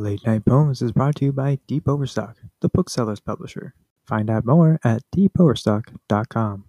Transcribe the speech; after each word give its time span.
Late 0.00 0.26
Night 0.26 0.46
Poems 0.46 0.80
is 0.80 0.92
brought 0.92 1.16
to 1.16 1.26
you 1.26 1.32
by 1.32 1.58
Deep 1.66 1.86
Overstock, 1.86 2.38
the 2.62 2.70
bookseller's 2.70 3.20
publisher. 3.20 3.74
Find 4.06 4.30
out 4.30 4.46
more 4.46 4.80
at 4.82 5.02
deepoverstock.com. 5.14 6.64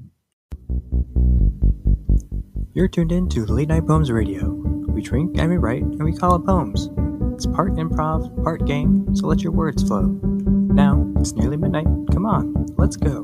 You're 2.74 2.90
tuned 2.90 3.14
in 3.14 3.30
to 3.30 3.46
Late 3.46 3.70
Night 3.70 3.88
Poems 3.88 4.12
Radio. 4.12 4.50
We 4.50 5.02
drink 5.02 5.38
and 5.38 5.50
we 5.50 5.56
write 5.58 5.84
and 5.84 6.04
we 6.04 6.12
call 6.12 6.36
it 6.36 6.46
poems. 6.46 6.90
It's 7.34 7.46
part 7.46 7.76
improv, 7.76 8.44
part 8.44 8.66
game, 8.66 9.16
so 9.16 9.28
let 9.28 9.42
your 9.42 9.54
words 9.54 9.82
flow. 9.82 10.02
Now, 10.02 11.10
it's 11.18 11.32
nearly 11.32 11.56
midnight. 11.56 11.88
Come 12.12 12.26
on, 12.26 12.66
let's 12.78 12.98
go. 12.98 13.24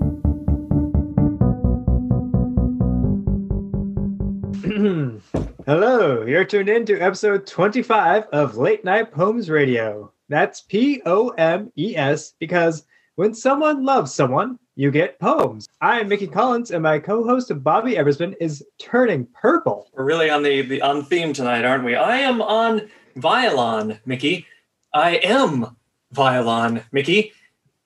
Hello, 5.68 6.24
you're 6.26 6.46
tuned 6.46 6.70
in 6.70 6.86
to 6.86 6.98
episode 7.02 7.46
25 7.46 8.28
of 8.32 8.56
Late 8.56 8.86
Night 8.86 9.12
Poems 9.12 9.50
Radio. 9.50 10.14
That's 10.30 10.62
P 10.62 11.02
O 11.06 11.32
M 11.32 11.74
E 11.78 11.94
S 11.94 12.36
because 12.40 12.86
when 13.16 13.34
someone 13.34 13.84
loves 13.84 14.14
someone, 14.14 14.60
you 14.78 14.92
get 14.92 15.20
poems. 15.20 15.68
I'm 15.82 16.08
Mickey 16.08 16.26
Collins, 16.26 16.72
and 16.72 16.84
my 16.84 17.00
co 17.00 17.22
host 17.26 17.52
Bobby 17.66 17.96
Eversman 17.96 18.34
is 18.40 18.64
turning 18.80 19.28
purple. 19.34 19.90
We're 19.92 20.06
really 20.06 20.30
on 20.30 20.42
the, 20.42 20.62
the 20.62 20.82
on 20.82 21.04
theme 21.04 21.34
tonight, 21.34 21.66
aren't 21.66 21.84
we? 21.84 21.96
I 21.98 22.20
am 22.20 22.42
on 22.42 22.90
Violon, 23.18 24.00
Mickey. 24.06 24.46
I 24.94 25.18
am 25.18 25.76
Violon, 26.14 26.82
Mickey. 26.94 27.34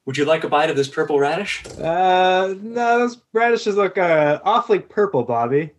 Would 0.06 0.18
you 0.18 0.26
like 0.26 0.44
a 0.44 0.50
bite 0.50 0.70
of 0.70 0.76
this 0.76 0.88
purple 0.88 1.18
radish? 1.18 1.66
Uh, 1.80 2.54
no, 2.62 3.00
those 3.00 3.18
radishes 3.34 3.76
look 3.76 3.98
uh, 3.98 4.40
awfully 4.46 4.78
purple, 4.78 5.24
Bobby. 5.24 5.72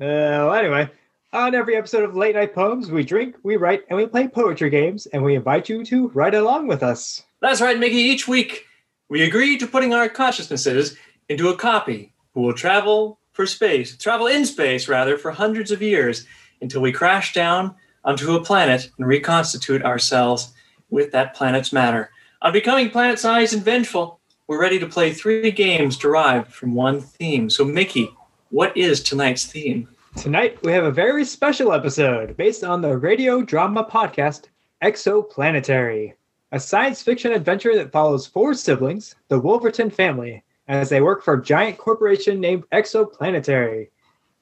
Uh, 0.00 0.48
well, 0.48 0.54
anyway, 0.54 0.90
on 1.32 1.54
every 1.54 1.76
episode 1.76 2.04
of 2.04 2.16
Late 2.16 2.34
Night 2.34 2.54
Poems, 2.54 2.90
we 2.90 3.04
drink, 3.04 3.36
we 3.42 3.56
write, 3.56 3.84
and 3.88 3.96
we 3.96 4.06
play 4.06 4.28
poetry 4.28 4.70
games, 4.70 5.06
and 5.06 5.22
we 5.22 5.34
invite 5.34 5.68
you 5.68 5.84
to 5.84 6.08
write 6.08 6.34
along 6.34 6.66
with 6.66 6.82
us. 6.82 7.22
That's 7.40 7.60
right, 7.60 7.78
Mickey. 7.78 7.96
Each 7.96 8.28
week, 8.28 8.64
we 9.08 9.22
agree 9.22 9.58
to 9.58 9.66
putting 9.66 9.92
our 9.92 10.08
consciousnesses 10.08 10.96
into 11.28 11.48
a 11.48 11.56
copy 11.56 12.12
who 12.32 12.42
will 12.42 12.54
travel 12.54 13.18
for 13.32 13.46
space, 13.46 13.96
travel 13.96 14.26
in 14.26 14.46
space, 14.46 14.88
rather, 14.88 15.18
for 15.18 15.30
hundreds 15.30 15.70
of 15.70 15.82
years 15.82 16.24
until 16.60 16.80
we 16.80 16.92
crash 16.92 17.32
down 17.32 17.74
onto 18.04 18.34
a 18.34 18.44
planet 18.44 18.90
and 18.98 19.06
reconstitute 19.06 19.82
ourselves 19.82 20.52
with 20.90 21.12
that 21.12 21.34
planet's 21.34 21.72
matter. 21.72 22.10
On 22.42 22.52
becoming 22.52 22.88
planet 22.88 23.18
sized 23.18 23.52
and 23.52 23.62
vengeful, 23.62 24.20
we're 24.46 24.60
ready 24.60 24.78
to 24.78 24.86
play 24.86 25.12
three 25.12 25.50
games 25.50 25.96
derived 25.96 26.52
from 26.52 26.74
one 26.74 27.00
theme. 27.00 27.50
So, 27.50 27.64
Mickey, 27.64 28.08
what 28.50 28.76
is 28.76 29.02
tonight's 29.02 29.44
theme? 29.44 29.88
Tonight, 30.16 30.58
we 30.62 30.72
have 30.72 30.84
a 30.84 30.90
very 30.90 31.24
special 31.24 31.72
episode 31.72 32.36
based 32.36 32.64
on 32.64 32.80
the 32.80 32.96
radio 32.96 33.42
drama 33.42 33.84
podcast 33.84 34.46
Exoplanetary, 34.82 36.14
a 36.52 36.58
science 36.58 37.02
fiction 37.02 37.32
adventure 37.32 37.76
that 37.76 37.92
follows 37.92 38.26
four 38.26 38.54
siblings, 38.54 39.14
the 39.28 39.38
Wolverton 39.38 39.90
family, 39.90 40.42
as 40.68 40.88
they 40.88 41.00
work 41.00 41.22
for 41.22 41.34
a 41.34 41.42
giant 41.42 41.78
corporation 41.78 42.40
named 42.40 42.64
Exoplanetary. 42.72 43.88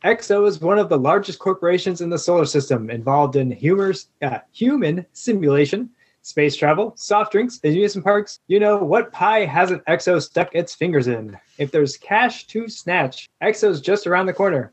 Exo 0.05 0.47
is 0.47 0.61
one 0.61 0.79
of 0.79 0.89
the 0.89 0.99
largest 0.99 1.39
corporations 1.39 2.01
in 2.01 2.09
the 2.09 2.19
solar 2.19 2.47
system 2.47 2.89
involved 2.89 3.37
in 3.37 3.51
humors, 3.51 4.09
uh, 4.23 4.39
human 4.53 5.05
simulation, 5.13 5.91
space 6.23 6.55
travel, 6.57 6.93
soft 6.97 7.33
drinks, 7.33 7.61
amusement 7.65 8.05
parks. 8.05 8.41
You 8.47 8.61
know, 8.61 8.79
what 8.79 9.13
pie 9.13 9.45
hasn't 9.45 9.85
Exo 9.87 10.23
stuck 10.23 10.55
its 10.55 10.75
fingers 10.75 11.09
in? 11.09 11.37
If 11.59 11.73
there's 11.73 11.97
cash 11.97 12.47
to 12.47 12.69
snatch, 12.69 13.29
Exo's 13.43 13.81
just 13.81 14.07
around 14.07 14.27
the 14.27 14.33
corner. 14.33 14.73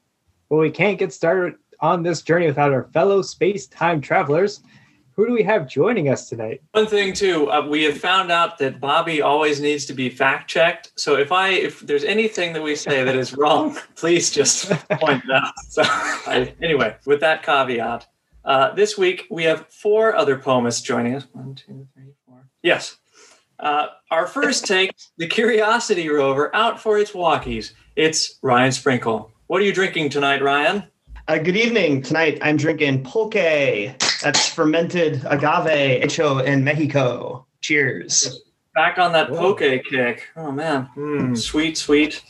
Well, 0.51 0.59
we 0.59 0.69
can't 0.69 0.99
get 0.99 1.13
started 1.13 1.55
on 1.79 2.03
this 2.03 2.21
journey 2.21 2.45
without 2.45 2.73
our 2.73 2.83
fellow 2.91 3.21
space 3.21 3.67
time 3.67 4.01
travelers. 4.01 4.59
Who 5.15 5.25
do 5.25 5.31
we 5.31 5.43
have 5.43 5.65
joining 5.65 6.09
us 6.09 6.27
tonight? 6.27 6.61
One 6.73 6.87
thing 6.87 7.13
too, 7.13 7.49
uh, 7.49 7.65
we 7.65 7.83
have 7.83 7.97
found 7.97 8.33
out 8.33 8.57
that 8.57 8.81
Bobby 8.81 9.21
always 9.21 9.61
needs 9.61 9.85
to 9.85 9.93
be 9.93 10.09
fact 10.09 10.49
checked. 10.49 10.91
So 10.97 11.15
if 11.15 11.31
I 11.31 11.51
if 11.51 11.79
there's 11.79 12.03
anything 12.03 12.51
that 12.51 12.61
we 12.61 12.75
say 12.75 13.01
that 13.01 13.15
is 13.15 13.33
wrong, 13.33 13.77
please 13.95 14.29
just 14.29 14.69
point 14.69 15.23
it 15.23 15.31
out. 15.31 15.53
So 15.69 15.83
I, 15.85 16.53
anyway, 16.61 16.97
with 17.05 17.21
that 17.21 17.43
caveat, 17.43 18.05
uh, 18.43 18.73
this 18.73 18.97
week 18.97 19.27
we 19.31 19.45
have 19.45 19.67
four 19.69 20.13
other 20.13 20.37
poemists 20.37 20.81
joining 20.81 21.15
us. 21.15 21.27
One, 21.31 21.55
two, 21.55 21.87
three, 21.93 22.11
four. 22.25 22.49
Yes. 22.61 22.97
Uh, 23.57 23.87
our 24.09 24.27
first 24.27 24.65
take, 24.65 24.91
the 25.17 25.27
Curiosity 25.27 26.09
rover, 26.09 26.53
out 26.53 26.81
for 26.81 26.97
its 26.97 27.11
walkies. 27.11 27.71
It's 27.95 28.37
Ryan 28.41 28.73
Sprinkle. 28.73 29.31
What 29.51 29.61
are 29.61 29.65
you 29.65 29.73
drinking 29.73 30.11
tonight, 30.11 30.41
Ryan? 30.41 30.85
Uh, 31.27 31.37
good 31.37 31.57
evening. 31.57 32.01
Tonight 32.01 32.39
I'm 32.41 32.55
drinking 32.55 33.03
pulque. 33.03 33.33
That's 34.21 34.47
fermented 34.47 35.25
agave 35.25 36.01
hecho 36.01 36.37
in 36.37 36.63
Mexico. 36.63 37.45
Cheers. 37.59 38.43
Back 38.75 38.97
on 38.97 39.11
that 39.11 39.27
poke 39.27 39.59
kick. 39.59 40.29
Oh 40.37 40.53
man, 40.53 40.87
mm, 40.95 41.37
sweet, 41.37 41.77
sweet 41.77 42.23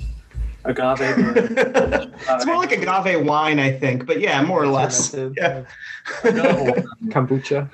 agave. 0.66 0.98
beer. 0.98 1.34
it's 2.28 2.46
more 2.48 2.58
like 2.58 2.72
agave 2.72 3.24
wine, 3.24 3.60
I 3.60 3.72
think, 3.72 4.08
but 4.08 4.20
yeah, 4.20 4.42
more 4.42 4.64
or 4.64 4.68
less. 4.68 5.14
Yeah. 5.14 5.66
Kombucha. 6.24 7.70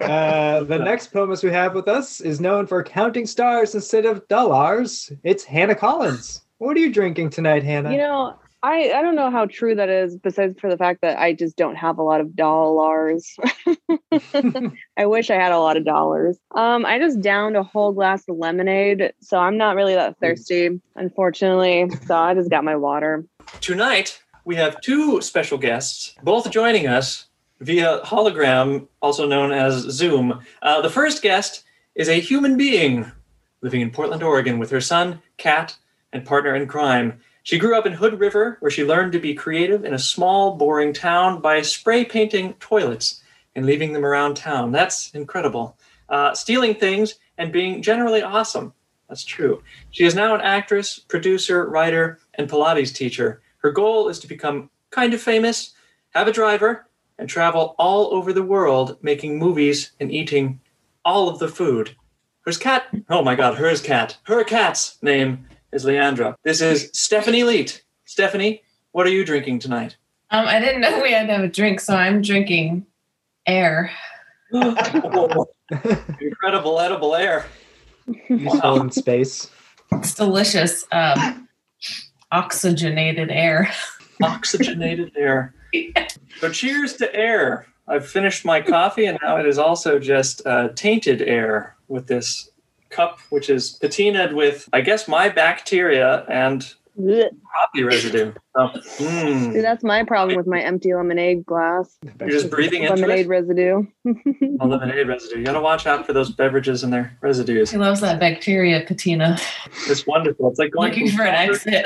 Uh, 0.00 0.62
the 0.62 0.78
next 0.78 1.12
poemist 1.12 1.42
we 1.42 1.50
have 1.50 1.74
with 1.74 1.88
us 1.88 2.20
is 2.20 2.40
known 2.40 2.68
for 2.68 2.84
counting 2.84 3.26
stars 3.26 3.74
instead 3.74 4.06
of 4.06 4.28
dollars. 4.28 5.10
It's 5.24 5.42
Hannah 5.42 5.74
Collins. 5.74 6.42
What 6.58 6.76
are 6.76 6.80
you 6.80 6.92
drinking 6.92 7.30
tonight, 7.30 7.64
Hannah? 7.64 7.90
You 7.90 7.98
know, 7.98 8.38
I, 8.64 8.98
I 8.98 9.02
don't 9.02 9.14
know 9.14 9.30
how 9.30 9.44
true 9.44 9.74
that 9.74 9.90
is, 9.90 10.16
besides 10.16 10.58
for 10.58 10.70
the 10.70 10.78
fact 10.78 11.02
that 11.02 11.18
I 11.18 11.34
just 11.34 11.54
don't 11.54 11.76
have 11.76 11.98
a 11.98 12.02
lot 12.02 12.22
of 12.22 12.34
dollars. 12.34 13.36
I 14.96 15.04
wish 15.04 15.28
I 15.28 15.34
had 15.34 15.52
a 15.52 15.58
lot 15.58 15.76
of 15.76 15.84
dollars. 15.84 16.38
Um, 16.54 16.86
I 16.86 16.98
just 16.98 17.20
downed 17.20 17.58
a 17.58 17.62
whole 17.62 17.92
glass 17.92 18.24
of 18.26 18.38
lemonade, 18.38 19.12
so 19.20 19.38
I'm 19.38 19.58
not 19.58 19.76
really 19.76 19.92
that 19.92 20.18
thirsty, 20.18 20.80
unfortunately. 20.96 21.90
So 22.06 22.16
I 22.16 22.32
just 22.32 22.48
got 22.48 22.64
my 22.64 22.74
water. 22.74 23.26
Tonight 23.60 24.22
we 24.46 24.56
have 24.56 24.80
two 24.80 25.20
special 25.20 25.58
guests, 25.58 26.14
both 26.22 26.50
joining 26.50 26.86
us 26.86 27.26
via 27.60 28.00
hologram, 28.00 28.88
also 29.02 29.26
known 29.26 29.52
as 29.52 29.74
Zoom. 29.74 30.40
Uh, 30.62 30.80
the 30.80 30.88
first 30.88 31.20
guest 31.20 31.64
is 31.94 32.08
a 32.08 32.18
human 32.18 32.56
being 32.56 33.12
living 33.60 33.82
in 33.82 33.90
Portland, 33.90 34.22
Oregon, 34.22 34.58
with 34.58 34.70
her 34.70 34.80
son, 34.80 35.20
Kat, 35.36 35.76
and 36.14 36.24
partner 36.24 36.54
in 36.54 36.66
crime. 36.66 37.20
She 37.44 37.58
grew 37.58 37.76
up 37.76 37.84
in 37.84 37.92
Hood 37.92 38.18
River, 38.18 38.56
where 38.60 38.70
she 38.70 38.84
learned 38.84 39.12
to 39.12 39.18
be 39.18 39.34
creative 39.34 39.84
in 39.84 39.92
a 39.92 39.98
small, 39.98 40.56
boring 40.56 40.94
town 40.94 41.42
by 41.42 41.60
spray 41.60 42.02
painting 42.02 42.54
toilets 42.54 43.22
and 43.54 43.66
leaving 43.66 43.92
them 43.92 44.04
around 44.04 44.36
town. 44.38 44.72
That's 44.72 45.10
incredible. 45.10 45.76
Uh, 46.08 46.32
stealing 46.32 46.74
things 46.74 47.16
and 47.36 47.52
being 47.52 47.82
generally 47.82 48.22
awesome. 48.22 48.72
That's 49.10 49.24
true. 49.24 49.62
She 49.90 50.04
is 50.04 50.14
now 50.14 50.34
an 50.34 50.40
actress, 50.40 50.98
producer, 50.98 51.68
writer, 51.68 52.18
and 52.32 52.48
Pilates 52.48 52.94
teacher. 52.94 53.42
Her 53.58 53.70
goal 53.70 54.08
is 54.08 54.18
to 54.20 54.26
become 54.26 54.70
kind 54.90 55.12
of 55.12 55.20
famous, 55.20 55.74
have 56.14 56.26
a 56.26 56.32
driver, 56.32 56.86
and 57.18 57.28
travel 57.28 57.74
all 57.78 58.14
over 58.14 58.32
the 58.32 58.42
world 58.42 58.96
making 59.02 59.38
movies 59.38 59.92
and 60.00 60.10
eating 60.10 60.60
all 61.04 61.28
of 61.28 61.38
the 61.38 61.48
food. 61.48 61.94
Her 62.46 62.52
cat, 62.52 62.84
oh 63.10 63.22
my 63.22 63.34
god, 63.34 63.56
her 63.58 63.76
cat. 63.76 64.16
Her 64.24 64.42
cat's 64.44 64.96
name 65.02 65.46
is 65.74 65.84
Leandra. 65.84 66.36
This 66.44 66.60
is 66.60 66.88
Stephanie 66.92 67.42
Leet. 67.42 67.82
Stephanie, 68.04 68.62
what 68.92 69.06
are 69.06 69.10
you 69.10 69.24
drinking 69.24 69.58
tonight? 69.58 69.96
Um, 70.30 70.46
I 70.46 70.60
didn't 70.60 70.80
know 70.80 71.02
we 71.02 71.12
had 71.12 71.26
to 71.26 71.32
have 71.32 71.42
a 71.42 71.48
drink, 71.48 71.80
so 71.80 71.96
I'm 71.96 72.22
drinking 72.22 72.86
air. 73.46 73.90
Incredible 74.52 75.48
edible 76.78 77.16
air. 77.16 77.46
Useful 78.28 78.82
in 78.82 78.90
space. 78.92 79.50
It's 79.92 80.14
delicious. 80.14 80.84
Um, 80.92 81.48
oxygenated 82.30 83.30
air. 83.32 83.72
Oxygenated 84.22 85.12
air. 85.18 85.54
So 86.38 86.50
cheers 86.52 86.94
to 86.94 87.12
air. 87.14 87.66
I've 87.88 88.06
finished 88.06 88.44
my 88.44 88.60
coffee 88.60 89.06
and 89.06 89.18
now 89.20 89.38
it 89.38 89.46
is 89.46 89.58
also 89.58 89.98
just 89.98 90.46
uh, 90.46 90.68
tainted 90.68 91.20
air 91.20 91.76
with 91.88 92.06
this 92.06 92.48
cup, 92.94 93.18
which 93.30 93.50
is 93.50 93.78
patinaed 93.82 94.32
with, 94.34 94.68
I 94.72 94.80
guess, 94.80 95.08
my 95.08 95.28
bacteria 95.28 96.24
and 96.28 96.60
Blech. 96.98 97.30
coffee 97.52 97.82
residue. 97.82 98.32
So, 98.56 98.60
mm, 99.04 99.52
See, 99.52 99.60
that's 99.60 99.82
my 99.82 100.04
problem 100.04 100.36
with 100.36 100.46
my 100.46 100.60
empty 100.60 100.94
lemonade 100.94 101.44
glass. 101.44 101.98
you're 102.20 102.28
just 102.30 102.50
breathing 102.50 102.84
into 102.84 102.94
lemonade 102.94 103.26
it. 103.26 103.28
residue. 103.28 103.82
A 104.06 104.64
lemonade 104.66 105.08
residue. 105.08 105.38
You 105.40 105.44
gotta 105.44 105.60
watch 105.60 105.86
out 105.88 106.06
for 106.06 106.12
those 106.12 106.30
beverages 106.30 106.84
and 106.84 106.92
their 106.92 107.16
residues. 107.20 107.70
He 107.72 107.78
loves 107.78 108.00
that 108.00 108.20
bacteria, 108.20 108.84
Patina. 108.86 109.38
It's 109.88 110.06
wonderful. 110.06 110.50
It's 110.50 110.58
like 110.60 110.70
going 110.70 110.90
Looking 110.90 111.10
for 111.10 111.24
an 111.24 111.34
exit. 111.50 111.84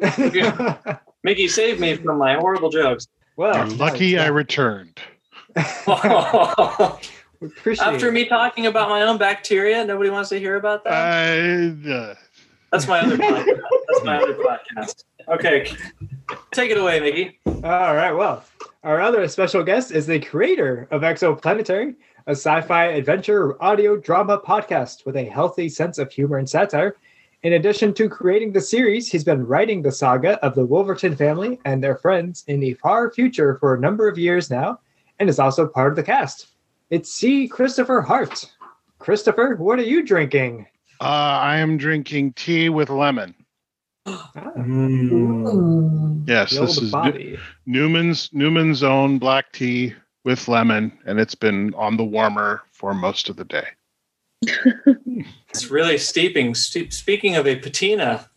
Mickey, 1.22 1.48
save 1.48 1.78
me 1.80 1.96
from 1.96 2.16
my 2.16 2.34
horrible 2.34 2.70
jokes. 2.70 3.06
well, 3.36 3.54
You're 3.68 3.76
lucky 3.76 4.18
I 4.18 4.28
returned. 4.28 5.00
We 7.40 7.48
appreciate 7.48 7.86
After 7.86 8.08
it. 8.08 8.12
me 8.12 8.24
talking 8.26 8.66
about 8.66 8.88
my 8.88 9.02
own 9.02 9.18
bacteria, 9.18 9.84
nobody 9.84 10.10
wants 10.10 10.28
to 10.30 10.38
hear 10.38 10.56
about 10.56 10.84
that. 10.84 10.92
I, 10.92 11.90
uh, 11.90 12.14
That's 12.72 12.86
my 12.86 13.00
other 13.00 13.16
podcast. 13.16 13.60
That's 13.88 14.04
my 14.04 14.16
other 14.22 14.34
podcast. 14.34 15.04
Okay, 15.28 15.70
take 16.52 16.70
it 16.70 16.78
away, 16.78 17.00
Mickey. 17.00 17.38
All 17.46 17.94
right. 17.94 18.12
Well, 18.12 18.44
our 18.82 19.00
other 19.00 19.26
special 19.28 19.62
guest 19.62 19.90
is 19.90 20.06
the 20.06 20.20
creator 20.20 20.88
of 20.90 21.02
Exoplanetary, 21.02 21.94
a 22.26 22.32
sci 22.32 22.60
fi 22.62 22.84
adventure 22.86 23.62
audio 23.62 23.96
drama 23.96 24.38
podcast 24.38 25.04
with 25.06 25.16
a 25.16 25.24
healthy 25.24 25.68
sense 25.68 25.98
of 25.98 26.10
humor 26.10 26.38
and 26.38 26.48
satire. 26.48 26.96
In 27.42 27.52
addition 27.52 27.94
to 27.94 28.08
creating 28.08 28.52
the 28.52 28.60
series, 28.60 29.10
he's 29.10 29.22
been 29.22 29.46
writing 29.46 29.80
the 29.80 29.92
saga 29.92 30.44
of 30.44 30.54
the 30.54 30.66
Wolverton 30.66 31.14
family 31.14 31.60
and 31.64 31.82
their 31.82 31.96
friends 31.96 32.42
in 32.48 32.58
the 32.58 32.74
far 32.74 33.10
future 33.12 33.56
for 33.60 33.74
a 33.74 33.80
number 33.80 34.08
of 34.08 34.18
years 34.18 34.50
now, 34.50 34.80
and 35.20 35.28
is 35.28 35.38
also 35.38 35.66
part 35.66 35.92
of 35.92 35.96
the 35.96 36.02
cast. 36.02 36.48
It's 36.90 37.12
C. 37.12 37.48
Christopher 37.48 38.00
Hart. 38.00 38.44
Christopher, 38.98 39.56
what 39.56 39.78
are 39.78 39.82
you 39.82 40.02
drinking? 40.04 40.66
Uh, 41.00 41.04
I 41.04 41.58
am 41.58 41.76
drinking 41.76 42.32
tea 42.32 42.68
with 42.68 42.90
lemon. 42.90 43.34
Ah, 44.06 44.22
Yes, 46.26 46.50
the 46.54 46.60
this 46.60 46.76
is 46.76 46.82
Nu- 46.82 46.90
Bobby. 46.90 47.38
Newman's 47.66 48.30
Newman's 48.32 48.82
own 48.82 49.18
black 49.18 49.52
tea 49.52 49.94
with 50.24 50.48
lemon, 50.48 50.96
and 51.06 51.18
it's 51.20 51.34
been 51.34 51.72
on 51.74 51.96
the 51.96 52.04
warmer 52.04 52.62
for 52.72 52.94
most 52.94 53.28
of 53.28 53.36
the 53.36 53.44
day. 53.44 53.66
It's 55.50 55.70
really 55.70 55.98
steeping. 55.98 56.54
Ste- 56.54 56.92
speaking 56.92 57.34
of 57.36 57.46
a 57.46 57.56
patina, 57.56 58.28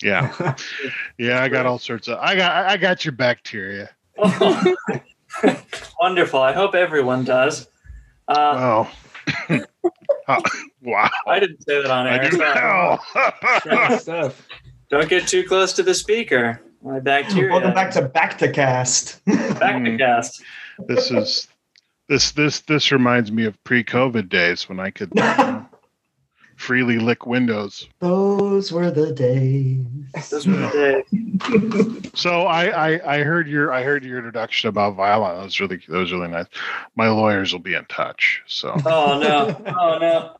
Yeah, 0.00 0.54
yeah, 1.18 1.42
I 1.42 1.48
got 1.48 1.66
all 1.66 1.78
sorts 1.78 2.06
of. 2.06 2.18
I 2.20 2.36
got 2.36 2.66
I 2.66 2.76
got 2.76 3.04
your 3.04 3.12
bacteria. 3.12 3.90
oh, 4.18 4.74
wonderful. 6.00 6.40
I 6.40 6.52
hope 6.52 6.74
everyone 6.74 7.24
does. 7.24 7.66
Uh, 8.28 8.86
Wow. 8.88 8.88
Oh, 10.26 10.40
wow. 10.82 11.10
I 11.26 11.38
didn't 11.38 11.62
say 11.68 11.82
that 11.82 11.90
on 11.90 12.06
I 12.06 12.16
air. 12.16 12.30
do 12.30 12.36
so 12.38 12.38
now. 12.38 12.98
Good 13.90 14.00
stuff. 14.00 14.48
Don't 14.88 15.06
get 15.08 15.28
too 15.28 15.44
close 15.46 15.74
to 15.74 15.82
the 15.82 15.92
speaker. 15.92 16.62
My 16.82 16.98
bacteria. 16.98 17.50
Welcome 17.52 17.74
back 17.74 17.90
to 17.92 18.02
Back 18.08 18.38
to 18.38 18.50
Cast. 18.50 19.22
Back 19.26 19.84
to 19.84 19.98
cast. 19.98 20.42
this 20.86 21.10
is 21.10 21.48
this 22.08 22.32
this 22.32 22.60
this 22.60 22.90
reminds 22.90 23.30
me 23.32 23.44
of 23.44 23.62
pre-COVID 23.64 24.30
days 24.30 24.66
when 24.66 24.80
I 24.80 24.90
could 24.90 25.12
you 25.14 25.20
know, 25.22 25.66
freely 26.56 26.98
lick 26.98 27.26
windows. 27.26 27.88
Those 28.00 28.72
were 28.72 28.90
the 28.90 29.12
days. 29.12 29.84
This 30.14 30.32
was 30.32 30.44
the 30.44 31.04
day. 31.10 32.10
So 32.14 32.42
I, 32.46 32.92
I 32.94 33.16
I 33.16 33.22
heard 33.24 33.48
your 33.48 33.72
I 33.72 33.82
heard 33.82 34.04
your 34.04 34.18
introduction 34.18 34.68
about 34.68 34.94
violin. 34.94 35.36
That 35.36 35.42
was 35.44 35.58
really 35.60 35.80
that 35.88 35.96
was 35.98 36.12
really 36.12 36.28
nice. 36.28 36.46
My 36.94 37.08
lawyers 37.08 37.52
will 37.52 37.60
be 37.60 37.74
in 37.74 37.84
touch. 37.86 38.42
So 38.46 38.72
Oh 38.86 39.18
no! 39.18 39.60
Oh 39.66 39.98
no! 39.98 40.36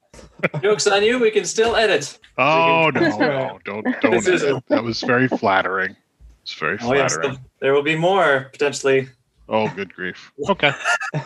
Jokes 0.62 0.86
on 0.86 1.02
you. 1.02 1.18
We 1.18 1.32
can 1.32 1.44
still 1.44 1.74
edit. 1.74 2.18
oh 2.38 2.90
no 2.94 3.00
no 3.18 3.58
don't 3.64 3.84
don't 4.00 4.14
edit. 4.28 4.64
that 4.68 4.84
was 4.84 5.00
very 5.00 5.26
flattering. 5.26 5.96
It's 6.42 6.54
very 6.54 6.78
Oh 6.80 6.94
yes, 6.94 7.14
flattering. 7.14 7.38
there 7.60 7.72
will 7.74 7.82
be 7.82 7.96
more 7.96 8.50
potentially. 8.52 9.08
Oh 9.48 9.68
good 9.74 9.92
grief. 9.94 10.32
Okay. 10.48 10.72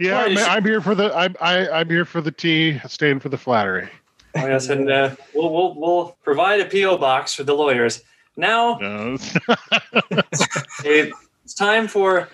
Yeah, 0.00 0.20
I'm, 0.22 0.38
I'm 0.38 0.64
here 0.64 0.80
for 0.80 0.94
the 0.94 1.14
I'm 1.14 1.36
I, 1.40 1.68
I'm 1.68 1.88
here 1.88 2.04
for 2.06 2.20
the 2.20 2.32
tea, 2.32 2.80
staying 2.88 3.20
for 3.20 3.28
the 3.28 3.36
flattery. 3.38 3.88
Oh 4.36 4.46
yes, 4.46 4.68
and 4.68 4.90
uh, 4.90 5.14
we'll 5.34 5.52
we'll 5.52 5.74
we'll 5.74 6.16
provide 6.24 6.60
a 6.60 6.64
PO 6.64 6.96
box 6.98 7.34
for 7.34 7.44
the 7.44 7.54
lawyers. 7.54 8.02
Now 8.36 8.78
it- 8.80 11.12
it's 11.44 11.54
time 11.54 11.86
for 11.88 12.28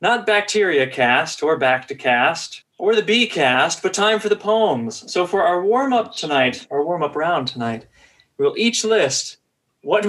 not 0.00 0.26
bacteria 0.26 0.86
cast 0.86 1.42
or 1.42 1.58
back 1.58 1.88
to 1.88 1.94
cast 1.94 2.62
or 2.78 2.94
the 2.94 3.02
B 3.02 3.26
cast, 3.26 3.82
but 3.82 3.92
time 3.92 4.20
for 4.20 4.28
the 4.28 4.36
poems. 4.36 5.10
So 5.12 5.26
for 5.26 5.42
our 5.42 5.62
warm 5.62 5.92
up 5.92 6.14
tonight, 6.16 6.66
our 6.70 6.84
warm 6.84 7.02
up 7.02 7.16
round 7.16 7.48
tonight, 7.48 7.86
we'll 8.38 8.54
each 8.56 8.84
list 8.84 9.38
what. 9.82 10.04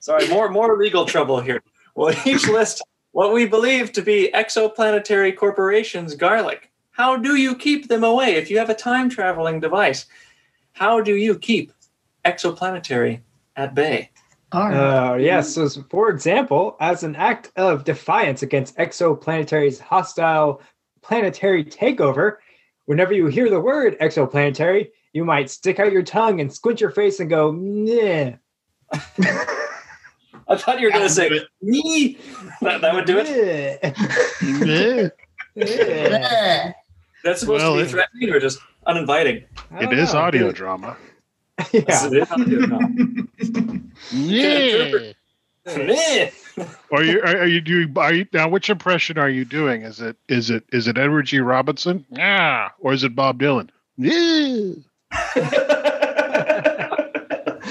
sorry, 0.00 0.28
more 0.28 0.48
more 0.50 0.76
legal 0.76 1.06
trouble 1.06 1.40
here. 1.40 1.62
We'll 2.00 2.14
each 2.26 2.48
list 2.48 2.82
what 3.12 3.34
we 3.34 3.44
believe 3.44 3.92
to 3.92 4.00
be 4.00 4.30
exoplanetary 4.32 5.36
corporations' 5.36 6.14
garlic. 6.14 6.70
How 6.92 7.18
do 7.18 7.36
you 7.36 7.54
keep 7.54 7.88
them 7.88 8.04
away 8.04 8.36
if 8.36 8.50
you 8.50 8.58
have 8.58 8.70
a 8.70 8.74
time 8.74 9.10
traveling 9.10 9.60
device? 9.60 10.06
How 10.72 11.02
do 11.02 11.14
you 11.16 11.38
keep 11.38 11.74
exoplanetary 12.24 13.20
at 13.56 13.74
bay? 13.74 14.10
All 14.52 14.70
right. 14.70 15.10
Uh, 15.12 15.14
yes. 15.16 15.52
So, 15.52 15.68
for 15.90 16.08
example, 16.08 16.78
as 16.80 17.02
an 17.02 17.16
act 17.16 17.52
of 17.56 17.84
defiance 17.84 18.42
against 18.42 18.78
Exoplanetary's 18.78 19.78
hostile 19.78 20.62
planetary 21.02 21.62
takeover, 21.62 22.36
whenever 22.86 23.12
you 23.12 23.26
hear 23.26 23.50
the 23.50 23.60
word 23.60 23.98
exoplanetary, 24.00 24.88
you 25.12 25.26
might 25.26 25.50
stick 25.50 25.78
out 25.78 25.92
your 25.92 26.02
tongue 26.02 26.40
and 26.40 26.50
squint 26.50 26.80
your 26.80 26.92
face 26.92 27.20
and 27.20 27.28
go, 27.28 27.52
nah. 27.52 28.32
I 30.50 30.56
thought 30.56 30.80
you 30.80 30.86
were 30.88 30.92
going 30.92 31.06
to 31.06 31.10
say 31.10 31.30
me. 31.62 32.18
That, 32.60 32.80
that 32.80 32.92
would 32.94 33.06
do 33.06 33.18
it. 33.18 33.78
it. 34.42 35.16
That's 37.24 37.40
supposed 37.40 37.62
Well, 37.62 37.76
to 37.76 37.84
be 37.84 37.88
threatening 37.88 38.30
or 38.30 38.40
just 38.40 38.58
uninviting. 38.86 39.44
it 39.80 39.92
is 39.92 40.14
audio 40.14 40.52
drama. 40.52 40.96
Yeah. 41.72 42.06
it 42.06 42.14
is 42.14 42.30
audio 42.30 42.60
now. 42.66 42.80
Yeah. 44.10 45.12
Meh. 45.76 46.30
Are 46.90 47.02
you 47.02 47.20
are, 47.20 47.36
are 47.38 47.46
you 47.46 47.60
doing 47.60 47.92
are 47.96 48.12
you 48.14 48.26
now 48.32 48.48
which 48.48 48.70
impression 48.70 49.18
are 49.18 49.28
you 49.28 49.44
doing? 49.44 49.82
Is 49.82 50.00
it 50.00 50.16
is 50.28 50.50
it 50.50 50.64
is 50.72 50.88
it 50.88 50.96
Edward 50.98 51.26
G. 51.26 51.38
Robinson? 51.40 52.04
Yeah. 52.10 52.70
Or 52.80 52.92
is 52.92 53.04
it 53.04 53.14
Bob 53.14 53.40
Dylan? 53.40 53.68
Yeah. 53.98 54.72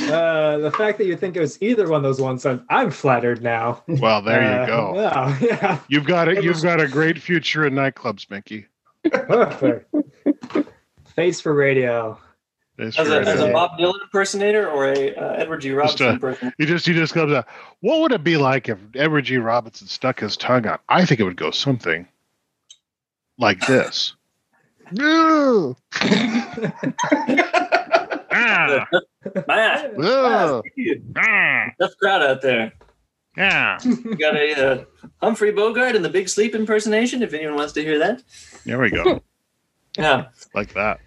Uh, 0.09 0.57
the 0.59 0.71
fact 0.71 0.97
that 0.97 1.06
you 1.06 1.15
think 1.17 1.35
it 1.35 1.39
was 1.39 1.61
either 1.61 1.88
one 1.88 1.97
of 1.97 2.03
those 2.03 2.19
ones, 2.21 2.45
I'm, 2.45 2.65
I'm 2.69 2.91
flattered 2.91 3.41
now. 3.41 3.83
Well, 3.88 4.21
there 4.21 4.41
Uh, 4.41 4.61
you 4.61 4.67
go. 4.67 4.94
Yeah, 5.00 5.38
yeah. 5.41 5.79
You've 5.88 6.06
got 6.06 6.27
it. 6.27 6.39
it 6.39 6.44
You've 6.44 6.56
was- 6.56 6.63
got 6.63 6.79
a 6.81 6.88
great 6.88 7.21
future 7.21 7.65
in 7.65 7.73
nightclubs, 7.73 8.29
Mickey. 8.29 8.65
Perfect. 9.11 9.94
Face 11.15 11.39
for 11.41 11.53
radio. 11.53 12.19
As 12.77 12.95
for 12.95 13.01
a, 13.03 13.25
as 13.25 13.41
a 13.41 13.51
Bob 13.51 13.71
Dylan 13.77 14.01
impersonator 14.03 14.69
or 14.69 14.88
a 14.94 15.13
uh, 15.13 15.33
Edward 15.33 15.59
G. 15.61 15.71
Robinson 15.71 16.06
a- 16.07 16.09
impersonator? 16.12 16.55
He 16.57 16.65
just 16.65 16.85
he 16.85 16.94
just 16.94 17.13
comes 17.13 17.33
out. 17.33 17.45
What 17.81 18.00
would 18.01 18.12
it 18.13 18.23
be 18.23 18.38
like 18.38 18.69
if 18.69 18.77
Edward 18.95 19.23
G. 19.23 19.35
Robinson 19.38 19.88
stuck 19.88 20.19
his 20.21 20.38
tongue 20.38 20.65
out? 20.65 20.79
I 20.88 21.05
think 21.05 21.19
it 21.19 21.23
would 21.25 21.35
go 21.35 21.51
something 21.51 22.07
like 23.38 23.65
this. 23.67 24.13
No. 24.91 25.77
ah, 28.39 28.88
Ah, 29.50 29.86
oh, 29.97 30.62
ah, 31.18 31.65
Tough 31.80 31.91
crowd 32.01 32.21
out 32.24 32.41
there. 32.41 32.71
yeah. 33.38 33.77
You 33.83 34.15
got 34.18 34.36
a 34.36 34.53
uh, 34.81 34.83
Humphrey 35.21 35.51
Bogart 35.51 35.95
in 35.95 36.01
the 36.01 36.09
Big 36.09 36.30
Sleep 36.30 36.56
impersonation, 36.56 37.21
if 37.21 37.33
anyone 37.33 37.56
wants 37.56 37.74
to 37.74 37.81
hear 37.83 38.00
that. 38.00 38.24
There 38.65 38.80
we 38.80 38.89
go. 38.89 39.21
Yeah. 39.97 40.27
Like 40.53 40.74
that. 40.75 41.00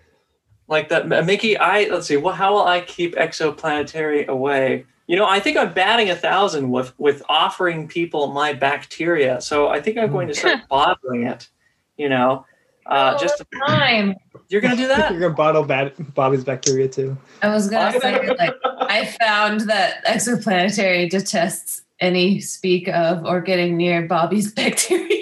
like 0.68 0.88
that 0.88 1.06
mickey 1.24 1.56
i 1.56 1.84
let's 1.84 2.06
see 2.08 2.16
well 2.16 2.34
how 2.34 2.52
will 2.52 2.64
i 2.66 2.80
keep 2.80 3.14
exoplanetary 3.14 4.26
away 4.26 4.84
you 5.06 5.16
know 5.16 5.24
i 5.26 5.38
think 5.38 5.56
i'm 5.56 5.72
batting 5.72 6.10
a 6.10 6.16
thousand 6.16 6.68
with 6.70 6.92
with 6.98 7.22
offering 7.28 7.86
people 7.88 8.26
my 8.32 8.52
bacteria 8.52 9.40
so 9.40 9.68
i 9.68 9.80
think 9.80 9.96
i'm 9.98 10.10
going 10.10 10.26
to 10.28 10.34
start 10.34 10.58
bottling 10.68 11.22
it 11.26 11.48
you 11.96 12.08
know 12.08 12.44
uh, 12.86 13.18
just 13.18 13.38
to- 13.38 13.46
time. 13.66 14.14
you're 14.48 14.60
gonna 14.60 14.76
do 14.76 14.88
that 14.88 15.10
You're 15.12 15.20
gonna 15.20 15.34
bottle 15.34 15.64
bat- 15.64 16.14
Bobby's 16.14 16.44
bacteria 16.44 16.88
too. 16.88 17.16
I 17.42 17.48
was 17.48 17.68
gonna 17.68 17.98
say 18.00 18.28
like 18.38 18.54
I 18.64 19.06
found 19.20 19.60
that 19.62 20.04
exoplanetary 20.04 21.08
detests 21.10 21.82
any 22.00 22.40
speak 22.40 22.88
of 22.88 23.24
or 23.24 23.40
getting 23.40 23.76
near 23.76 24.06
Bobby's 24.06 24.52
bacteria. 24.54 25.18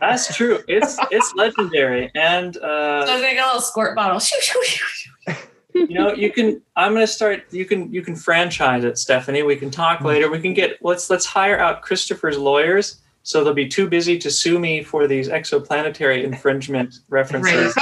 that's 0.00 0.34
true 0.36 0.58
it's 0.68 0.96
it's 1.10 1.32
legendary 1.34 2.10
and 2.14 2.54
so 2.54 2.62
uh, 2.62 3.04
I 3.06 3.12
was 3.12 3.20
gonna 3.22 3.34
get 3.34 3.44
a 3.44 3.46
little 3.46 3.60
squirt 3.60 3.96
bottle. 3.96 4.20
You 5.74 5.88
know 5.88 6.14
you 6.14 6.32
can 6.32 6.62
i'm 6.76 6.94
gonna 6.94 7.06
start 7.06 7.44
you 7.50 7.66
can 7.66 7.92
you 7.92 8.00
can 8.00 8.16
franchise 8.16 8.82
it 8.84 8.96
stephanie 8.96 9.42
we 9.42 9.56
can 9.56 9.70
talk 9.70 10.00
later 10.00 10.30
we 10.30 10.40
can 10.40 10.54
get 10.54 10.78
let's 10.82 11.10
let's 11.10 11.26
hire 11.26 11.58
out 11.58 11.82
christopher's 11.82 12.38
lawyers 12.38 13.02
so 13.26 13.42
they'll 13.42 13.52
be 13.52 13.66
too 13.66 13.88
busy 13.88 14.16
to 14.16 14.30
sue 14.30 14.56
me 14.56 14.84
for 14.84 15.08
these 15.08 15.28
exoplanetary 15.28 16.22
infringement 16.22 17.00
references 17.08 17.74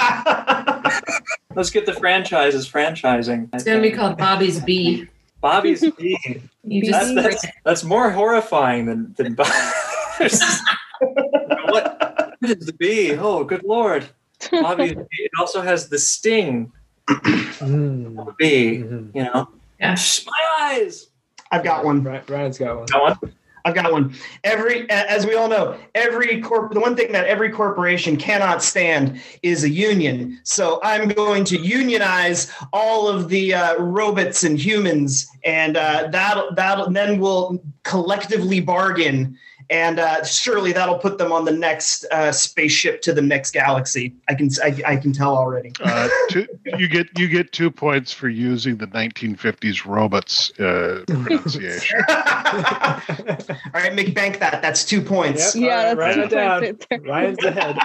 Let's 1.54 1.70
get 1.70 1.84
the 1.86 1.92
franchises 1.92 2.68
franchising. 2.68 3.48
It's 3.52 3.62
gonna 3.62 3.80
be 3.82 3.92
called 3.92 4.16
Bobby's 4.18 4.58
Bee. 4.60 5.06
Bobby's 5.40 5.88
Bee. 5.98 6.18
You 6.64 6.90
That's, 6.90 7.12
just 7.12 7.14
that's, 7.14 7.46
that's 7.64 7.84
more 7.84 8.10
horrifying 8.10 8.86
than 8.86 9.14
than 9.16 9.34
Bobby's. 9.34 10.42
what? 11.00 12.34
What 12.40 12.50
is 12.50 12.66
the 12.66 12.72
bee? 12.72 13.12
Oh, 13.12 13.44
good 13.44 13.62
lord! 13.64 14.04
Bobby's 14.50 14.94
Bee. 14.94 15.04
It 15.18 15.30
also 15.38 15.60
has 15.60 15.88
the 15.88 15.98
sting 15.98 16.72
Mm. 17.08 18.18
of 18.18 18.28
a 18.28 18.32
bee. 18.38 18.78
Mhm. 18.78 19.14
You 19.14 19.24
know, 19.24 19.48
Yeah. 19.78 19.94
My 20.26 20.42
eyes. 20.60 21.08
I've 21.52 21.62
got 21.62 21.84
one. 21.84 22.02
Ryan- 22.02 22.24
Ryan's 22.28 22.58
got 22.58 22.76
one. 22.78 22.86
That 22.90 23.00
one. 23.02 23.34
I've 23.66 23.74
got 23.74 23.90
one. 23.90 24.14
Every, 24.44 24.88
as 24.90 25.26
we 25.26 25.34
all 25.34 25.48
know, 25.48 25.78
every 25.94 26.42
corp, 26.42 26.72
the 26.72 26.80
one 26.80 26.94
thing 26.94 27.12
that 27.12 27.26
every 27.26 27.50
corporation 27.50 28.16
cannot 28.16 28.62
stand 28.62 29.20
is 29.42 29.64
a 29.64 29.70
union. 29.70 30.38
So 30.44 30.80
I'm 30.82 31.08
going 31.08 31.44
to 31.46 31.56
unionize 31.56 32.52
all 32.74 33.08
of 33.08 33.30
the 33.30 33.54
uh, 33.54 33.76
robots 33.78 34.44
and 34.44 34.58
humans, 34.58 35.26
and 35.44 35.78
uh, 35.78 36.08
that 36.12 36.56
that 36.56 36.92
then 36.92 37.18
we'll 37.18 37.62
collectively 37.84 38.60
bargain 38.60 39.38
and 39.70 39.98
uh, 39.98 40.24
surely 40.24 40.72
that'll 40.72 40.98
put 40.98 41.18
them 41.18 41.32
on 41.32 41.44
the 41.44 41.52
next 41.52 42.04
uh, 42.10 42.32
spaceship 42.32 43.02
to 43.02 43.12
the 43.12 43.22
next 43.22 43.52
galaxy. 43.52 44.14
I 44.28 44.34
can 44.34 44.48
I, 44.62 44.80
I 44.86 44.96
can 44.96 45.12
tell 45.12 45.36
already. 45.36 45.72
Uh, 45.80 46.08
two, 46.28 46.46
you 46.78 46.88
get 46.88 47.06
you 47.18 47.28
get 47.28 47.52
two 47.52 47.70
points 47.70 48.12
for 48.12 48.28
using 48.28 48.76
the 48.76 48.86
1950s 48.88 49.84
robots 49.86 50.50
uh, 50.60 51.04
pronunciation. 51.08 52.00
All 52.08 53.80
right, 53.80 53.94
make 53.94 54.14
bank 54.14 54.38
that. 54.40 54.60
That's 54.62 54.84
two 54.84 55.00
points. 55.00 55.54
Yep. 55.54 55.64
Yeah, 55.64 55.76
All 55.76 55.82
that's 55.82 55.98
right, 55.98 56.14
two 56.14 56.22
it 56.22 56.30
down. 56.30 56.60
points 56.62 56.86
right 56.90 57.02
there. 57.02 57.12
Ryan's 57.12 57.44
ahead. 57.44 57.78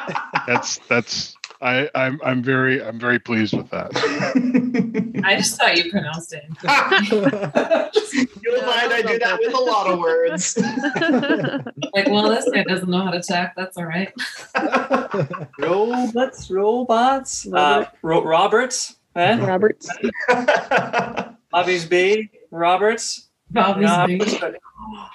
That's 0.47 0.77
that's 0.87 1.35
I 1.61 1.89
I'm 1.93 2.19
I'm 2.23 2.41
very 2.41 2.81
I'm 2.81 2.97
very 2.99 3.19
pleased 3.19 3.53
with 3.55 3.69
that. 3.71 3.91
I 5.25 5.35
just 5.35 5.57
thought 5.59 5.75
you 5.75 5.91
pronounced 5.91 6.33
it. 6.33 6.45
You'll 7.11 8.61
find 8.61 8.93
I 8.93 9.01
do 9.05 9.19
that 9.19 9.39
with 9.39 9.53
a 9.53 9.59
lot 9.59 9.87
of 9.87 9.99
words. 9.99 10.57
Like, 11.93 12.07
well, 12.07 12.29
this 12.29 12.47
guy 12.53 12.63
doesn't 12.63 12.89
know 12.89 13.03
how 13.03 13.11
to 13.11 13.19
talk. 13.21 13.53
That's 13.57 13.75
all 13.77 13.85
right. 13.85 14.13
robots, 15.57 16.49
robots. 16.51 17.47
Uh, 17.51 17.85
Ro- 18.01 18.23
Roberts, 18.23 18.95
eh? 19.15 19.37
Roberts. 19.45 19.89
Bobby's 21.51 21.85
B. 21.85 22.29
Roberts. 22.51 23.29
Bobby's 23.51 23.87
No, 23.87 23.93
I'm 23.93 24.07
big. 24.07 24.19
gonna 24.19 24.31
start- 24.31 24.55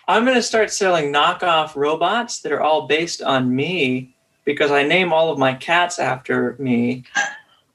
I'm 0.08 0.24
going 0.24 0.36
to 0.36 0.42
start 0.42 0.70
selling 0.70 1.12
knockoff 1.12 1.74
robots 1.76 2.40
that 2.42 2.52
are 2.52 2.60
all 2.60 2.86
based 2.86 3.22
on 3.22 3.54
me 3.54 4.13
because 4.44 4.70
I 4.70 4.82
name 4.82 5.12
all 5.12 5.30
of 5.32 5.38
my 5.38 5.54
cats 5.54 5.98
after 5.98 6.56
me, 6.58 7.04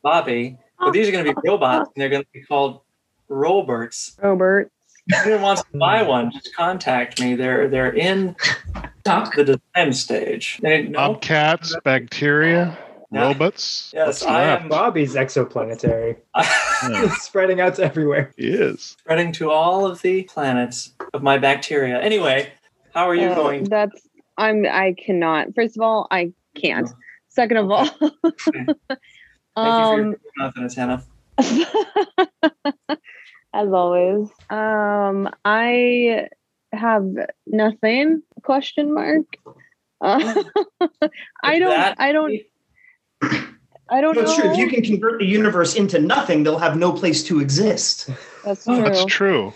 Bobby. 0.02 0.58
But 0.80 0.92
these 0.94 1.08
are 1.10 1.12
going 1.12 1.26
to 1.26 1.34
be 1.34 1.38
robots, 1.48 1.90
and 1.96 2.02
they're 2.02 2.10
going 2.10 2.24
to 2.24 2.30
be 2.34 2.42
called 2.42 2.82
Roberts. 3.28 4.18
Robert. 4.22 4.72
If 5.08 5.26
anyone 5.26 5.42
wants 5.42 5.64
to 5.72 5.78
buy 5.78 6.04
one, 6.04 6.32
just 6.32 6.56
contact 6.56 7.20
me. 7.20 7.36
They're 7.36 7.68
they're 7.68 7.92
in 7.94 8.36
Doc. 9.04 9.34
the 9.36 9.44
design 9.44 9.94
stage. 9.94 10.60
They, 10.62 10.84
no? 10.84 11.14
Bobcats, 11.14 11.76
bacteria, 11.84 12.78
Yeah. 13.12 13.24
robots. 13.24 13.92
Yes, 13.94 14.06
What's 14.08 14.24
I 14.24 14.46
left? 14.46 14.64
am 14.64 14.70
Bobby's 14.70 15.16
exoplanetary. 15.16 16.18
It's 16.82 17.24
spreading 17.24 17.60
out 17.60 17.76
to 17.76 17.84
everywhere. 17.84 18.32
He 18.38 18.48
is. 18.48 18.96
spreading 19.02 19.34
to 19.34 19.52
all 19.52 19.86
of 19.86 20.02
the 20.02 20.24
planets 20.24 20.94
of 21.14 21.22
my 21.22 21.38
bacteria. 21.38 22.00
Anyway, 22.00 22.54
how 22.94 23.10
are 23.10 23.16
you 23.16 23.28
Uh, 23.28 23.36
going? 23.36 23.64
That's 23.66 24.00
I'm 24.38 24.66
I 24.66 24.94
cannot. 24.98 25.54
First 25.56 25.76
of 25.76 25.82
all, 25.82 26.08
I 26.10 26.32
can't. 26.56 26.90
Second 27.30 27.58
of 27.58 27.72
all, 27.72 27.86
Thank 27.86 28.08
you 28.54 28.72
for 29.56 29.56
um 29.56 30.16
confidence, 30.38 30.76
Hannah. 30.76 31.04
as 33.54 33.68
always. 33.72 34.30
Um 34.50 35.30
I 35.46 36.28
have 36.72 37.06
nothing 37.48 38.24
question 38.44 38.94
mark. 38.94 39.26
Uh, 40.02 40.44
I 41.44 41.60
don't 41.60 41.72
that- 41.72 41.96
I 42.00 42.14
don't 42.14 42.32
I 43.90 44.00
don't 44.00 44.16
No, 44.16 44.22
it's 44.22 44.38
know. 44.38 44.44
true. 44.44 44.52
If 44.52 44.58
you 44.58 44.70
can 44.70 44.82
convert 44.82 45.20
the 45.20 45.26
universe 45.26 45.76
into 45.76 46.00
nothing, 46.00 46.44
they'll 46.44 46.58
have 46.58 46.78
no 46.78 46.94
place 46.94 47.22
to 47.26 47.42
exist. 47.42 48.10
That's 48.46 48.64
true. 48.64 48.76
That's 48.78 49.04
true. 49.04 49.54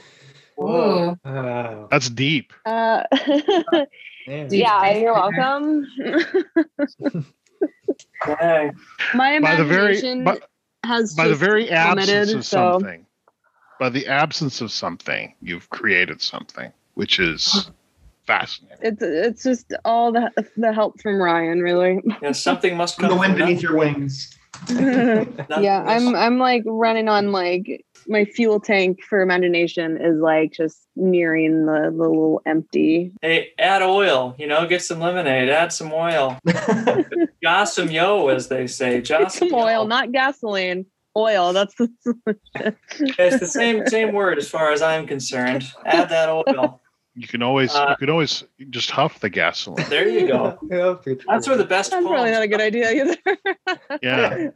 Ooh. 0.59 1.15
Oh, 1.23 1.87
That's 1.91 2.09
deep. 2.09 2.51
Uh, 2.65 3.03
man. 4.27 4.47
Deep 4.47 4.59
yeah, 4.61 4.91
you're 4.97 5.13
nightmare. 5.13 5.83
welcome. 7.11 7.23
Okay. 8.27 8.71
My 9.13 9.39
By 9.39 9.55
the 9.55 9.65
very 9.65 9.97
imagination 9.97 10.23
by, 10.23 10.39
has 10.83 11.13
by 11.13 11.25
the 11.25 11.31
just 11.31 11.41
very 11.41 11.69
absence 11.69 12.07
plummeted, 12.09 12.35
of 12.37 12.45
so- 12.45 12.71
something, 12.79 13.05
by 13.79 13.89
the 13.89 14.07
absence 14.07 14.61
of 14.61 14.71
something, 14.71 15.33
you've 15.41 15.69
created 15.69 16.21
something, 16.21 16.71
which 16.93 17.19
is 17.19 17.69
fascinating. 18.25 18.77
It's 18.81 19.01
it's 19.01 19.43
just 19.43 19.73
all 19.85 20.11
the 20.11 20.31
the 20.57 20.73
help 20.73 21.01
from 21.01 21.21
Ryan, 21.21 21.61
really. 21.61 22.01
Yeah, 22.21 22.31
something 22.31 22.77
must 22.77 22.95
From 22.95 23.09
come 23.09 23.11
the 23.17 23.19
wind 23.19 23.35
beneath 23.37 23.61
your 23.61 23.77
wings. 23.77 24.37
yeah, 24.69 25.83
I'm 25.85 26.15
I'm 26.15 26.37
like 26.37 26.63
running 26.65 27.09
on 27.09 27.31
like 27.31 27.85
my 28.07 28.25
fuel 28.25 28.59
tank 28.59 29.01
for 29.03 29.21
imagination 29.21 29.97
is 30.01 30.19
like 30.19 30.51
just 30.51 30.87
nearing 30.95 31.65
the, 31.65 31.91
the 31.95 32.03
little 32.03 32.41
empty. 32.45 33.11
Hey, 33.21 33.49
add 33.57 33.81
oil. 33.81 34.35
You 34.37 34.47
know, 34.47 34.65
get 34.67 34.81
some 34.81 34.99
lemonade. 34.99 35.49
Add 35.49 35.71
some 35.71 35.91
oil. 35.93 36.37
Joss 37.43 37.73
some 37.75 37.89
yo, 37.91 38.27
as 38.29 38.47
they 38.47 38.67
say. 38.67 39.01
Joss 39.01 39.35
Some 39.35 39.53
oil, 39.53 39.85
not 39.85 40.11
gasoline. 40.11 40.85
Oil. 41.15 41.53
That's 41.53 41.75
the 41.75 41.89
It's 42.99 43.39
the 43.39 43.47
same 43.47 43.85
same 43.87 44.13
word 44.13 44.37
as 44.37 44.49
far 44.49 44.71
as 44.71 44.81
I'm 44.81 45.05
concerned. 45.05 45.63
Add 45.85 46.09
that 46.09 46.29
oil. 46.29 46.79
You 47.15 47.27
can 47.27 47.43
always 47.43 47.75
Uh, 47.75 47.89
you 47.89 47.95
can 47.97 48.09
always 48.09 48.43
just 48.71 48.89
huff 48.89 49.19
the 49.19 49.29
gasoline. 49.29 49.87
There 49.89 50.07
you 50.09 50.27
go. 50.27 50.57
Pretty 51.03 51.23
That's 51.27 51.47
where 51.47 51.57
the 51.57 51.63
best. 51.65 51.91
that's 51.91 52.03
probably 52.03 52.31
not 52.31 52.41
a 52.41 52.47
good 52.47 52.61
idea 52.61 52.91
either. 52.91 53.37
Yeah. 54.01 54.47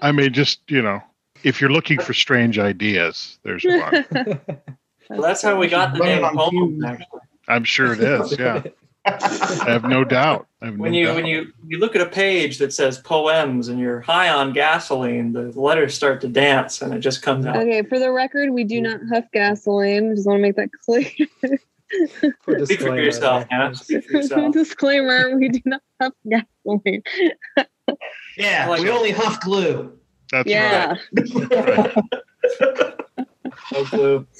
I 0.00 0.12
mean, 0.12 0.32
just 0.32 0.60
you 0.70 0.80
know, 0.80 1.02
if 1.44 1.60
you're 1.60 1.70
looking 1.70 1.98
for 2.00 2.14
strange 2.14 2.58
ideas, 2.58 3.38
there's 3.44 3.64
one. 3.64 4.40
Well, 5.10 5.22
that's 5.22 5.40
how 5.40 5.56
we 5.58 5.68
got 5.68 5.94
the 5.94 6.00
name 6.04 6.22
on 6.22 6.36
poem. 6.36 6.98
I'm 7.48 7.64
sure 7.64 7.94
it 7.94 8.00
is. 8.00 8.38
Yeah, 8.38 8.62
I 9.06 9.64
have 9.66 9.84
no 9.84 10.04
doubt. 10.04 10.46
Have 10.60 10.76
When 10.76 10.92
no 10.92 10.98
you 10.98 11.06
doubt. 11.06 11.16
when 11.16 11.24
you 11.24 11.50
you 11.66 11.78
look 11.78 11.96
at 11.96 12.02
a 12.02 12.10
page 12.10 12.58
that 12.58 12.74
says 12.74 12.98
poems 12.98 13.68
and 13.68 13.80
you're 13.80 14.00
high 14.02 14.28
on 14.28 14.52
gasoline, 14.52 15.32
the 15.32 15.44
letters 15.58 15.94
start 15.94 16.20
to 16.20 16.28
dance 16.28 16.82
and 16.82 16.92
it 16.92 16.98
just 16.98 17.22
comes 17.22 17.46
out. 17.46 17.56
okay, 17.56 17.80
for 17.84 17.98
the 17.98 18.12
record, 18.12 18.50
we 18.50 18.64
do 18.64 18.82
not 18.82 19.00
huff 19.10 19.24
gasoline. 19.32 20.14
Just 20.14 20.26
want 20.28 20.36
to 20.40 20.42
make 20.42 20.56
that 20.56 20.68
clear. 20.84 21.06
For 22.42 22.66
Speak 22.66 22.80
for 22.82 22.94
yourself, 23.02 23.46
Hannah. 23.48 23.74
Speak 23.76 24.04
for 24.04 24.12
yourself. 24.18 24.52
Disclaimer: 24.52 25.34
We 25.38 25.48
do 25.48 25.60
not 25.64 25.80
huff 26.02 26.12
gasoline. 26.28 27.02
Yeah, 28.36 28.68
like 28.68 28.82
we 28.82 28.88
it. 28.90 28.92
only 28.92 29.10
huff 29.12 29.40
glue. 29.40 29.98
That's 30.30 30.48
yeah. 30.48 30.94
right. 31.12 31.94
No 33.72 33.84
clue. 33.84 34.26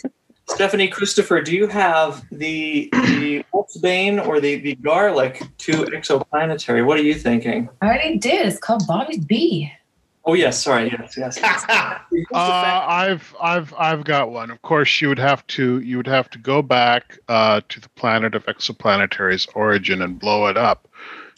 Stephanie 0.49 0.89
Christopher, 0.89 1.43
do 1.43 1.55
you 1.55 1.67
have 1.67 2.25
the 2.33 2.89
the 2.93 3.45
Wolfsbane 3.53 4.27
or 4.27 4.41
the, 4.41 4.57
the 4.57 4.75
garlic 4.77 5.43
to 5.59 5.73
exoplanetary? 5.85 6.85
What 6.85 6.99
are 6.99 7.03
you 7.03 7.15
thinking? 7.15 7.69
I 7.83 7.87
already 7.87 8.19
did. 8.19 8.47
It's 8.47 8.59
called 8.59 8.87
Bobby's 8.87 9.23
Bee. 9.23 9.71
Oh 10.25 10.35
yes, 10.35 10.63
sorry, 10.63 10.91
yes, 10.91 11.17
yes. 11.17 11.39
Uh, 12.35 12.85
I've 12.87 13.35
I've 13.41 13.73
I've 13.79 14.05
got 14.05 14.31
one. 14.31 14.51
Of 14.51 14.61
course, 14.63 15.01
you 15.01 15.09
would 15.09 15.19
have 15.19 15.47
to 15.49 15.81
you 15.81 15.97
would 15.99 16.07
have 16.07 16.29
to 16.31 16.39
go 16.39 16.63
back 16.63 17.19
uh, 17.29 17.61
to 17.69 17.81
the 17.81 17.89
planet 17.91 18.35
of 18.35 18.45
exoplanetary's 18.47 19.47
origin 19.55 20.03
and 20.03 20.19
blow 20.19 20.47
it 20.47 20.57
up, 20.57 20.89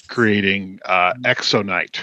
creating 0.08 0.80
uh, 0.84 1.14
exonite, 1.24 2.00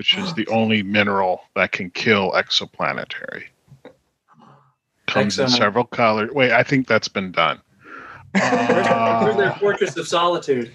which 0.00 0.16
is 0.16 0.32
the 0.32 0.46
only 0.46 0.82
mineral 0.82 1.42
that 1.54 1.72
can 1.72 1.90
kill 1.90 2.32
exoplanetary. 2.32 3.42
Comes 5.06 5.38
in 5.38 5.46
several 5.50 5.84
colors. 5.84 6.30
Wait, 6.32 6.52
I 6.52 6.62
think 6.62 6.86
that's 6.86 7.06
been 7.06 7.32
done. 7.32 7.60
Where's 8.32 9.36
their 9.36 9.50
Uh, 9.50 9.58
fortress 9.58 9.94
of 9.98 10.08
solitude? 10.08 10.72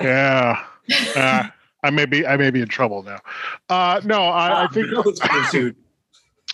yeah, 0.00 0.64
uh, 1.14 1.48
I 1.82 1.90
may 1.90 2.06
be 2.06 2.26
I 2.26 2.38
may 2.38 2.50
be 2.50 2.62
in 2.62 2.68
trouble 2.68 3.02
now. 3.02 3.18
Uh, 3.68 4.00
no, 4.04 4.22
I, 4.22 4.64
I 4.64 4.66
think 4.68 4.86
It's 4.90 5.20
pursued. 5.20 5.76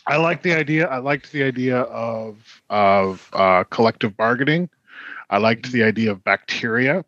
I 0.09 0.17
like 0.17 0.43
the 0.43 0.55
idea. 0.55 0.89
I 0.89 0.99
liked 0.99 1.31
the 1.31 1.45
idea 1.45 1.83
of 1.83 2.61
of 2.69 3.31
uh, 3.33 3.63
collective 3.71 4.17
bargaining. 4.17 4.69
I 5.31 5.39
liked 5.39 5.71
the 5.71 5.85
idea 5.85 6.11
of 6.11 6.25
bacteria. 6.25 7.05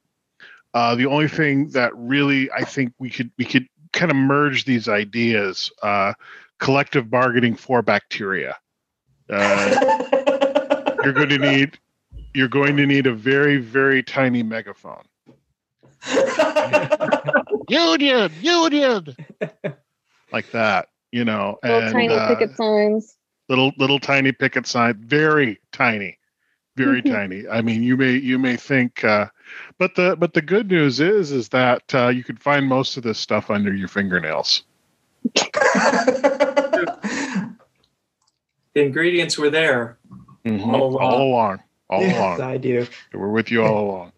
Uh, 0.72 0.94
the 0.94 1.06
only 1.06 1.26
thing 1.26 1.70
that 1.70 1.90
really 1.96 2.48
I 2.52 2.62
think 2.62 2.92
we 3.00 3.10
could 3.10 3.32
we 3.38 3.44
could 3.44 3.66
kind 3.94 4.10
of 4.10 4.16
merge 4.16 4.64
these 4.66 4.88
ideas: 4.88 5.72
uh, 5.82 6.12
collective 6.60 7.10
bargaining 7.10 7.56
for 7.56 7.82
bacteria. 7.82 8.56
Uh, 9.30 10.94
you're 11.04 11.14
going 11.14 11.30
to 11.30 11.38
need 11.38 11.78
you're 12.34 12.48
going 12.48 12.76
to 12.76 12.86
need 12.86 13.06
a 13.06 13.14
very 13.14 13.56
very 13.58 14.02
tiny 14.02 14.42
megaphone. 14.42 15.04
Union, 17.68 18.30
union, 18.42 19.16
like 20.32 20.50
that. 20.50 20.88
You 21.12 21.24
know, 21.24 21.58
Little 21.62 21.80
and 21.80 21.92
tiny 21.92 22.08
uh, 22.08 22.28
picket 22.28 22.56
signs. 22.56 23.16
little 23.48 23.72
little 23.78 23.98
tiny 24.00 24.32
picket 24.32 24.66
sign 24.66 24.94
very 24.98 25.60
tiny 25.72 26.18
very 26.76 27.02
tiny 27.02 27.46
i 27.48 27.60
mean 27.60 27.82
you 27.82 27.96
may 27.96 28.12
you 28.12 28.38
may 28.38 28.56
think 28.56 29.04
uh 29.04 29.26
but 29.78 29.94
the 29.94 30.16
but 30.18 30.32
the 30.34 30.42
good 30.42 30.70
news 30.70 31.00
is 31.00 31.30
is 31.30 31.48
that 31.50 31.82
uh, 31.94 32.08
you 32.08 32.24
can 32.24 32.36
find 32.36 32.66
most 32.66 32.96
of 32.96 33.02
this 33.02 33.18
stuff 33.18 33.50
under 33.50 33.72
your 33.74 33.88
fingernails 33.88 34.64
The 38.74 38.82
ingredients 38.82 39.38
were 39.38 39.50
there. 39.50 39.98
All 40.46 40.52
along. 40.52 40.96
all 41.00 41.22
along 41.22 41.62
all 41.88 42.00
yes, 42.02 42.16
along 42.16 42.40
I 42.40 42.56
do. 42.56 42.86
we're 43.12 43.30
with 43.30 43.50
you 43.50 43.62
all 43.62 43.84
along 43.84 44.12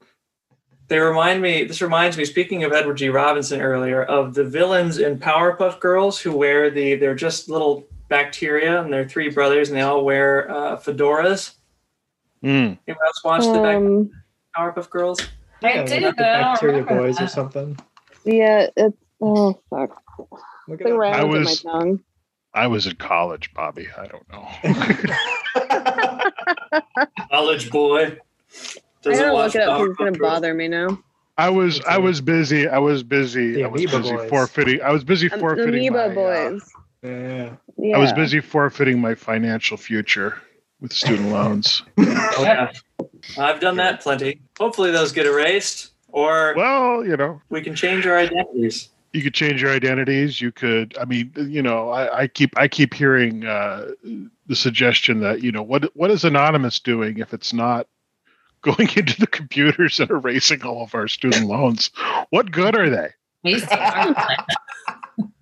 They 0.88 0.98
remind 0.98 1.42
me. 1.42 1.64
This 1.64 1.82
reminds 1.82 2.16
me. 2.16 2.24
Speaking 2.24 2.64
of 2.64 2.72
Edward 2.72 2.96
G. 2.96 3.08
Robinson 3.08 3.60
earlier, 3.60 4.02
of 4.02 4.34
the 4.34 4.44
villains 4.44 4.98
in 4.98 5.18
Powerpuff 5.18 5.78
Girls 5.80 6.18
who 6.18 6.36
wear 6.36 6.70
the. 6.70 6.94
They're 6.96 7.14
just 7.14 7.48
little 7.48 7.86
bacteria, 8.08 8.80
and 8.80 8.92
they're 8.92 9.08
three 9.08 9.30
brothers, 9.30 9.68
and 9.68 9.76
they 9.76 9.82
all 9.82 10.04
wear 10.04 10.50
uh, 10.50 10.76
fedoras. 10.76 11.52
Mm. 12.46 12.78
Anyone 12.86 13.06
else 13.06 13.24
watch 13.24 13.42
the 13.44 13.52
back 13.60 13.76
Um, 13.76 14.10
Powerpuff 14.56 14.88
Girls? 14.90 15.20
I 15.64 15.68
Yeah, 15.74 15.82
did, 15.84 16.02
like 16.04 16.16
the 16.16 16.22
but 16.22 16.26
I 16.26 16.40
don't 16.40 16.52
Bacteria 16.52 16.74
remember 16.84 17.02
Boys 17.06 17.20
or 17.20 17.26
something. 17.26 17.76
Yeah, 18.24 18.68
it's 18.76 18.96
oh 19.20 19.60
fuck. 19.70 20.00
Look 20.68 20.78
The 20.78 20.94
it. 21.00 21.00
I 21.14 21.22
in 21.22 21.28
was- 21.28 21.64
my 21.64 21.70
tongue. 21.72 22.00
I 22.54 22.68
was 22.68 22.86
in 22.86 22.96
college, 22.96 23.52
Bobby. 23.52 23.88
I 23.98 24.06
don't 24.06 24.26
know. 24.32 24.48
College 27.30 27.70
boy. 27.70 28.04
I 28.04 28.16
Doesn't 29.02 29.24
gotta 29.24 29.34
watch 29.34 29.54
look 29.54 29.62
it 29.62 29.68
up 29.68 29.78
because 29.80 29.90
it's 29.90 29.98
gonna 29.98 30.18
bother 30.18 30.54
me 30.54 30.68
now. 30.68 30.98
I 31.38 31.50
was 31.50 31.80
I 31.84 31.98
was 31.98 32.20
busy. 32.22 32.66
I 32.68 32.78
was 32.78 33.02
busy. 33.02 33.52
The 33.54 33.64
I 33.64 33.66
was 33.68 33.84
busy 33.84 34.16
Boys. 34.16 34.30
forfeiting. 34.30 34.80
I 34.82 34.90
was 34.90 35.04
busy 35.04 35.30
Um, 35.30 35.38
forfeiting. 35.40 35.86
Amoeba 35.88 36.08
my, 36.08 36.12
uh, 36.12 36.14
boys. 36.50 36.62
Yeah. 37.02 37.56
Yeah. 37.76 37.96
I 37.96 37.98
was 38.00 38.12
busy 38.14 38.40
forfeiting 38.40 39.00
my 39.00 39.14
financial 39.14 39.76
future 39.76 40.40
with 40.80 40.92
student 40.92 41.30
loans. 41.30 41.82
Oh, 41.98 42.02
yeah. 42.40 42.72
I've 43.38 43.60
done 43.60 43.76
that 43.76 44.00
plenty. 44.00 44.40
Hopefully 44.58 44.90
those 44.90 45.12
get 45.12 45.26
erased, 45.26 45.92
or 46.08 46.54
Well, 46.56 47.04
you 47.04 47.16
know, 47.16 47.40
we 47.48 47.62
can 47.62 47.74
change 47.74 48.06
our 48.06 48.16
identities. 48.16 48.88
you 49.12 49.22
could 49.22 49.34
change 49.34 49.62
your 49.62 49.72
identities. 49.72 50.40
You 50.40 50.52
could. 50.52 50.96
I 50.98 51.04
mean, 51.04 51.32
you 51.36 51.62
know, 51.62 51.90
I, 51.90 52.22
I 52.22 52.26
keep 52.28 52.56
I 52.58 52.68
keep 52.68 52.94
hearing 52.94 53.46
uh, 53.46 53.90
the 54.46 54.56
suggestion 54.56 55.20
that 55.20 55.42
you 55.42 55.50
know 55.52 55.62
what 55.62 55.90
what 55.96 56.10
is 56.10 56.24
anonymous 56.24 56.78
doing 56.78 57.18
if 57.18 57.32
it's 57.34 57.52
not 57.52 57.86
going 58.62 58.88
into 58.96 59.18
the 59.20 59.26
computers 59.26 60.00
and 60.00 60.10
erasing 60.10 60.62
all 60.62 60.82
of 60.82 60.94
our 60.94 61.08
student 61.08 61.46
loans? 61.46 61.90
What 62.30 62.50
good 62.50 62.74
are 62.76 62.90
they? 62.90 63.08
Wasting 63.44 63.78
our 63.78 64.14
time. 64.14 64.44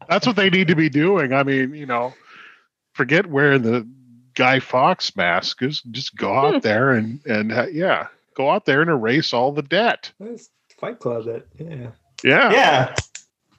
That's 0.08 0.26
what 0.26 0.36
they 0.36 0.50
need 0.50 0.68
to 0.68 0.76
be 0.76 0.90
doing. 0.90 1.32
I 1.32 1.42
mean, 1.42 1.74
you 1.74 1.86
know, 1.86 2.12
forget 2.92 3.26
where 3.26 3.58
the 3.58 3.88
Guy 4.34 4.60
Fawkes 4.60 5.16
mask. 5.16 5.60
Just 5.60 5.90
just 5.90 6.16
go 6.16 6.34
out 6.34 6.62
there 6.62 6.90
and 6.90 7.24
and 7.26 7.52
uh, 7.52 7.66
yeah, 7.66 8.08
go 8.34 8.50
out 8.50 8.66
there 8.66 8.80
and 8.80 8.90
erase 8.90 9.32
all 9.32 9.52
the 9.52 9.62
debt. 9.62 10.12
That's 10.20 10.50
Fight 10.78 10.98
Club. 10.98 11.24
That 11.24 11.46
yeah. 11.58 11.90
Yeah. 12.22 12.52
yeah. 12.52 12.94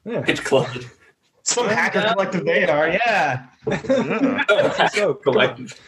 Yeah. 0.05 0.23
It's 0.27 0.39
club. 0.39 0.69
Some 1.43 1.67
hacker 1.67 2.01
collective 2.01 2.45
they 2.45 2.67
are. 2.67 2.89
Yeah. 2.89 3.45
Yeah. 3.67 4.87
so 4.87 5.13
Collective. 5.13 5.79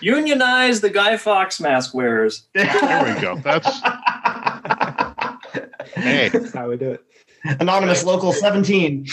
Unionize 0.00 0.80
the 0.80 0.90
Guy 0.90 1.16
Fawkes 1.16 1.60
mask 1.60 1.92
wearers. 1.92 2.46
There 2.54 3.14
we 3.14 3.20
go. 3.20 3.36
That's 3.36 3.80
hey. 5.94 6.28
That's 6.28 6.52
how 6.52 6.68
we 6.68 6.76
do 6.76 6.92
it. 6.92 7.04
Anonymous 7.58 8.04
local 8.04 8.32
17. 8.32 9.06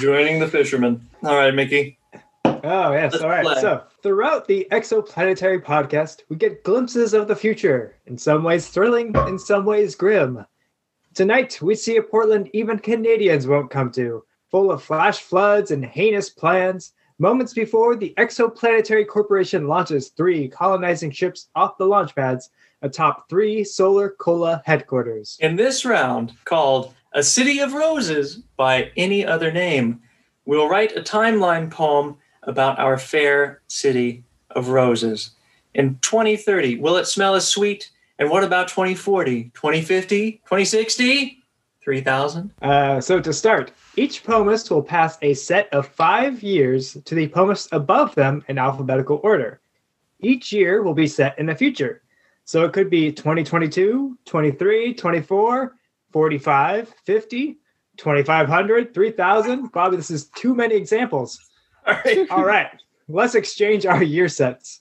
Joining 0.00 0.40
the 0.40 0.48
fishermen. 0.48 1.06
All 1.22 1.36
right, 1.36 1.54
Mickey. 1.54 1.98
Oh, 2.46 2.92
yes. 2.92 3.12
Let's 3.12 3.22
All 3.22 3.28
right. 3.28 3.44
play. 3.44 3.60
So, 3.60 3.82
throughout 4.02 4.48
the 4.48 4.66
Exoplanetary 4.72 5.62
podcast, 5.62 6.22
we 6.30 6.36
get 6.36 6.64
glimpses 6.64 7.12
of 7.12 7.28
the 7.28 7.36
future, 7.36 7.96
in 8.06 8.16
some 8.16 8.42
ways 8.42 8.68
thrilling, 8.68 9.14
in 9.28 9.38
some 9.38 9.66
ways 9.66 9.94
grim. 9.94 10.46
Tonight, 11.12 11.60
we 11.60 11.74
see 11.74 11.98
a 11.98 12.02
Portland 12.02 12.48
even 12.54 12.78
Canadians 12.78 13.46
won't 13.46 13.70
come 13.70 13.90
to, 13.92 14.24
full 14.50 14.70
of 14.70 14.82
flash 14.82 15.18
floods 15.18 15.70
and 15.70 15.84
heinous 15.84 16.30
plans. 16.30 16.94
Moments 17.18 17.52
before 17.52 17.94
the 17.94 18.14
Exoplanetary 18.16 19.06
Corporation 19.06 19.68
launches 19.68 20.08
three 20.08 20.48
colonizing 20.48 21.10
ships 21.10 21.50
off 21.54 21.76
the 21.76 21.84
launch 21.84 22.14
pads 22.14 22.48
atop 22.80 23.28
three 23.28 23.62
Solar 23.62 24.08
Cola 24.18 24.62
headquarters. 24.64 25.36
In 25.40 25.56
this 25.56 25.84
round, 25.84 26.32
called 26.46 26.94
A 27.12 27.24
City 27.24 27.58
of 27.58 27.72
Roses 27.72 28.36
by 28.56 28.92
Any 28.96 29.26
Other 29.26 29.50
Name, 29.50 30.00
we'll 30.44 30.68
write 30.68 30.96
a 30.96 31.00
timeline 31.00 31.68
poem 31.68 32.16
about 32.44 32.78
our 32.78 32.96
fair 32.96 33.62
city 33.66 34.22
of 34.50 34.68
roses. 34.68 35.32
In 35.74 35.98
2030, 36.02 36.78
will 36.78 36.96
it 36.96 37.08
smell 37.08 37.34
as 37.34 37.48
sweet? 37.48 37.90
And 38.20 38.30
what 38.30 38.44
about 38.44 38.68
2040, 38.68 39.50
2050, 39.54 40.32
2060, 40.44 41.42
3000? 41.82 42.52
Uh, 42.62 43.00
so 43.00 43.18
to 43.18 43.32
start, 43.32 43.72
each 43.96 44.22
poemist 44.22 44.70
will 44.70 44.82
pass 44.82 45.18
a 45.20 45.34
set 45.34 45.68
of 45.72 45.88
five 45.88 46.44
years 46.44 46.96
to 47.04 47.16
the 47.16 47.26
poemists 47.26 47.68
above 47.72 48.14
them 48.14 48.44
in 48.46 48.56
alphabetical 48.56 49.20
order. 49.24 49.60
Each 50.20 50.52
year 50.52 50.84
will 50.84 50.94
be 50.94 51.08
set 51.08 51.36
in 51.40 51.46
the 51.46 51.56
future. 51.56 52.02
So 52.44 52.64
it 52.64 52.72
could 52.72 52.88
be 52.88 53.10
2022, 53.10 54.16
23, 54.24 54.94
24, 54.94 55.76
45, 56.12 56.92
50, 57.04 57.58
2500, 57.96 58.94
3000. 58.94 59.72
Bobby, 59.72 59.96
this 59.96 60.10
is 60.10 60.26
too 60.36 60.54
many 60.54 60.74
examples. 60.74 61.38
All 61.86 61.94
right. 62.04 62.26
All 62.30 62.44
right, 62.44 62.68
let's 63.08 63.34
exchange 63.34 63.86
our 63.86 64.02
year 64.02 64.28
sets. 64.28 64.80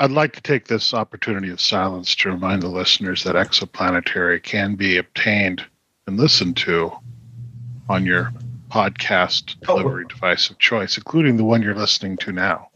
I'd 0.00 0.12
like 0.12 0.32
to 0.34 0.40
take 0.40 0.66
this 0.68 0.94
opportunity 0.94 1.50
of 1.50 1.60
silence 1.60 2.14
to 2.16 2.30
remind 2.30 2.62
the 2.62 2.68
listeners 2.68 3.24
that 3.24 3.34
Exoplanetary 3.34 4.40
can 4.42 4.76
be 4.76 4.96
obtained 4.96 5.64
and 6.06 6.16
listened 6.16 6.56
to 6.58 6.92
on 7.88 8.06
your 8.06 8.32
podcast 8.70 9.56
Oh. 9.66 9.76
delivery 9.78 10.04
device 10.08 10.50
of 10.50 10.58
choice, 10.58 10.96
including 10.96 11.36
the 11.36 11.44
one 11.44 11.62
you're 11.62 11.74
listening 11.74 12.16
to 12.18 12.32
now. 12.32 12.68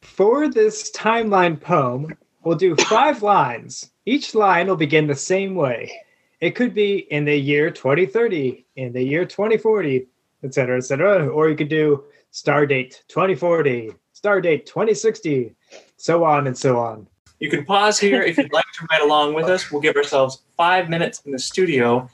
For 0.00 0.48
this 0.48 0.90
timeline 0.92 1.60
poem, 1.60 2.16
we'll 2.44 2.56
do 2.56 2.74
five 2.76 3.22
lines. 3.22 3.90
Each 4.06 4.34
line 4.34 4.68
will 4.68 4.76
begin 4.76 5.06
the 5.06 5.14
same 5.14 5.54
way. 5.54 5.92
It 6.40 6.54
could 6.54 6.74
be 6.74 6.98
in 7.12 7.24
the 7.24 7.36
year 7.36 7.70
2030, 7.70 8.64
in 8.76 8.92
the 8.92 9.02
year 9.02 9.24
2040, 9.24 10.06
etc., 10.42 10.78
etc. 10.78 11.28
Or 11.28 11.48
you 11.48 11.56
could 11.56 11.68
do 11.68 12.04
star 12.30 12.66
date 12.66 13.02
2040, 13.08 13.92
star 14.12 14.40
date 14.40 14.66
2060, 14.66 15.54
so 15.96 16.24
on 16.24 16.46
and 16.46 16.56
so 16.56 16.78
on. 16.78 17.06
You 17.40 17.50
can 17.50 17.64
pause 17.64 17.98
here 17.98 18.22
if 18.22 18.36
you'd 18.38 18.52
like 18.52 18.64
to 18.78 18.86
write 18.90 19.02
along 19.02 19.34
with 19.34 19.46
us. 19.46 19.70
We'll 19.70 19.80
give 19.80 19.96
ourselves 19.96 20.42
five 20.56 20.88
minutes 20.88 21.22
in 21.24 21.32
the 21.32 21.38
studio. 21.38 22.08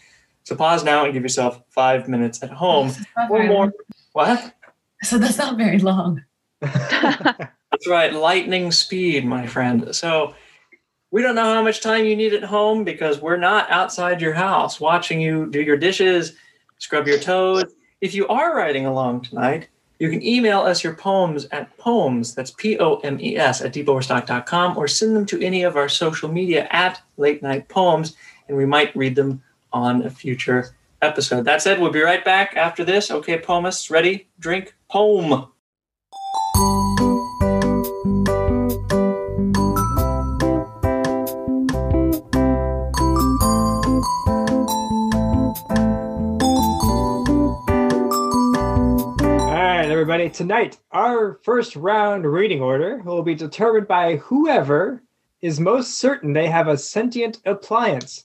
So 0.45 0.55
pause 0.55 0.85
now 0.85 1.05
and 1.05 1.13
give 1.13 1.23
yourself 1.23 1.61
five 1.69 2.09
minutes 2.09 2.43
at 2.43 2.51
home. 2.51 2.89
That's 2.89 3.05
not 3.17 3.31
Or 3.31 3.43
more. 3.43 3.57
long. 3.65 3.73
What? 4.13 4.55
So 5.03 5.19
that's 5.19 5.39
not 5.39 5.57
very 5.57 5.79
long. 5.79 6.25
That's 6.61 7.89
right, 7.89 8.13
lightning 8.15 8.71
speed, 8.73 9.27
my 9.27 9.47
friend. 9.47 9.95
So 9.95 10.35
we 11.17 11.23
don't 11.23 11.35
know 11.35 11.55
how 11.55 11.63
much 11.63 11.81
time 11.81 12.05
you 12.05 12.15
need 12.15 12.35
at 12.35 12.45
home 12.45 12.85
because 12.85 13.23
we're 13.23 13.39
not 13.39 13.71
outside 13.71 14.21
your 14.21 14.35
house 14.35 14.79
watching 14.79 15.19
you 15.19 15.47
do 15.47 15.63
your 15.63 15.79
dishes, 15.79 16.35
scrub 16.77 17.07
your 17.07 17.19
toes. 17.19 17.65
If 18.03 18.13
you 18.13 18.29
are 18.29 18.55
writing 18.55 18.85
along 18.85 19.23
tonight, 19.23 19.69
you 19.99 20.11
can 20.11 20.23
email 20.23 20.61
us 20.61 20.85
your 20.85 20.95
poems 20.95 21.47
at 21.53 21.75
poems, 21.79 22.35
that's 22.35 22.51
P 22.51 22.79
O 22.81 22.97
M 22.97 23.19
E 23.19 23.39
S, 23.39 23.63
at 23.63 23.73
deepoverstock.com, 23.73 24.77
or 24.77 24.87
send 24.87 25.17
them 25.17 25.25
to 25.25 25.43
any 25.43 25.63
of 25.63 25.75
our 25.75 25.89
social 25.89 26.31
media 26.31 26.69
at 26.71 27.01
late 27.17 27.43
night 27.43 27.67
poems, 27.71 28.15
and 28.49 28.55
we 28.55 28.67
might 28.67 28.95
read 28.95 29.15
them 29.15 29.43
on 29.73 30.03
a 30.03 30.11
future 30.11 30.77
episode. 31.01 31.47
That 31.47 31.63
said, 31.63 31.81
we'll 31.81 31.91
be 31.91 32.03
right 32.03 32.27
back 32.27 32.59
after 32.59 32.85
this. 32.85 33.11
Okay, 33.11 33.39
poemists, 33.39 33.91
ready? 33.91 34.29
Drink 34.39 34.75
poem. 34.91 35.47
Right. 50.27 50.35
Tonight, 50.35 50.79
our 50.93 51.39
first 51.43 51.77
round 51.77 52.25
reading 52.25 52.61
order 52.61 52.99
will 52.99 53.23
be 53.23 53.35
determined 53.35 53.87
by 53.87 54.17
whoever 54.17 55.03
is 55.41 55.61
most 55.61 55.99
certain 55.99 56.33
they 56.33 56.49
have 56.49 56.69
a 56.69 56.77
sentient 56.77 57.39
appliance, 57.45 58.25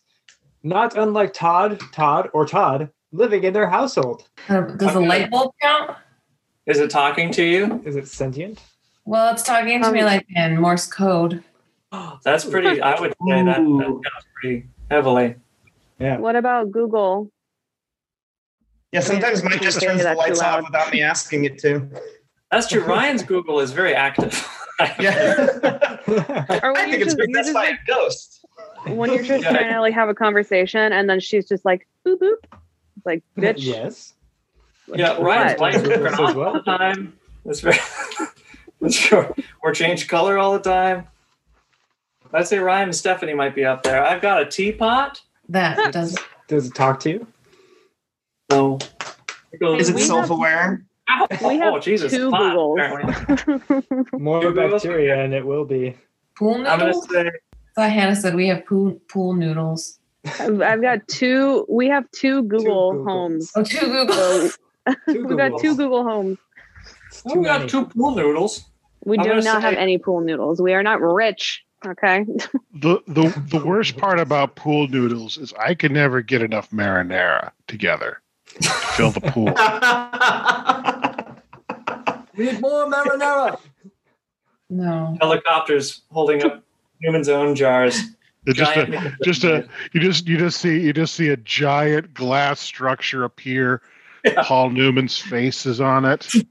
not 0.63 0.97
unlike 0.97 1.33
Todd, 1.33 1.79
Todd, 1.91 2.29
or 2.33 2.45
Todd 2.45 2.89
living 3.11 3.43
in 3.43 3.53
their 3.53 3.69
household. 3.69 4.27
Uh, 4.49 4.61
Does 4.61 4.95
a 4.95 4.99
light 4.99 5.29
bulb 5.29 5.51
count? 5.61 5.97
Is 6.65 6.79
it 6.79 6.89
talking 6.89 7.31
to 7.33 7.43
you? 7.43 7.81
Is 7.85 7.95
it 7.95 8.07
sentient? 8.07 8.59
Well, 9.05 9.33
it's 9.33 9.43
talking 9.43 9.81
to 9.81 9.91
me 9.91 9.99
Um, 9.99 10.05
like 10.05 10.25
in 10.35 10.59
Morse 10.59 10.87
code. 10.87 11.43
That's 12.23 12.45
pretty. 12.45 12.81
I 12.81 12.99
would 12.99 13.11
say 13.11 13.43
that, 13.43 13.57
that 13.57 14.01
counts 14.03 14.27
pretty 14.39 14.67
heavily. 14.89 15.35
Yeah. 15.99 16.17
What 16.17 16.35
about 16.35 16.71
Google? 16.71 17.31
Yeah, 18.91 18.99
sometimes 18.99 19.43
Mike 19.43 19.61
just 19.61 19.81
turns 19.81 20.03
the 20.03 20.13
lights 20.15 20.41
off 20.41 20.63
without 20.65 20.91
me 20.91 21.01
asking 21.01 21.45
it 21.45 21.57
to. 21.59 21.87
That's 22.51 22.67
true. 22.67 22.83
Ryan's 22.83 23.23
Google 23.23 23.59
is 23.59 23.71
very 23.71 23.95
active. 23.95 24.47
Yeah. 24.99 25.99
Or 26.07 26.75
I 26.75 26.85
think 26.85 26.97
you're 26.97 27.01
it's 27.01 27.03
just, 27.05 27.17
been 27.17 27.31
that's 27.33 27.53
by 27.53 27.67
like, 27.67 27.75
a 27.75 27.85
ghost. 27.85 28.43
when 28.87 29.13
you're 29.13 29.21
just 29.21 29.43
Yeah. 29.43 29.51
trying 29.51 29.71
to 29.73 29.79
like 29.79 29.93
have 29.93 30.09
a 30.09 30.15
conversation, 30.15 30.91
and 30.91 31.07
then 31.07 31.19
she's 31.19 31.47
just 31.47 31.63
like 31.65 31.87
boop 32.03 32.17
boop, 32.17 32.37
It's 32.97 33.05
like 33.05 33.21
bitch. 33.37 33.57
yes. 33.59 34.15
yeah, 34.87 35.21
Ryan's 35.21 35.59
lights 35.59 35.81
Google 35.83 35.97
turn 36.09 36.13
off 36.15 36.35
all 36.35 36.53
the 36.53 36.61
time. 36.61 37.13
That's 37.45 37.59
very. 37.59 37.77
That's 38.81 38.97
true. 38.97 39.31
Or 39.61 39.71
change 39.71 40.07
color 40.07 40.39
all 40.39 40.53
the 40.53 40.67
time. 40.67 41.05
I'd 42.33 42.47
say 42.47 42.57
Ryan 42.57 42.85
and 42.85 42.95
Stephanie 42.95 43.35
might 43.35 43.53
be 43.53 43.63
up 43.63 43.83
there. 43.83 44.03
I've 44.03 44.21
got 44.23 44.41
a 44.41 44.45
teapot. 44.47 45.21
That 45.49 45.93
does. 45.93 46.17
Does 46.47 46.65
it 46.65 46.73
talk 46.73 46.99
to 47.01 47.09
you? 47.11 47.27
So. 48.51 48.77
Is 49.61 49.89
it 49.89 49.99
self-aware? 49.99 50.85
Ow! 51.09 51.27
we 51.45 51.57
have 51.57 51.73
oh, 51.73 51.79
Jesus. 51.79 52.11
two 52.11 52.29
pot, 52.29 52.55
Googles. 52.55 54.11
More 54.19 54.41
Two 54.41 54.51
Googles? 54.53 54.71
bacteria, 54.71 55.23
and 55.23 55.33
it 55.33 55.45
will 55.45 55.65
be. 55.65 55.97
Pool 56.37 56.55
I'm 56.55 56.79
going 56.79 56.79
to 56.79 56.85
noodles? 56.87 57.09
say 57.09 57.31
thought 57.75 57.91
Hannah 57.91 58.15
said 58.15 58.35
we 58.35 58.47
have 58.47 58.65
pool, 58.65 58.99
pool 59.09 59.33
noodles. 59.33 59.99
I've, 60.39 60.61
I've 60.61 60.81
got 60.81 61.07
two. 61.07 61.65
We 61.69 61.87
have 61.87 62.09
two 62.11 62.43
Google 62.43 62.93
Googles. 62.93 63.05
homes. 63.05 63.51
Oh, 63.55 63.63
two 63.63 63.87
Google. 63.87 64.49
So 64.49 64.51
we've 65.07 65.37
got 65.37 65.59
two 65.59 65.75
Google 65.75 66.03
homes. 66.03 66.37
Well, 67.25 67.37
we 67.37 67.45
got 67.45 67.59
many. 67.59 67.69
two 67.69 67.85
pool 67.85 68.15
noodles. 68.15 68.65
We 69.03 69.17
I'm 69.17 69.23
do 69.23 69.29
gonna 69.29 69.41
not 69.41 69.61
have 69.61 69.73
any 69.75 69.97
pool 69.97 70.21
noodles. 70.21 70.61
We 70.61 70.73
are 70.73 70.83
not 70.83 71.01
rich. 71.01 71.63
Okay. 71.85 72.25
The 72.73 73.01
the 73.07 73.43
the 73.47 73.63
worst 73.65 73.97
part 73.97 74.19
about 74.19 74.55
pool 74.55 74.87
noodles 74.87 75.37
is 75.39 75.53
I 75.53 75.73
can 75.73 75.93
never 75.93 76.21
get 76.21 76.43
enough 76.43 76.69
marinara 76.69 77.51
together 77.67 78.21
to 78.21 78.30
fill 78.95 79.11
the 79.11 79.21
pool. 79.21 79.45
We 82.37 82.45
need 82.51 82.61
more 82.61 82.85
marinara. 82.87 83.59
No. 84.69 85.17
Helicopters 85.19 86.01
holding 86.11 86.43
up 86.43 86.63
Newman's 87.01 87.29
own 87.29 87.55
jars. 87.55 87.99
It's 88.45 88.57
just 88.57 88.75
a, 88.75 89.17
just 89.23 89.43
a 89.43 89.67
you 89.93 89.99
just 89.99 90.27
you 90.27 90.37
just 90.37 90.59
see 90.61 90.79
you 90.79 90.93
just 90.93 91.13
see 91.15 91.29
a 91.29 91.37
giant 91.37 92.13
glass 92.13 92.59
structure 92.59 93.23
appear. 93.23 93.81
Yeah. 94.23 94.43
Paul 94.43 94.69
Newman's 94.69 95.17
face 95.17 95.65
is 95.65 95.81
on 95.81 96.05
it. 96.05 96.21
Do 96.29 96.43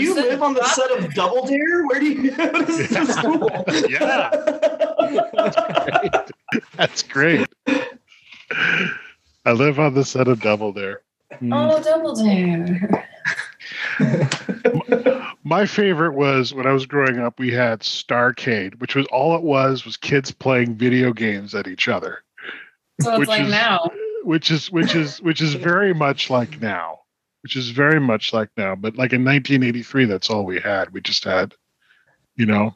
you 0.00 0.14
live 0.14 0.42
on 0.42 0.54
the 0.54 0.64
set 0.64 0.90
of 0.92 1.12
Double 1.14 1.44
Dare? 1.46 1.86
Where 1.86 2.00
do 2.00 2.06
you 2.06 2.30
go 2.30 2.50
to 2.64 2.88
Yeah. 2.90 3.04
school? 3.04 3.50
Yeah. 3.90 4.30
That's 6.76 7.02
great. 7.02 7.46
I 9.44 9.52
live 9.52 9.78
on 9.78 9.94
the 9.94 10.04
set 10.04 10.28
of 10.28 10.40
Double 10.40 10.72
Dare. 10.72 11.02
Oh, 11.32 11.36
mm. 11.42 11.84
double 11.84 12.14
dare. 12.14 13.08
My 15.44 15.66
favorite 15.66 16.12
was 16.12 16.54
when 16.54 16.66
I 16.66 16.72
was 16.72 16.86
growing 16.86 17.18
up. 17.18 17.38
We 17.38 17.52
had 17.52 17.80
Starcade, 17.80 18.80
which 18.80 18.94
was 18.94 19.06
all 19.06 19.34
it 19.36 19.42
was 19.42 19.84
was 19.84 19.96
kids 19.96 20.30
playing 20.30 20.76
video 20.76 21.12
games 21.12 21.54
at 21.54 21.66
each 21.66 21.88
other, 21.88 22.22
So 23.00 23.10
it's 23.12 23.18
Which 23.20 23.28
like 23.28 23.42
is- 23.42 23.50
now. 23.50 23.90
which 24.22 24.50
is 24.50 24.70
which 24.70 24.94
is 24.94 25.20
which 25.20 25.40
is 25.42 25.54
very 25.54 25.92
much 25.92 26.30
like 26.30 26.60
now, 26.62 27.00
which 27.42 27.56
is 27.56 27.70
very 27.70 28.00
much 28.00 28.32
like 28.32 28.50
now. 28.56 28.74
But 28.74 28.96
like 28.96 29.12
in 29.12 29.24
1983, 29.24 30.04
that's 30.06 30.30
all 30.30 30.44
we 30.46 30.60
had. 30.60 30.90
We 30.92 31.00
just 31.00 31.24
had, 31.24 31.54
you 32.36 32.46
know, 32.46 32.74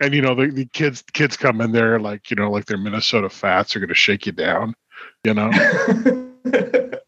and 0.00 0.14
you 0.14 0.22
know 0.22 0.34
the, 0.34 0.46
the 0.50 0.66
kids 0.66 1.02
kids 1.12 1.36
come 1.36 1.60
in 1.60 1.72
there 1.72 1.98
like 1.98 2.30
you 2.30 2.36
know 2.36 2.50
like 2.50 2.64
their 2.66 2.78
Minnesota 2.78 3.28
Fats 3.28 3.74
are 3.76 3.80
going 3.80 3.88
to 3.88 3.94
shake 3.94 4.24
you 4.26 4.32
down, 4.32 4.74
you 5.26 5.34
know. 5.34 5.50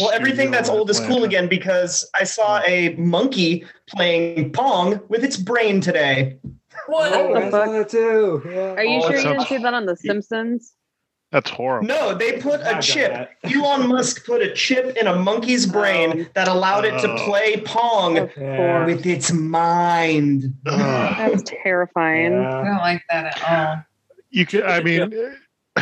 well, 0.00 0.10
everything 0.12 0.50
that's 0.50 0.68
old 0.68 0.90
is 0.90 0.98
cool 1.00 1.22
again 1.24 1.48
because 1.48 2.08
I 2.18 2.24
saw 2.24 2.60
a 2.66 2.94
monkey 2.96 3.64
playing 3.88 4.52
Pong 4.52 5.00
with 5.08 5.22
its 5.24 5.36
brain 5.36 5.80
today. 5.80 6.38
What? 6.88 7.12
Oh, 7.12 7.34
the 7.34 7.50
fuck? 7.50 7.70
that 7.70 7.88
too. 7.88 8.42
Yeah. 8.46 8.74
Are 8.74 8.84
you 8.84 8.98
Oh, 8.98 9.02
sure 9.02 9.12
that 9.12 9.22
you 9.24 9.28
didn't 9.34 9.46
see 9.48 9.58
that 9.58 9.74
on 9.74 9.86
The 9.86 9.96
Simpsons? 9.96 10.72
That's 11.32 11.50
horrible. 11.50 11.88
No, 11.88 12.14
they 12.14 12.40
put 12.40 12.60
a 12.62 12.78
chip. 12.80 13.28
Elon 13.44 13.88
Musk 13.88 14.24
put 14.26 14.42
a 14.42 14.52
chip 14.54 14.96
in 14.96 15.06
a 15.06 15.16
monkey's 15.16 15.66
brain 15.66 16.10
Um, 16.12 16.26
that 16.34 16.48
allowed 16.48 16.84
it 16.84 16.98
to 17.00 17.10
Oh. 17.12 17.24
play 17.26 17.56
Pong 17.62 18.18
Of 18.18 18.30
Yeah. 18.36 18.56
course. 18.56 18.86
with 18.94 19.06
its 19.06 19.32
mind. 19.32 20.52
Ugh. 20.66 21.14
That's 21.18 21.42
terrifying. 21.62 22.34
I 22.34 22.64
don't 22.64 22.76
like 22.78 23.02
that 23.10 23.36
at 23.40 23.50
all. 23.50 23.76
You 24.30 24.46
can. 24.46 24.62
I 24.64 24.80
mean, 24.88 25.12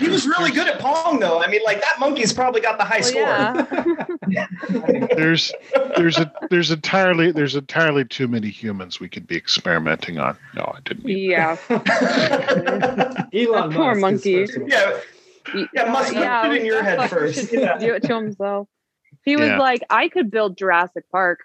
He 0.00 0.08
was 0.08 0.26
really 0.26 0.50
good 0.50 0.66
at 0.66 0.80
Pong, 0.80 1.20
though. 1.20 1.40
I 1.40 1.48
mean, 1.48 1.60
like 1.64 1.80
that 1.80 2.00
monkey's 2.00 2.32
probably 2.32 2.60
got 2.60 2.78
the 2.78 2.84
high 2.84 3.00
Well, 3.14 3.64
score. 3.66 4.18
yeah. 4.28 4.46
there's 5.16 5.52
there's 5.96 6.18
a 6.18 6.32
there's 6.50 6.70
entirely 6.72 7.30
there's 7.30 7.54
entirely 7.54 8.04
too 8.04 8.26
many 8.26 8.48
humans 8.48 8.98
we 8.98 9.08
could 9.08 9.26
be 9.26 9.36
experimenting 9.36 10.18
on. 10.18 10.36
No, 10.54 10.62
I 10.76 10.80
didn't. 10.84 11.04
Mean 11.04 11.30
yeah. 11.30 11.56
Elon 11.70 11.82
That 13.70 13.72
poor 13.72 13.94
Musk 13.94 14.26
is 14.26 14.34
monkey. 14.34 14.46
first 14.46 14.66
yeah, 14.66 15.00
yeah, 15.74 15.92
Musk 15.92 16.14
put 16.14 16.52
it 16.52 16.60
in 16.60 16.66
your 16.66 16.82
head 16.82 17.08
first. 17.10 17.50
should 17.50 17.60
just 17.60 17.80
do 17.80 17.94
it 17.94 18.02
to 18.04 18.14
himself. 18.14 18.68
He 19.24 19.36
was 19.36 19.48
Yeah. 19.48 19.58
like, 19.58 19.82
I 19.90 20.08
could 20.08 20.30
build 20.30 20.56
Jurassic 20.58 21.04
Park. 21.10 21.40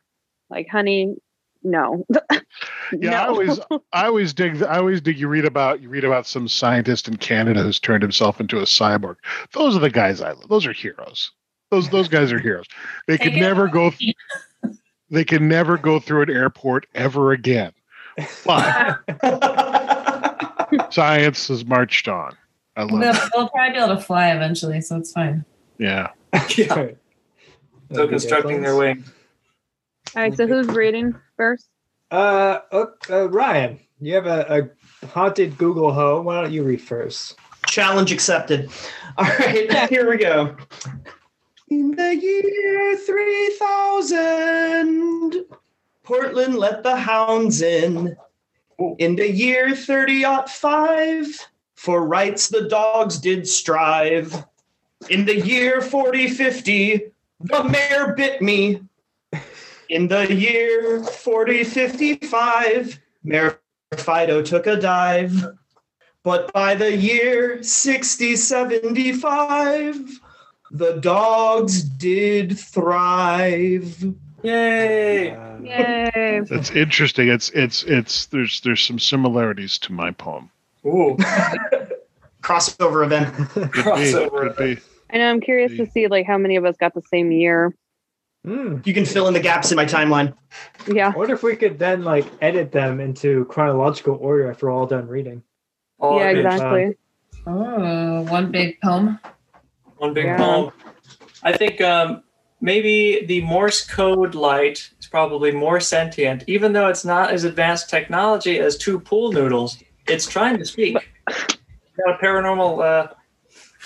Like, 0.49 0.67
honey, 0.69 1.15
no. 1.63 2.05
Yeah, 2.91 3.23
I 3.23 3.27
always 3.27 3.59
I 3.93 4.05
always 4.07 4.33
dig 4.33 4.63
I 4.63 4.77
always 4.79 4.99
dig 4.99 5.19
you 5.19 5.27
read 5.27 5.45
about 5.45 5.79
you 5.79 5.89
read 5.89 6.03
about 6.03 6.25
some 6.25 6.47
scientist 6.47 7.07
in 7.07 7.17
Canada 7.17 7.61
who's 7.61 7.79
turned 7.79 8.01
himself 8.01 8.39
into 8.39 8.57
a 8.57 8.63
cyborg. 8.63 9.17
Those 9.53 9.75
are 9.75 9.79
the 9.79 9.91
guys 9.91 10.21
I 10.21 10.31
love. 10.31 10.49
Those 10.49 10.65
are 10.65 10.73
heroes. 10.73 11.31
Those 11.69 11.89
those 11.89 12.07
guys 12.07 12.31
are 12.31 12.39
heroes. 12.39 12.65
They 13.07 13.19
could 13.19 13.33
never 13.33 13.67
go 13.67 13.87
away. 13.87 14.15
they 15.11 15.23
can 15.23 15.47
never 15.47 15.77
go 15.77 15.99
through 15.99 16.23
an 16.23 16.29
airport 16.31 16.87
ever 16.95 17.31
again. 17.31 17.71
But 18.43 18.99
science 20.91 21.47
has 21.49 21.63
marched 21.63 22.07
on. 22.07 22.35
I 22.75 22.83
love 22.83 23.01
They'll, 23.01 23.13
it. 23.13 23.31
they'll 23.35 23.49
probably 23.49 23.73
be 23.73 23.77
able 23.83 23.95
to 23.95 24.01
fly 24.01 24.31
eventually, 24.31 24.81
so 24.81 24.97
it's 24.97 25.11
fine. 25.11 25.45
Yeah. 25.77 26.09
yeah. 26.57 26.89
So 27.91 28.07
constructing 28.07 28.61
their 28.61 28.75
wing. 28.75 29.03
All 30.15 30.23
right, 30.23 30.35
so 30.35 30.47
who's 30.47 30.67
reading 30.67 31.13
first? 31.37 31.67
Uh, 32.09 32.59
oh, 32.71 32.87
uh, 33.09 33.29
Ryan, 33.29 33.79
you 34.01 34.15
have 34.15 34.25
a, 34.25 34.71
a 35.03 35.07
haunted 35.07 35.57
Google 35.57 35.93
home. 35.93 36.25
Why 36.25 36.41
don't 36.41 36.51
you 36.51 36.63
read 36.63 36.81
first? 36.81 37.37
Challenge 37.67 38.11
accepted. 38.11 38.71
All 39.17 39.25
right, 39.25 39.89
here 39.89 40.09
we 40.09 40.17
go. 40.17 40.55
In 41.69 41.91
the 41.91 42.15
year 42.15 42.97
3000, 42.97 45.45
Portland 46.01 46.55
let 46.55 46.81
the 46.81 46.95
hounds 46.95 47.61
in. 47.61 48.17
In 48.97 49.15
the 49.15 49.29
year 49.29 49.75
30 49.75 50.23
5, 50.47 51.27
for 51.75 52.07
rights 52.07 52.47
the 52.47 52.67
dogs 52.67 53.19
did 53.19 53.47
strive. 53.47 54.43
In 55.09 55.25
the 55.25 55.39
year 55.39 55.81
4050, 55.81 57.11
the 57.41 57.63
mayor 57.63 58.15
bit 58.15 58.41
me. 58.41 58.81
In 59.89 60.07
the 60.07 60.33
year 60.33 61.03
4055, 61.03 62.99
Mayor 63.23 63.59
Fido 63.97 64.41
took 64.43 64.67
a 64.67 64.75
dive. 64.75 65.45
But 66.23 66.53
by 66.53 66.75
the 66.75 66.95
year 66.95 67.63
6075, 67.63 70.19
the 70.71 70.93
dogs 70.97 71.81
did 71.81 72.59
thrive. 72.59 74.13
Yay! 74.43 75.31
Uh, 75.31 75.57
Yay. 75.59 76.41
That's 76.49 76.69
interesting. 76.71 77.27
It's 77.29 77.49
it's 77.49 77.83
it's 77.83 78.27
there's 78.27 78.61
there's 78.61 78.81
some 78.81 78.99
similarities 78.99 79.77
to 79.79 79.91
my 79.91 80.11
poem. 80.11 80.49
Ooh, 80.85 81.17
Crossover 82.43 83.03
event. 83.05 83.33
Could 83.49 83.71
be, 83.71 83.79
crossover. 83.79 84.55
could 84.55 84.75
be. 84.75 84.81
I 85.11 85.17
know 85.17 85.29
I'm 85.29 85.41
curious 85.41 85.75
to 85.77 85.89
see 85.89 86.07
like 86.07 86.27
how 86.27 86.37
many 86.37 86.55
of 86.57 86.65
us 86.65 86.77
got 86.77 86.93
the 86.93 87.01
same 87.01 87.31
year. 87.31 87.73
Hmm. 88.49 88.77
You 88.83 88.93
can 88.93 89.05
fill 89.05 89.27
in 89.27 89.33
the 89.33 89.39
gaps 89.39 89.71
in 89.71 89.75
my 89.75 89.85
timeline. 89.85 90.33
Yeah. 90.87 91.11
I 91.13 91.17
wonder 91.17 91.33
if 91.33 91.43
we 91.43 91.55
could 91.55 91.77
then 91.77 92.03
like 92.03 92.25
edit 92.41 92.71
them 92.71 92.99
into 92.99 93.45
chronological 93.45 94.17
order 94.19 94.49
after 94.49 94.65
we're 94.67 94.71
all 94.73 94.87
done 94.87 95.07
reading. 95.07 95.43
All 95.99 96.19
yeah, 96.19 96.29
of 96.29 96.37
exactly. 96.37 96.97
Oh, 97.45 98.21
one 98.23 98.51
big 98.51 98.79
poem. 98.81 99.19
One 99.97 100.13
big 100.13 100.25
Yeah. 100.25 100.37
poem. 100.37 100.71
I 101.43 101.55
think 101.55 101.79
um, 101.81 102.23
maybe 102.61 103.25
the 103.25 103.41
Morse 103.41 103.85
code 103.85 104.35
light 104.35 104.89
is 104.99 105.07
probably 105.07 105.51
more 105.51 105.79
sentient, 105.79 106.43
even 106.47 106.73
though 106.73 106.87
it's 106.87 107.05
not 107.05 107.31
as 107.31 107.43
advanced 107.43 107.89
technology 107.89 108.59
as 108.59 108.77
two 108.77 108.99
pool 108.99 109.31
noodles. 109.31 109.77
It's 110.07 110.27
trying 110.27 110.57
to 110.57 110.65
speak. 110.65 110.97
Got 111.27 111.59
a 112.07 112.17
paranormal, 112.23 112.73
uh, 112.79 113.07
got 113.07 113.13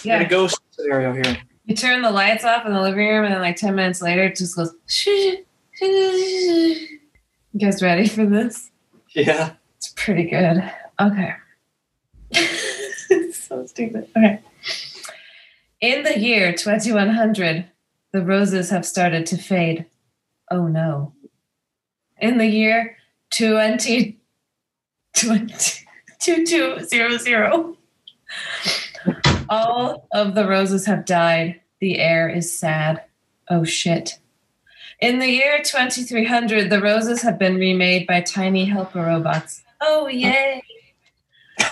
a 0.04 0.08
Yeah. 0.08 0.24
ghost 0.24 0.60
scenario 0.72 1.14
here. 1.14 1.38
You 1.66 1.76
turn 1.76 2.02
the 2.02 2.12
lights 2.12 2.44
off 2.44 2.66
in 2.66 2.74
the 2.74 2.82
living 2.82 3.08
room, 3.08 3.26
and 3.26 3.34
then 3.34 3.42
like 3.42 3.56
10 3.56 3.76
minutes 3.76 4.02
later, 4.02 4.24
it 4.24 4.36
just 4.36 4.56
goes. 4.56 4.74
You 5.80 7.60
guys 7.60 7.82
ready 7.82 8.08
for 8.08 8.26
this? 8.26 8.70
Yeah. 9.16 9.54
It's 9.78 9.94
pretty 9.96 10.24
good. 10.24 10.64
Okay. 11.00 11.34
It's 12.32 13.38
so 13.48 13.66
stupid. 13.66 14.10
Okay. 14.18 14.40
In 15.80 16.04
the 16.04 16.20
year 16.20 16.54
2100, 16.54 17.66
the 18.12 18.22
roses 18.22 18.70
have 18.70 18.86
started 18.86 19.26
to 19.28 19.38
fade. 19.38 19.86
Oh 20.50 20.68
no. 20.68 21.14
In 22.20 22.38
the 22.38 22.48
year 22.48 22.98
20, 23.32 24.18
20 25.16 25.54
2200, 26.20 27.76
all 29.50 30.08
of 30.14 30.36
the 30.36 30.48
roses 30.48 30.86
have 30.86 31.06
died. 31.06 31.62
The 31.80 32.00
air 32.00 32.30
is 32.30 32.58
sad. 32.58 33.04
Oh 33.50 33.64
shit. 33.64 34.20
In 35.02 35.20
the 35.20 35.30
year 35.30 35.60
2300, 35.62 36.70
the 36.70 36.80
roses 36.80 37.22
have 37.24 37.38
been 37.38 37.56
remade 37.56 38.08
by 38.08 38.22
tiny 38.22 38.66
helper 38.66 39.02
robots. 39.04 39.62
Oh, 39.82 40.08
yay. 40.08 40.64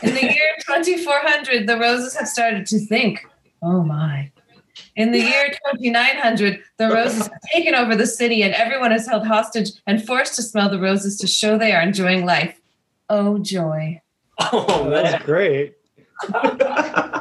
In 0.04 0.14
the 0.14 0.24
year 0.24 0.56
2400, 0.66 1.66
the 1.66 1.78
roses 1.78 2.16
have 2.18 2.28
started 2.28 2.66
to 2.68 2.80
think. 2.80 3.26
Oh, 3.62 3.84
my. 3.84 4.32
In 4.98 5.12
the 5.12 5.20
year 5.20 5.50
2900, 5.74 6.62
the 6.78 6.90
roses 6.90 7.28
have 7.28 7.42
taken 7.54 7.74
over 7.74 7.96
the 7.96 8.06
city 8.06 8.44
and 8.44 8.54
everyone 8.54 8.92
is 8.92 9.08
held 9.08 9.26
hostage 9.26 9.70
and 9.88 10.06
forced 10.06 10.36
to 10.36 10.44
smell 10.44 10.70
the 10.70 10.80
roses 10.80 11.18
to 11.20 11.28
show 11.28 11.58
they 11.58 11.72
are 11.72 11.82
enjoying 11.82 12.26
life. 12.26 12.60
Oh, 13.10 13.38
joy. 13.40 14.02
Oh 14.52 14.90
That's 14.90 15.24
great. 15.24 15.76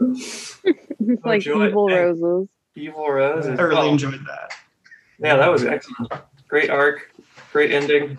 like 1.24 1.42
joy. 1.42 1.68
evil 1.68 1.88
Hey. 1.88 2.00
roses. 2.00 2.48
Evil 2.74 3.10
Rose. 3.10 3.46
I 3.46 3.52
really 3.54 3.88
oh, 3.88 3.92
enjoyed 3.92 4.24
that. 4.26 4.52
Yeah, 5.18 5.36
that 5.36 5.50
was 5.50 5.64
excellent. 5.64 6.12
Great 6.46 6.70
arc. 6.70 7.10
Great 7.52 7.72
ending. 7.72 8.18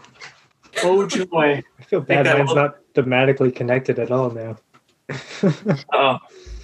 Oh 0.83 1.07
joy. 1.07 1.63
I 1.79 1.83
feel 1.83 2.01
bad 2.01 2.25
that 2.25 2.37
mine's 2.37 2.49
will- 2.49 2.55
not 2.55 2.77
thematically 2.93 3.55
connected 3.55 3.99
at 3.99 4.11
all 4.11 4.31
now. 4.31 4.57
Oh, 5.93 6.17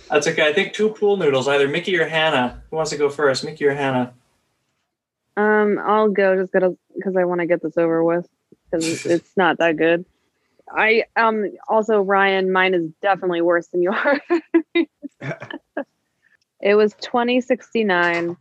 that's 0.09 0.27
okay. 0.27 0.47
I 0.47 0.53
think 0.53 0.73
two 0.73 0.89
pool 0.89 1.17
noodles, 1.17 1.47
either 1.47 1.67
Mickey 1.67 1.97
or 1.97 2.07
Hannah. 2.07 2.61
Who 2.69 2.75
wants 2.75 2.91
to 2.91 2.97
go 2.97 3.09
first? 3.09 3.43
Mickey 3.43 3.65
or 3.65 3.73
Hannah? 3.73 4.13
Um, 5.37 5.79
I'll 5.83 6.09
go 6.09 6.35
just 6.35 6.53
because 6.53 7.15
I 7.17 7.25
want 7.25 7.41
to 7.41 7.47
get 7.47 7.61
this 7.63 7.77
over 7.77 8.03
with 8.03 8.27
because 8.69 9.05
it's 9.05 9.35
not 9.35 9.57
that 9.57 9.77
good. 9.77 10.05
I 10.69 11.05
um 11.15 11.45
also 11.67 12.01
Ryan, 12.01 12.51
mine 12.51 12.73
is 12.73 12.89
definitely 13.01 13.41
worse 13.41 13.67
than 13.67 13.81
yours. 13.81 14.19
it 16.61 16.75
was 16.75 16.93
2069, 17.01 18.37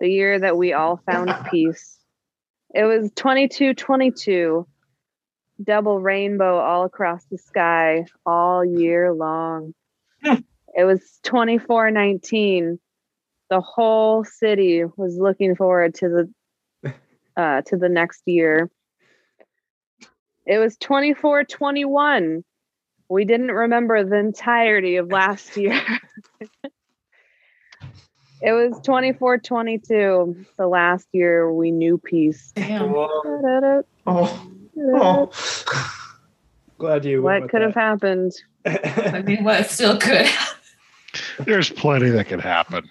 the 0.00 0.08
year 0.08 0.38
that 0.38 0.56
we 0.56 0.72
all 0.72 1.00
found 1.10 1.34
peace. 1.50 1.98
It 2.74 2.84
was 2.84 3.10
2222, 3.12 4.66
double 5.62 6.00
rainbow 6.00 6.58
all 6.58 6.84
across 6.84 7.24
the 7.30 7.38
sky 7.38 8.06
all 8.24 8.64
year 8.64 9.12
long. 9.12 9.74
it 10.22 10.84
was 10.84 11.00
2419. 11.22 12.78
The 13.48 13.60
whole 13.60 14.24
city 14.24 14.84
was 14.96 15.16
looking 15.16 15.54
forward 15.54 15.94
to 15.96 16.28
the 16.82 16.92
uh, 17.36 17.62
to 17.62 17.76
the 17.76 17.88
next 17.88 18.22
year. 18.26 18.70
It 20.44 20.58
was 20.58 20.76
24 20.76 21.44
21. 21.44 22.44
We 23.08 23.24
didn't 23.24 23.52
remember 23.52 24.02
the 24.04 24.16
entirety 24.16 24.96
of 24.96 25.10
last 25.12 25.56
year. 25.56 25.80
it 28.42 28.52
was 28.52 28.80
24 28.84 29.38
22, 29.38 30.46
the 30.56 30.66
last 30.66 31.06
year 31.12 31.52
we 31.52 31.70
knew 31.70 31.98
peace. 31.98 32.52
Damn. 32.56 32.92
Oh, 32.94 34.50
oh. 34.78 35.30
Glad 36.78 37.04
you. 37.04 37.22
What 37.22 37.48
could 37.48 37.62
have 37.62 37.74
happened? 37.74 38.32
I 38.66 39.22
mean, 39.24 39.44
what 39.44 39.70
still 39.70 39.96
could? 39.98 40.26
There's 41.38 41.70
plenty 41.70 42.10
that 42.10 42.26
could 42.26 42.42
happen. 42.42 42.90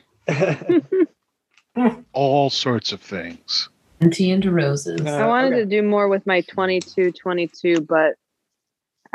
All 2.13 2.49
sorts 2.49 2.91
of 2.91 3.01
things. 3.01 3.69
Tea 4.11 4.31
into 4.31 4.51
roses. 4.51 5.01
Uh, 5.01 5.09
I 5.09 5.27
wanted 5.27 5.53
okay. 5.53 5.59
to 5.61 5.65
do 5.65 5.81
more 5.81 6.07
with 6.07 6.25
my 6.25 6.41
22 6.41 7.11
22, 7.11 7.81
but 7.81 8.15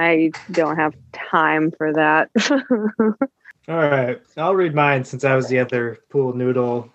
I 0.01 0.31
don't 0.51 0.77
have 0.77 0.95
time 1.13 1.71
for 1.73 1.93
that. 1.93 2.31
All 3.69 3.77
right, 3.77 4.21
I'll 4.39 4.55
read 4.55 4.75
mine 4.75 5.05
since 5.05 5.25
I 5.25 5.37
was 5.37 5.49
the 5.49 5.59
other 5.59 5.99
pool 6.09 6.33
noodle 6.33 6.91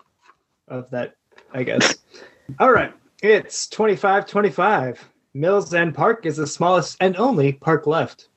of 0.66 0.90
that, 0.90 1.14
I 1.52 1.62
guess. 1.62 1.94
All 2.58 2.72
right, 2.72 2.92
it's 3.22 3.68
25 3.68 4.26
25. 4.26 5.08
Mill 5.34 5.74
Ends 5.74 5.96
Park 5.96 6.26
is 6.26 6.36
the 6.36 6.46
smallest 6.46 6.96
and 7.00 7.16
only 7.16 7.52
park 7.52 7.86
left. 7.86 8.28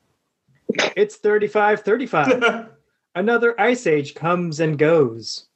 It's 0.96 1.16
35 1.16 1.80
35. 1.80 2.68
Another 3.16 3.60
ice 3.60 3.88
age 3.88 4.14
comes 4.14 4.60
and 4.60 4.78
goes. 4.78 5.48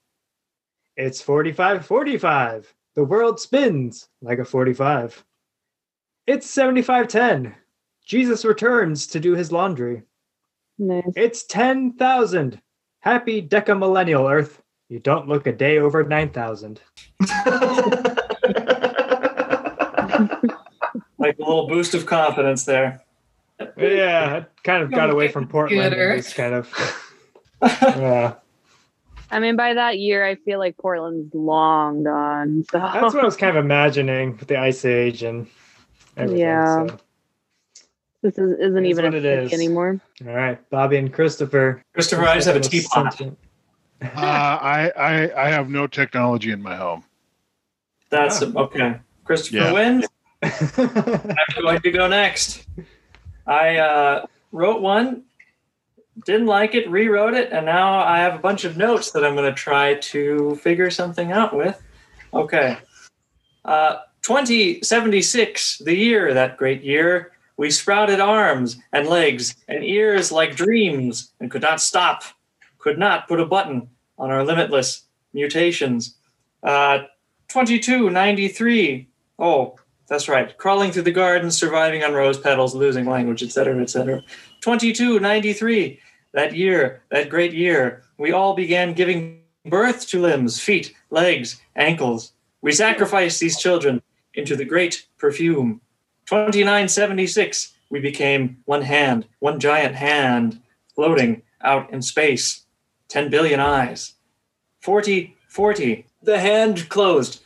It's 0.97 1.21
45 1.21 1.87
45. 1.87 2.75
The 2.97 3.05
world 3.05 3.39
spins 3.39 4.09
like 4.23 4.41
a 4.41 4.45
45. 4.45 5.25
It's 6.27 6.51
75 6.51 7.07
10. 7.07 7.55
Jesus 8.05 8.45
returns 8.45 9.07
to 9.09 9.21
do 9.21 9.35
his 9.35 9.51
laundry. 9.53 10.03
nice. 10.79 11.03
It's 11.17 11.45
10,000. 11.45 12.61
Happy 13.01 13.43
decamillennial 13.47 14.31
Earth. 14.31 14.63
You 14.89 14.99
don't 14.99 15.29
look 15.29 15.47
a 15.47 15.53
day 15.53 15.79
over 15.79 16.05
9,000. 16.05 16.81
Like 21.19 21.39
a 21.39 21.43
little 21.43 21.67
boost 21.69 21.95
of 21.95 22.05
confidence 22.05 22.65
there. 22.65 23.03
Yeah, 23.79 24.43
I 24.43 24.47
kind 24.63 24.83
of 24.83 24.91
got 24.91 25.09
away 25.11 25.29
from 25.29 25.49
Portland. 25.49 25.95
Good 25.95 25.99
and 25.99 26.23
just 26.23 26.37
kind 26.37 26.55
of. 26.55 26.71
Yeah, 27.63 28.35
I 29.31 29.39
mean, 29.41 29.57
by 29.57 29.73
that 29.73 29.99
year, 29.99 30.23
I 30.23 30.35
feel 30.35 30.59
like 30.59 30.77
Portland's 30.77 31.35
long 31.35 32.03
gone. 32.05 32.65
So 32.71 32.79
that's 32.79 33.15
what 33.15 33.23
I 33.23 33.25
was 33.25 33.39
kind 33.39 33.57
of 33.57 33.65
imagining 33.65 34.37
with 34.37 34.49
the 34.49 34.59
Ice 34.59 34.85
Age 34.85 35.23
and 35.23 35.47
everything. 36.15 36.41
Yeah. 36.41 36.87
so. 36.89 36.99
This 38.25 38.39
is, 38.39 38.59
isn't 38.59 38.87
even 38.87 39.05
a 39.05 39.09
what 39.09 39.15
it 39.17 39.51
city 39.51 39.55
anymore. 39.55 40.01
All 40.27 40.33
right, 40.33 40.59
Bobby 40.71 40.97
and 40.97 41.13
Christopher. 41.13 41.83
Christopher, 41.93 42.23
I 42.23 42.37
just 42.37 42.47
have 42.47 42.57
a 42.57 42.61
teapot. 42.61 43.21
Uh, 43.21 43.29
I, 44.17 44.91
I 44.97 45.45
I 45.47 45.49
have 45.51 45.69
no 45.69 45.87
technology 45.87 46.51
in 46.51 46.63
my 46.63 46.75
home. 46.75 47.05
That's 48.09 48.43
Ah. 48.43 48.47
okay. 48.57 48.97
Christopher 49.25 49.57
Yeah. 49.57 49.73
wins. 49.73 50.07
I'm 50.43 51.63
going 51.63 51.81
to 51.83 51.91
go 51.91 52.09
next. 52.09 52.67
I 53.47 53.77
uh, 53.77 54.27
wrote 54.53 54.81
one, 54.81 55.25
didn't 56.25 56.47
like 56.47 56.75
it, 56.75 56.89
rewrote 56.89 57.35
it, 57.35 57.53
and 57.53 57.67
now 57.67 57.99
I 57.99 58.19
have 58.21 58.35
a 58.35 58.39
bunch 58.39 58.65
of 58.65 58.79
notes 58.79 59.11
that 59.13 59.23
I'm 59.23 59.35
going 59.37 59.51
to 59.51 59.57
try 59.57 59.95
to 59.97 60.57
figure 60.57 60.91
something 60.91 61.31
out 61.31 61.55
with. 61.55 61.81
Okay. 62.33 62.79
Uh, 63.67 63.97
2076, 64.23 65.79
the 65.79 65.95
year, 65.95 66.33
that 66.35 66.57
great 66.57 66.83
year, 66.83 67.33
we 67.57 67.71
sprouted 67.71 68.21
arms 68.21 68.79
and 68.93 69.09
legs 69.09 69.55
and 69.69 69.85
ears 69.85 70.33
like 70.33 70.57
dreams 70.57 71.33
and 71.41 71.51
could 71.51 71.63
not 71.63 71.81
stop, 71.81 72.25
could 72.79 72.99
not 72.99 73.29
put 73.29 73.41
a 73.41 73.47
button 73.47 73.89
on 74.19 74.31
our 74.31 74.45
limitless 74.45 75.05
mutations. 75.33 76.17
Uh, 76.63 77.05
2293, 77.49 79.09
oh, 79.39 79.77
that's 80.07 80.29
right. 80.29 80.57
Crawling 80.59 80.93
through 80.93 81.03
the 81.03 81.13
garden, 81.13 81.51
surviving 81.51 82.03
on 82.05 82.13
rose 82.13 82.39
petals, 82.39 82.75
losing 82.75 83.07
language, 83.07 83.43
etc., 83.43 83.81
etc. 83.81 84.23
2293, 84.61 86.01
that 86.33 86.55
year, 86.55 87.03
that 87.11 87.29
great 87.29 87.55
year, 87.55 88.03
we 88.19 88.33
all 88.33 88.55
began 88.55 88.93
giving 88.93 89.41
birth 89.67 90.07
to 90.09 90.21
limbs, 90.21 90.61
feet, 90.61 90.95
legs, 91.11 91.61
ankles. 91.77 92.33
We 92.61 92.73
sacrificed 92.73 93.41
these 93.41 93.59
children 93.59 94.03
into 94.35 94.57
the 94.57 94.65
great 94.65 95.07
perfume. 95.19 95.81
2976, 96.27 97.75
we 97.91 98.01
became 98.01 98.59
one 98.65 98.83
hand, 98.83 99.27
one 99.41 99.61
giant 99.61 99.95
hand, 99.95 100.61
floating 100.95 101.43
out 101.63 101.93
in 101.93 102.03
space. 102.03 102.65
10 103.09 103.31
billion 103.31 103.61
eyes. 103.61 104.15
40, 104.81 105.37
40, 105.49 106.07
the 106.23 106.41
hand 106.41 106.89
closed. 106.89 107.43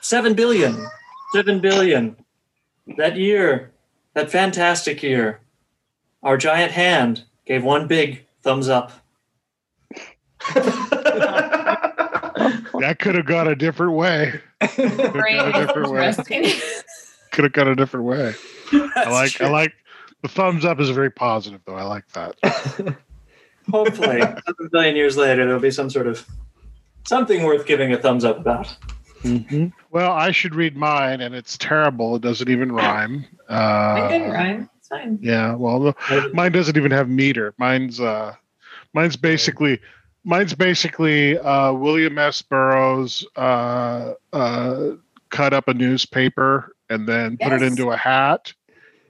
7 0.00 0.34
billion, 0.34 0.86
7 1.32 1.60
billion. 1.60 2.16
That 2.96 3.16
year, 3.16 3.72
that 4.14 4.30
fantastic 4.30 5.02
year, 5.02 5.40
our 6.22 6.36
giant 6.36 6.72
hand 6.72 7.24
gave 7.44 7.64
one 7.64 7.86
big 7.86 8.26
thumbs 8.42 8.68
up. 8.68 8.92
That 12.80 12.98
could 12.98 13.14
have 13.14 13.26
gone 13.26 13.48
a 13.48 13.54
different 13.54 13.92
way. 13.92 14.40
Brain 14.76 15.40
a 15.40 15.52
different 15.52 15.90
way. 15.90 16.12
Interesting. 17.36 17.42
Could 17.42 17.44
have 17.44 17.52
gone 17.52 17.68
a 17.68 17.76
different 17.76 18.06
way. 18.06 18.34
I 18.96 19.10
like 19.10 19.32
true. 19.32 19.46
I 19.46 19.50
like 19.50 19.72
the 20.22 20.28
thumbs 20.28 20.64
up 20.64 20.80
is 20.80 20.90
very 20.90 21.10
positive 21.10 21.60
though. 21.66 21.74
I 21.76 21.82
like 21.84 22.04
that. 22.12 22.34
Hopefully, 23.70 24.20
seven 24.20 24.68
billion 24.70 24.96
years 24.96 25.16
later, 25.16 25.44
there'll 25.44 25.60
be 25.60 25.70
some 25.70 25.90
sort 25.90 26.06
of 26.06 26.24
something 27.04 27.42
worth 27.44 27.66
giving 27.66 27.92
a 27.92 27.98
thumbs 27.98 28.24
up 28.24 28.38
about. 28.38 28.74
Well, 29.90 30.12
I 30.12 30.30
should 30.30 30.54
read 30.54 30.76
mine, 30.76 31.20
and 31.20 31.34
it's 31.34 31.58
terrible. 31.58 32.14
It 32.16 32.22
doesn't 32.22 32.48
even 32.48 32.70
rhyme. 32.70 33.24
I 33.48 34.08
didn't 34.08 34.30
Uh, 34.30 34.34
rhyme. 34.34 34.70
It's 34.78 34.88
fine. 34.88 35.18
yeah, 35.20 35.54
well, 35.56 35.96
mine 36.32 36.52
doesn't 36.52 36.76
even 36.76 36.92
have 36.92 37.08
meter. 37.08 37.52
Mine's 37.58 37.98
uh, 38.00 38.34
mine's 38.94 39.16
basically 39.16 39.80
mine's 40.22 40.54
basically 40.54 41.36
uh, 41.38 41.72
William 41.72 42.18
S. 42.18 42.40
Burroughs 42.42 43.26
uh, 43.34 44.12
uh, 44.32 44.90
cut 45.30 45.52
up 45.52 45.66
a 45.66 45.74
newspaper 45.74 46.75
and 46.88 47.08
then 47.08 47.36
put 47.36 47.52
it 47.52 47.62
into 47.62 47.90
a 47.90 47.96
hat, 47.96 48.52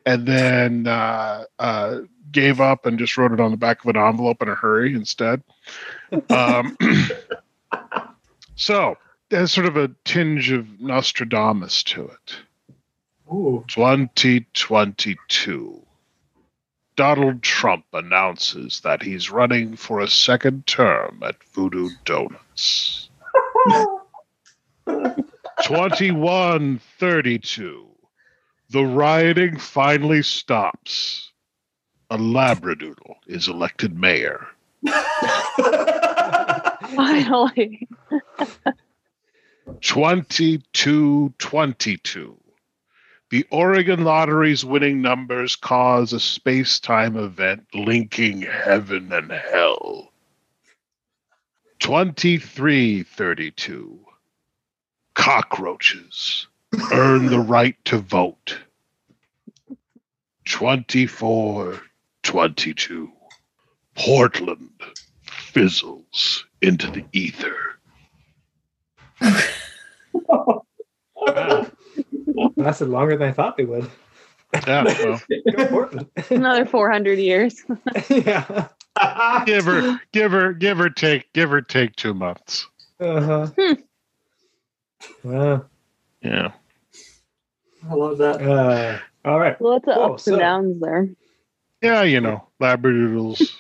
and 0.05 0.27
then 0.27 0.87
uh, 0.87 1.45
uh, 1.59 2.01
gave 2.31 2.61
up 2.61 2.87
and 2.87 2.99
just 2.99 3.17
wrote 3.17 3.33
it 3.33 3.41
on 3.41 3.51
the 3.51 3.57
back 3.57 3.85
of 3.85 3.89
an 3.89 3.97
envelope 3.97 4.43
in 4.43 4.49
a 4.49 4.55
hurry 4.55 4.95
instead. 4.95 5.43
Um, 6.31 6.77
so 8.57 8.97
there's 9.29 9.53
sort 9.53 9.67
of 9.67 9.77
a 9.77 9.91
tinge 10.05 10.51
of 10.51 10.81
Nostradamus 10.81 11.83
to 11.85 12.09
it. 12.09 12.37
Ooh, 13.33 13.65
2022. 13.69 15.83
Donald 16.95 17.43
Trump 17.43 17.85
announces 17.93 18.81
that 18.81 19.03
he's 19.03 19.31
running 19.31 19.77
for 19.77 20.01
a 20.01 20.09
second 20.09 20.67
term 20.67 21.23
at 21.23 21.37
Voodoo 21.53 21.91
Doughnuts. 22.05 23.11
2132. 25.67 27.87
The 28.71 28.85
rioting 28.85 29.59
finally 29.59 30.23
stops. 30.23 31.33
a 32.09 32.17
Labradoodle 32.17 33.17
is 33.27 33.49
elected 33.49 33.99
mayor. 33.99 34.47
Finally. 36.95 37.89
2222. 39.81 42.37
The 43.31 43.45
Oregon 43.51 44.05
Lottery's 44.05 44.65
winning 44.65 45.03
numbers 45.03 45.57
cause 45.57 46.13
a 46.13 46.21
space 46.21 46.79
time 46.79 47.17
event 47.17 47.67
linking 47.75 48.43
heaven 48.43 49.13
and 49.13 49.33
hell. 49.33 50.13
2332. 51.81 54.06
Cockroaches 55.17 56.47
earn 56.93 57.27
the 57.27 57.41
right 57.41 57.77
to 57.87 57.99
vote. 57.99 58.57
2422. 60.45 63.13
Portland 63.97 64.71
fizzles 65.25 66.45
into 66.63 66.89
the 66.91 67.05
ether. 67.13 67.57
Wow. 70.13 70.63
Lasted 72.57 72.89
longer 72.89 73.17
than 73.17 73.29
I 73.29 73.33
thought 73.33 73.57
they 73.57 73.65
would. 73.65 73.89
Yeah, 74.67 74.85
well, 74.85 75.21
Go 75.57 75.67
Portland. 75.67 76.07
Another 76.31 76.67
400 76.67 77.19
years. 77.19 77.65
yeah. 78.11 78.69
give 79.45 79.67
or 79.67 80.01
give 80.13 80.33
or 80.35 80.53
give 80.53 80.81
or 80.81 80.89
take 80.91 81.33
give 81.33 81.53
or 81.53 81.63
take 81.63 81.97
two 81.97 82.15
months. 82.15 82.69
Uh-huh. 83.01 83.49
Hmm. 83.59 83.73
Wow. 85.23 85.65
Yeah. 86.23 86.53
I 87.89 87.95
love 87.95 88.19
that. 88.19 88.43
Uh, 88.43 88.99
all 89.25 89.39
right. 89.39 89.61
Lots 89.61 89.87
of 89.89 89.95
Cool, 89.95 90.03
ups 90.15 90.25
so- 90.25 90.33
and 90.33 90.41
downs 90.41 90.81
there. 90.81 91.09
Yeah, 91.83 92.03
you 92.03 92.21
know, 92.21 92.49
labradoodles, 92.61 93.53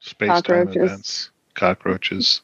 space 0.00 0.28
time 0.28 0.42
Cockroaches. 0.42 0.76
events, 0.76 1.30
cockroaches, 1.54 2.42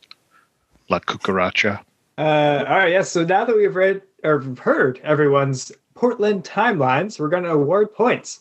la 0.88 1.00
cucaracha. 1.00 1.80
Uh, 2.16 2.64
all 2.66 2.76
right. 2.78 2.90
Yes. 2.92 3.11
so 3.11 3.24
now 3.24 3.44
that 3.44 3.56
we've 3.56 3.74
read 3.74 4.02
or 4.24 4.40
heard 4.61 5.00
everyone's 5.02 5.72
Portland 5.94 6.44
timelines, 6.44 7.18
we're 7.18 7.28
going 7.28 7.42
to 7.42 7.50
award 7.50 7.92
points. 7.92 8.38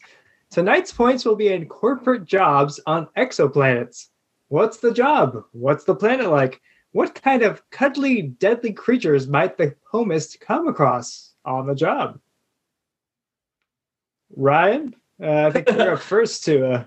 Tonight's 0.51 0.91
points 0.91 1.25
will 1.25 1.35
be 1.35 1.49
in 1.49 1.65
corporate 1.65 2.25
jobs 2.25 2.79
on 2.85 3.07
exoplanets. 3.17 4.07
What's 4.49 4.77
the 4.77 4.93
job? 4.93 5.43
What's 5.51 5.83
the 5.83 5.95
planet 5.95 6.29
like? 6.29 6.61
What 6.91 7.21
kind 7.21 7.43
of 7.43 7.61
cuddly, 7.69 8.21
deadly 8.23 8.73
creatures 8.73 9.27
might 9.27 9.57
the 9.57 9.75
poemist 9.91 10.39
come 10.39 10.67
across 10.67 11.33
on 11.45 11.67
the 11.67 11.75
job? 11.75 12.19
Ryan, 14.35 14.95
uh, 15.21 15.47
I 15.47 15.51
think 15.51 15.69
you're 15.69 15.93
up 15.93 15.99
first 16.15 16.43
to 16.45 16.71
uh, 16.71 16.83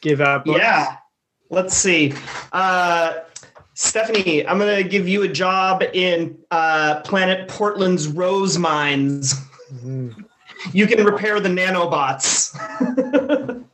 give 0.00 0.20
out. 0.20 0.44
points. 0.44 0.60
Yeah. 0.60 0.96
Let's 1.50 1.76
see. 1.76 2.12
Uh, 2.52 3.14
Stephanie, 3.74 4.46
I'm 4.46 4.58
going 4.58 4.82
to 4.82 4.88
give 4.88 5.08
you 5.08 5.22
a 5.22 5.28
job 5.28 5.82
in 5.94 6.38
uh, 6.50 7.00
Planet 7.00 7.48
Portland's 7.48 8.08
Rose 8.08 8.58
Mines. 8.58 9.34
Mhm. 9.72 10.24
You 10.72 10.86
can 10.86 11.04
repair 11.04 11.40
the 11.40 11.48
nanobots. 11.48 12.56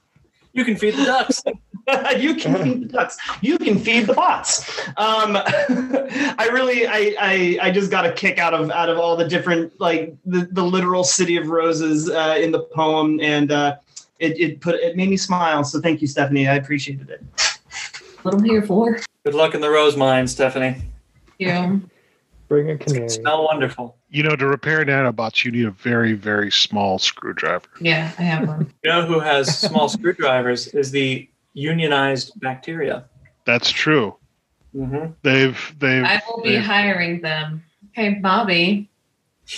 You 0.53 0.65
can 0.65 0.75
feed 0.77 0.95
the 0.95 1.05
ducks. 1.05 1.43
you 2.19 2.35
can 2.35 2.63
feed 2.63 2.83
the 2.83 2.87
ducks. 2.87 3.17
You 3.41 3.59
can 3.59 3.79
feed 3.79 4.07
the 4.07 4.15
bots. 4.15 4.79
Um, 4.97 5.37
I 5.37 6.49
really, 6.53 6.87
I, 6.87 7.15
I, 7.21 7.59
I 7.63 7.71
just 7.71 7.91
got 7.91 8.05
a 8.05 8.13
kick 8.13 8.39
out 8.39 8.55
of 8.55 8.71
out 8.71 8.89
of 8.89 8.99
all 8.99 9.17
the 9.17 9.27
different 9.29 9.79
like 9.81 10.17
the, 10.25 10.49
the 10.51 10.65
literal 10.65 11.05
city 11.05 11.37
of 11.37 11.49
roses 11.49 12.11
uh, 12.11 12.37
in 12.41 12.51
the 12.51 12.61
poem, 12.61 13.21
and 13.21 13.53
uh, 13.53 13.77
it, 14.19 14.39
it 14.39 14.61
put 14.61 14.75
it 14.77 14.97
made 14.97 15.11
me 15.11 15.17
smile. 15.17 15.63
So 15.63 15.81
thank 15.81 16.01
you, 16.01 16.09
Stephanie. 16.09 16.49
I 16.49 16.57
appreciated 16.57 17.09
it. 17.09 17.23
What 18.23 18.35
I'm 18.35 18.43
here 18.43 18.63
for. 18.63 18.99
Good 19.25 19.35
luck 19.35 19.55
in 19.55 19.61
the 19.61 19.71
rose 19.71 19.97
mine, 19.97 20.27
Stephanie. 20.27 20.83
Yeah. 21.39 21.77
Bring 22.49 22.71
a 22.71 22.79
canary. 22.79 23.09
Smell 23.09 23.45
wonderful. 23.45 23.97
You 24.11 24.23
know, 24.23 24.37
to 24.37 24.47
repair 24.47 24.85
nanobots, 24.85 25.45
you 25.45 25.51
need 25.51 25.67
a 25.67 25.71
very, 25.71 26.13
very 26.13 26.51
small 26.51 26.99
screwdriver. 26.99 27.67
Yeah, 27.81 28.13
I 28.19 28.23
have 28.23 28.47
one. 28.47 28.73
You 28.83 28.91
know 28.91 29.07
who 29.07 29.19
has 29.21 29.59
small 29.59 29.89
screwdrivers 29.89 30.69
is 30.69 30.91
the 30.91 31.29
unionized 31.57 32.39
bacteria. 32.41 33.05
That's 33.47 33.71
true. 33.71 34.15
hmm 34.73 35.07
They've 35.23 35.75
they've 35.79 36.05
I 36.05 36.23
will 36.29 36.43
be 36.43 36.53
they've- 36.53 36.63
hiring 36.65 37.21
them. 37.23 37.65
Okay, 37.91 38.11
Bobby, 38.15 38.91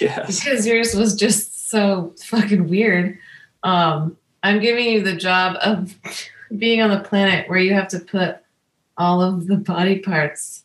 Yes. 0.01 0.45
because 0.45 0.65
yours 0.67 0.95
was 0.95 1.17
just 1.17 1.69
so 1.71 2.15
fucking 2.25 2.69
weird. 2.69 3.19
Um, 3.65 4.17
I'm 4.45 4.61
giving 4.61 4.87
you 4.87 5.03
the 5.03 5.17
job 5.17 5.57
of 5.61 5.95
being 6.57 6.81
on 6.81 6.91
the 6.91 7.01
planet 7.01 7.49
where 7.49 7.59
you 7.59 7.75
have 7.75 7.89
to 7.89 7.99
put 7.99 8.37
all 8.97 9.21
of 9.21 9.49
the 9.49 9.57
body 9.57 9.99
parts 9.99 10.63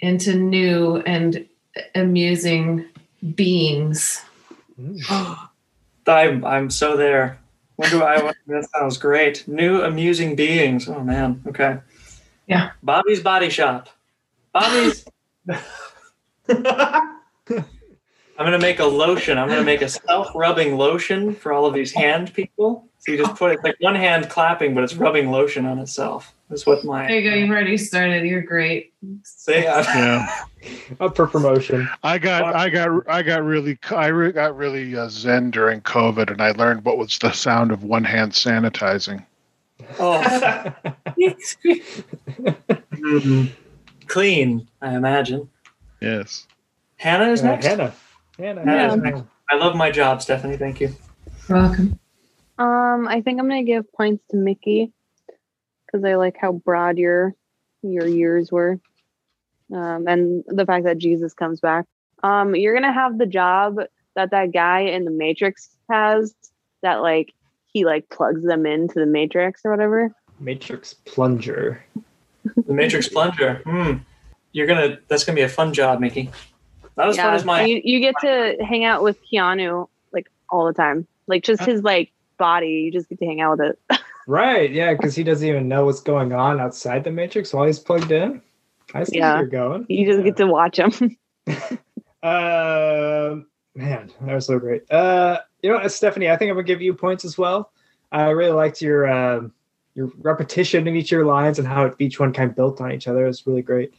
into 0.00 0.34
new 0.34 0.96
and 1.06 1.46
amusing 1.94 2.86
beings. 3.34 4.22
I'm 6.06 6.44
I'm 6.44 6.70
so 6.70 6.96
there. 6.96 7.38
When 7.80 7.90
do 7.90 8.02
I? 8.02 8.34
That 8.46 8.68
sounds 8.74 8.98
great. 8.98 9.48
New 9.48 9.80
amusing 9.80 10.36
beings. 10.36 10.86
Oh 10.86 11.00
man. 11.02 11.42
Okay. 11.46 11.78
Yeah. 12.46 12.72
Bobby's 12.82 13.22
Body 13.22 13.48
Shop. 13.48 13.88
Bobby's. 14.52 15.06
I'm 15.48 17.16
gonna 18.36 18.58
make 18.58 18.80
a 18.80 18.84
lotion. 18.84 19.38
I'm 19.38 19.48
gonna 19.48 19.64
make 19.64 19.80
a 19.80 19.88
self-rubbing 19.88 20.76
lotion 20.76 21.34
for 21.34 21.54
all 21.54 21.64
of 21.64 21.72
these 21.72 21.90
hand 21.90 22.34
people. 22.34 22.86
So 22.98 23.12
you 23.12 23.18
just 23.18 23.36
put 23.36 23.52
it 23.52 23.60
like 23.64 23.76
one 23.80 23.94
hand 23.94 24.28
clapping, 24.28 24.74
but 24.74 24.84
it's 24.84 24.94
rubbing 24.94 25.30
lotion 25.30 25.64
on 25.64 25.78
itself. 25.78 26.34
That's 26.50 26.66
what 26.66 26.84
my. 26.84 27.06
There 27.06 27.20
you 27.20 27.30
go. 27.30 27.36
You've 27.36 27.50
already 27.50 27.76
started. 27.78 28.24
You're 28.26 28.42
great. 28.42 28.92
Say 29.22 29.66
I- 29.68 29.80
yeah. 29.82 30.44
Up 30.98 31.14
for 31.16 31.26
promotion. 31.28 31.88
I 32.02 32.18
got 32.18 32.54
I 32.56 32.68
got 32.68 33.08
I 33.08 33.22
got 33.22 33.44
really 33.44 33.78
I 33.90 34.08
re- 34.08 34.32
got 34.32 34.56
really 34.56 34.96
uh, 34.96 35.08
zen 35.08 35.50
during 35.52 35.80
COVID, 35.82 36.28
and 36.30 36.42
I 36.42 36.50
learned 36.50 36.84
what 36.84 36.98
was 36.98 37.16
the 37.18 37.30
sound 37.30 37.70
of 37.70 37.84
one 37.84 38.02
hand 38.04 38.32
sanitizing. 38.32 39.24
oh, 40.00 40.20
mm, 42.92 43.50
clean. 44.08 44.68
I 44.82 44.94
imagine. 44.96 45.48
Yes. 46.00 46.46
Hannah 46.96 47.30
is 47.30 47.42
Uh, 47.42 47.46
next. 47.46 47.66
Hannah. 47.66 47.94
Hannah. 48.38 48.64
Hannah 48.64 48.94
is 48.94 49.00
next. 49.00 49.22
I 49.50 49.54
love 49.56 49.76
my 49.76 49.90
job, 49.90 50.20
Stephanie. 50.20 50.56
Thank 50.56 50.80
you. 50.80 50.94
You're 51.48 51.58
welcome. 51.58 51.98
Um, 52.58 53.08
I 53.08 53.20
think 53.22 53.40
I'm 53.40 53.48
gonna 53.48 53.62
give 53.64 53.90
points 53.92 54.22
to 54.30 54.36
Mickey 54.36 54.92
because 55.90 56.04
I 56.04 56.14
like 56.16 56.36
how 56.40 56.52
broad 56.52 56.98
your 56.98 57.34
your 57.82 58.06
years 58.06 58.52
were, 58.52 58.78
um, 59.74 60.06
and 60.06 60.44
the 60.46 60.66
fact 60.66 60.84
that 60.84 60.98
Jesus 60.98 61.32
comes 61.34 61.60
back. 61.60 61.86
Um, 62.22 62.54
you're 62.54 62.74
gonna 62.74 62.92
have 62.92 63.18
the 63.18 63.26
job 63.26 63.78
that 64.16 64.30
that 64.30 64.52
guy 64.52 64.80
in 64.80 65.04
the 65.04 65.10
Matrix 65.10 65.70
has. 65.90 66.34
That 66.82 67.02
like 67.02 67.34
he 67.66 67.84
like 67.84 68.08
plugs 68.08 68.42
them 68.42 68.64
into 68.64 68.98
the 69.00 69.06
Matrix 69.06 69.62
or 69.64 69.70
whatever. 69.70 70.14
Matrix 70.38 70.94
plunger. 70.94 71.84
The 72.66 72.72
Matrix 72.72 73.08
Plunger. 73.08 73.62
Hmm. 73.64 73.98
You're 74.52 74.66
gonna. 74.66 74.98
That's 75.08 75.24
gonna 75.24 75.36
be 75.36 75.42
a 75.42 75.48
fun 75.48 75.72
job, 75.72 76.00
Mickey. 76.00 76.30
Not 76.96 77.08
as 77.08 77.16
fun 77.16 77.34
as 77.34 77.44
my. 77.44 77.64
you, 77.64 77.80
you 77.84 78.00
get 78.00 78.14
to 78.22 78.56
hang 78.60 78.84
out 78.84 79.02
with 79.02 79.18
Keanu 79.30 79.88
like 80.12 80.28
all 80.48 80.66
the 80.66 80.72
time. 80.72 81.06
Like 81.26 81.44
just 81.44 81.62
his 81.62 81.82
like 81.82 82.12
body, 82.38 82.68
you 82.68 82.92
just 82.92 83.08
get 83.08 83.18
to 83.20 83.26
hang 83.26 83.40
out 83.40 83.58
with 83.58 83.70
it. 83.70 83.78
Right. 84.26 84.70
Yeah, 84.70 84.92
because 84.92 85.14
he 85.16 85.22
doesn't 85.24 85.46
even 85.46 85.68
know 85.68 85.86
what's 85.86 86.00
going 86.00 86.32
on 86.32 86.60
outside 86.60 87.04
the 87.04 87.10
Matrix 87.10 87.52
while 87.52 87.66
he's 87.66 87.78
plugged 87.78 88.12
in. 88.12 88.42
I 88.94 89.04
see 89.04 89.18
Yeah. 89.18 89.32
where 89.32 89.40
you're 89.42 89.48
going. 89.50 89.86
You 89.88 90.06
just 90.06 90.24
get 90.24 90.36
to 90.36 90.46
watch 90.46 90.78
him. 90.78 91.16
uh, 92.22 93.36
man, 93.74 94.10
that 94.20 94.34
was 94.34 94.46
so 94.46 94.58
great. 94.58 94.90
Uh, 94.90 95.38
you 95.62 95.70
know, 95.70 95.86
Stephanie, 95.88 96.28
I 96.30 96.36
think 96.36 96.50
I'm 96.50 96.56
gonna 96.56 96.66
give 96.66 96.82
you 96.82 96.94
points 96.94 97.24
as 97.24 97.38
well. 97.38 97.72
I 98.12 98.30
really 98.30 98.52
liked 98.52 98.82
your 98.82 99.10
um 99.10 99.52
your 99.94 100.10
repetition 100.18 100.86
of 100.86 100.94
each 100.94 101.06
of 101.08 101.12
your 101.12 101.24
lines 101.26 101.58
and 101.58 101.66
how 101.66 101.92
each 101.98 102.20
one 102.20 102.32
kind 102.32 102.50
of 102.50 102.56
built 102.56 102.80
on 102.80 102.92
each 102.92 103.08
other. 103.08 103.24
It 103.24 103.28
was 103.28 103.46
really 103.46 103.62
great. 103.62 103.92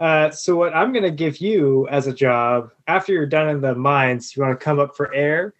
Uh, 0.00 0.30
so 0.30 0.54
what 0.56 0.74
I'm 0.74 0.92
gonna 0.92 1.10
give 1.10 1.38
you 1.38 1.88
as 1.88 2.06
a 2.06 2.12
job 2.12 2.70
after 2.86 3.12
you're 3.12 3.26
done 3.26 3.48
in 3.48 3.60
the 3.60 3.74
mines, 3.74 4.36
you 4.36 4.42
want 4.42 4.58
to 4.58 4.62
come 4.64 4.78
up 4.78 4.96
for 4.96 5.12
air, 5.12 5.54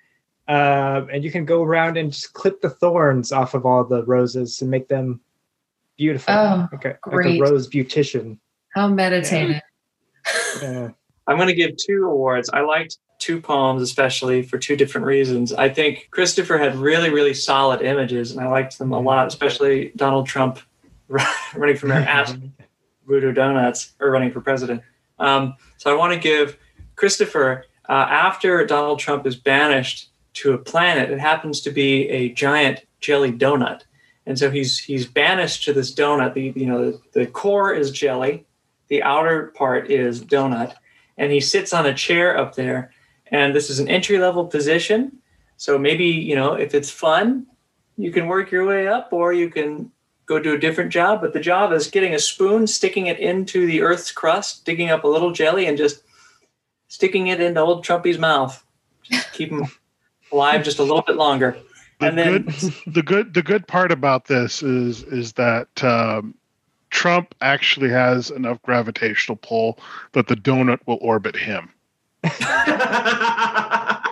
um, 0.49 1.11
and 1.13 1.23
you 1.23 1.31
can 1.31 1.45
go 1.45 1.63
around 1.63 1.99
and 1.99 2.11
just 2.11 2.33
clip 2.33 2.63
the 2.63 2.71
thorns 2.71 3.33
off 3.33 3.53
of 3.53 3.67
all 3.67 3.85
the 3.85 4.03
roses 4.05 4.63
and 4.63 4.71
make 4.71 4.89
them 4.89 5.21
beautiful. 5.99 6.33
Oh, 6.33 6.69
okay, 6.73 6.91
like 6.91 7.01
great. 7.03 7.39
a 7.39 7.43
rose 7.43 7.69
beautician. 7.69 8.39
How 8.75 8.89
meditative. 8.89 9.61
Yeah. 10.63 10.89
I'm 11.27 11.37
going 11.37 11.49
to 11.49 11.55
give 11.55 11.77
two 11.77 12.07
awards. 12.07 12.49
I 12.51 12.61
liked 12.61 12.97
two 13.19 13.39
poems, 13.39 13.83
especially 13.83 14.41
for 14.41 14.57
two 14.57 14.77
different 14.77 15.07
reasons. 15.07 15.53
I 15.53 15.69
think 15.69 16.09
Christopher 16.11 16.57
had 16.57 16.77
really, 16.77 17.11
really 17.11 17.35
solid 17.35 17.83
images, 17.83 18.31
and 18.31 18.41
I 18.41 18.49
liked 18.49 18.79
them 18.79 18.93
a 18.93 19.01
lot, 19.01 19.27
especially 19.27 19.93
Donald 19.97 20.27
Trump 20.27 20.61
running 21.55 21.77
for 21.77 21.87
mayor 21.87 21.99
at 21.99 22.35
Voodoo 23.07 23.33
Doughnuts 23.33 23.93
or 24.01 24.11
running 24.11 24.33
for 24.33 24.41
president. 24.41 24.83
Um, 25.19 25.57
so 25.77 25.93
I 25.93 25.99
want 25.99 26.15
to 26.15 26.19
give 26.19 26.57
Christopher, 26.97 27.67
uh, 27.87 27.93
after 27.93 28.65
Donald 28.65 28.99
Trump 28.99 29.27
is 29.27 29.37
banished 29.37 30.09
to 30.39 30.53
a 30.53 30.59
planet, 30.59 31.11
it 31.11 31.21
happens 31.21 31.61
to 31.63 31.71
be 31.71 32.09
a 32.09 32.33
giant 32.33 32.85
jelly 33.01 33.33
donut. 33.33 33.83
and 34.27 34.39
so 34.39 34.51
he's 34.51 34.79
he's 34.79 35.07
banished 35.07 35.65
to 35.65 35.73
this 35.73 35.95
donut. 35.95 36.35
The 36.35 36.53
you 36.55 36.67
know 36.67 36.91
the, 36.91 37.01
the 37.13 37.27
core 37.27 37.73
is 37.73 37.91
jelly, 37.91 38.47
the 38.89 39.03
outer 39.03 39.53
part 39.57 39.91
is 39.91 40.25
donut, 40.25 40.75
and 41.17 41.33
he 41.33 41.41
sits 41.41 41.73
on 41.73 41.87
a 41.87 41.95
chair 41.95 42.37
up 42.37 42.55
there. 42.55 42.93
And 43.31 43.55
this 43.55 43.69
is 43.71 43.79
an 43.79 43.89
entry 43.89 44.19
level 44.19 44.47
position, 44.47 45.19
so 45.57 45.79
maybe 45.79 46.07
you 46.07 46.37
know 46.37 46.55
if 46.55 46.75
it's 46.75 46.91
fun, 46.91 47.47
you 47.97 48.11
can 48.13 48.27
work 48.27 48.51
your 48.51 48.67
way 48.67 48.87
up, 48.89 49.13
or 49.13 49.33
you 49.33 49.51
can 49.51 49.91
go 50.27 50.39
do 50.39 50.55
a 50.55 50.59
different 50.59 50.93
job. 50.93 51.21
But 51.21 51.33
the 51.33 51.41
job 51.41 51.73
is 51.73 51.89
getting 51.89 52.15
a 52.15 52.19
spoon, 52.19 52.67
sticking 52.67 53.07
it 53.07 53.19
into 53.19 53.67
the 53.67 53.83
Earth's 53.83 54.13
crust, 54.13 54.65
digging 54.65 54.91
up 54.91 55.05
a 55.05 55.09
little 55.09 55.33
jelly, 55.33 55.67
and 55.67 55.79
just 55.79 56.03
sticking 56.89 57.29
it 57.29 57.41
into 57.41 57.61
old 57.61 57.85
Trumpy's 57.85 58.19
mouth. 58.19 58.63
Just 59.03 59.33
keep 59.33 59.51
him 59.51 59.67
alive 60.33 60.63
just 60.65 60.79
a 60.79 60.83
little 60.83 61.03
bit 61.03 61.17
longer. 61.17 61.57
The 62.01 62.07
And 62.07 62.19
then- 62.19 62.43
good, 62.43 62.75
the 62.87 63.03
good, 63.03 63.35
the 63.35 63.43
good 63.43 63.67
part 63.67 63.93
about 63.93 64.27
this 64.27 64.63
is 64.63 65.03
is 65.05 65.33
that 65.35 65.83
um, 65.83 66.35
Trump 66.91 67.35
actually 67.41 67.91
has 67.91 68.31
enough 68.31 68.63
gravitational 68.63 69.37
pull 69.37 69.79
that 70.13 70.29
the 70.29 70.37
donut 70.37 70.81
will 70.87 70.99
orbit 71.01 71.37
him. 71.37 71.71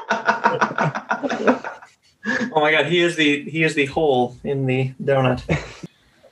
Oh 2.53 2.61
my 2.61 2.73
God, 2.73 2.87
he 2.87 3.01
is 3.01 3.15
the 3.17 3.49
he 3.49 3.63
is 3.63 3.75
the 3.75 3.87
hole 3.87 4.37
in 4.43 4.67
the 4.67 4.93
donut. 5.03 5.43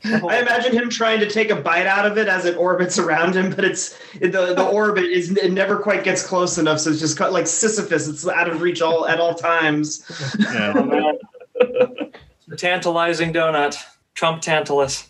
The 0.04 0.18
hole- 0.18 0.30
I 0.30 0.38
imagine 0.38 0.72
him 0.72 0.90
trying 0.90 1.18
to 1.20 1.28
take 1.28 1.50
a 1.50 1.56
bite 1.56 1.86
out 1.86 2.04
of 2.04 2.18
it 2.18 2.28
as 2.28 2.44
it 2.44 2.56
orbits 2.56 2.98
around 2.98 3.34
him, 3.34 3.50
but 3.50 3.64
it's 3.64 3.98
the 4.20 4.28
the 4.54 4.64
orbit 4.64 5.04
is 5.04 5.34
it 5.36 5.52
never 5.52 5.78
quite 5.78 6.04
gets 6.04 6.22
close 6.24 6.58
enough, 6.58 6.78
so 6.80 6.90
it's 6.90 7.00
just 7.00 7.16
cut 7.16 7.32
like 7.32 7.46
Sisyphus. 7.46 8.06
It's 8.06 8.28
out 8.28 8.48
of 8.48 8.60
reach 8.60 8.82
all 8.82 9.06
at 9.08 9.18
all 9.18 9.34
times. 9.34 10.04
Yeah. 10.38 11.12
The 11.54 12.56
tantalizing 12.56 13.32
donut, 13.32 13.76
Trump 14.14 14.42
Tantalus. 14.42 15.08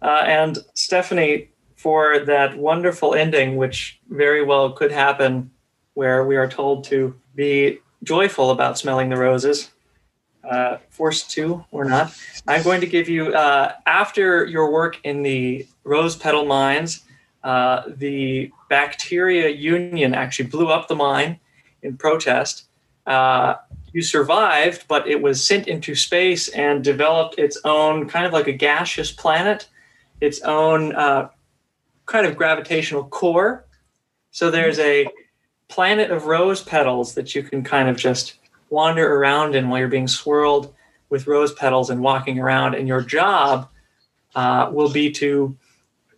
Uh, 0.00 0.22
and 0.26 0.58
Stephanie, 0.74 1.48
for 1.76 2.20
that 2.20 2.56
wonderful 2.56 3.14
ending, 3.14 3.56
which 3.56 4.00
very 4.08 4.44
well 4.44 4.70
could 4.70 4.92
happen, 4.92 5.50
where 5.94 6.24
we 6.24 6.36
are 6.36 6.48
told 6.48 6.84
to 6.84 7.14
be 7.34 7.80
joyful 8.04 8.50
about 8.52 8.78
smelling 8.78 9.08
the 9.08 9.16
roses, 9.16 9.71
uh, 10.48 10.78
forced 10.90 11.30
to 11.32 11.64
or 11.70 11.84
not, 11.84 12.16
I'm 12.46 12.62
going 12.62 12.80
to 12.80 12.86
give 12.86 13.08
you, 13.08 13.34
uh, 13.34 13.74
after 13.86 14.44
your 14.44 14.72
work 14.72 14.98
in 15.04 15.22
the 15.22 15.66
rose 15.84 16.16
petal 16.16 16.44
mines, 16.44 17.04
uh, 17.44 17.82
the 17.86 18.50
bacteria 18.68 19.48
union 19.48 20.14
actually 20.14 20.48
blew 20.48 20.68
up 20.68 20.88
the 20.88 20.94
mine 20.94 21.38
in 21.82 21.96
protest. 21.96 22.66
Uh, 23.06 23.54
you 23.92 24.02
survived, 24.02 24.86
but 24.88 25.06
it 25.06 25.20
was 25.20 25.44
sent 25.44 25.68
into 25.68 25.94
space 25.94 26.48
and 26.48 26.82
developed 26.82 27.38
its 27.38 27.58
own 27.64 28.08
kind 28.08 28.24
of 28.24 28.32
like 28.32 28.48
a 28.48 28.52
gaseous 28.52 29.12
planet, 29.12 29.68
its 30.20 30.40
own 30.42 30.94
uh, 30.94 31.28
kind 32.06 32.26
of 32.26 32.36
gravitational 32.36 33.04
core. 33.04 33.64
So 34.30 34.50
there's 34.50 34.78
a 34.78 35.08
planet 35.68 36.10
of 36.10 36.26
rose 36.26 36.62
petals 36.62 37.14
that 37.14 37.34
you 37.34 37.42
can 37.42 37.62
kind 37.62 37.88
of 37.88 37.96
just 37.96 38.34
wander 38.72 39.14
around 39.16 39.54
in 39.54 39.68
while 39.68 39.78
you're 39.78 39.88
being 39.88 40.08
swirled 40.08 40.74
with 41.10 41.26
rose 41.26 41.52
petals 41.52 41.90
and 41.90 42.00
walking 42.00 42.38
around. 42.40 42.74
And 42.74 42.88
your 42.88 43.02
job 43.02 43.68
uh, 44.34 44.70
will 44.72 44.90
be 44.90 45.10
to 45.12 45.54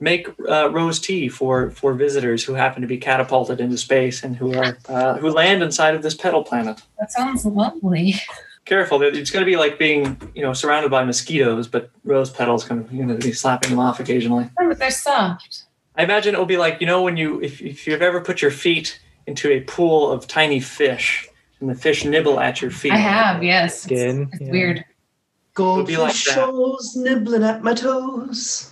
make 0.00 0.28
uh, 0.48 0.70
rose 0.70 1.00
tea 1.00 1.28
for 1.28 1.70
for 1.70 1.94
visitors 1.94 2.44
who 2.44 2.54
happen 2.54 2.80
to 2.82 2.88
be 2.88 2.98
catapulted 2.98 3.60
into 3.60 3.76
space 3.76 4.22
and 4.24 4.36
who 4.36 4.54
are 4.54 4.78
uh, 4.88 5.14
who 5.18 5.30
land 5.30 5.62
inside 5.62 5.94
of 5.94 6.02
this 6.02 6.14
petal 6.14 6.42
planet 6.44 6.80
That 7.00 7.10
sounds 7.12 7.44
lovely. 7.44 8.14
careful. 8.64 9.02
It's 9.02 9.30
going 9.30 9.44
to 9.44 9.50
be 9.50 9.56
like 9.56 9.78
being, 9.78 10.02
you 10.34 10.42
know, 10.42 10.52
surrounded 10.52 10.90
by 10.90 11.04
mosquitoes, 11.04 11.68
but 11.68 11.90
rose 12.04 12.30
petals 12.30 12.64
kind 12.64 12.80
of, 12.80 12.92
you 12.92 13.04
know, 13.04 13.16
be 13.16 13.32
slapping 13.32 13.70
them 13.70 13.78
off 13.78 14.00
occasionally. 14.00 14.48
Oh, 14.60 14.68
but 14.68 14.78
they're 14.78 14.90
soft. 14.90 15.64
I 15.96 16.02
imagine 16.04 16.34
it 16.34 16.38
will 16.38 16.46
be 16.46 16.56
like, 16.56 16.80
you 16.80 16.86
know, 16.86 17.02
when 17.02 17.16
you, 17.16 17.40
if, 17.42 17.60
if 17.60 17.86
you've 17.86 18.02
ever 18.02 18.20
put 18.20 18.40
your 18.42 18.50
feet 18.50 19.00
into 19.26 19.50
a 19.50 19.60
pool 19.60 20.10
of 20.10 20.26
tiny 20.26 20.60
fish 20.60 21.28
and 21.64 21.74
the 21.74 21.80
fish 21.80 22.04
nibble 22.04 22.40
at 22.40 22.60
your 22.60 22.70
feet. 22.70 22.92
I 22.92 22.96
have, 22.96 23.42
yes. 23.42 23.82
Skin, 23.82 24.28
it's 24.32 24.42
yeah. 24.42 24.50
weird. 24.50 24.84
It'll 25.56 25.82
be 25.84 25.96
like 25.96 26.14
Goldfish 26.26 26.94
that. 26.94 27.02
nibbling 27.02 27.42
at 27.42 27.62
my 27.62 27.72
toes. 27.72 28.70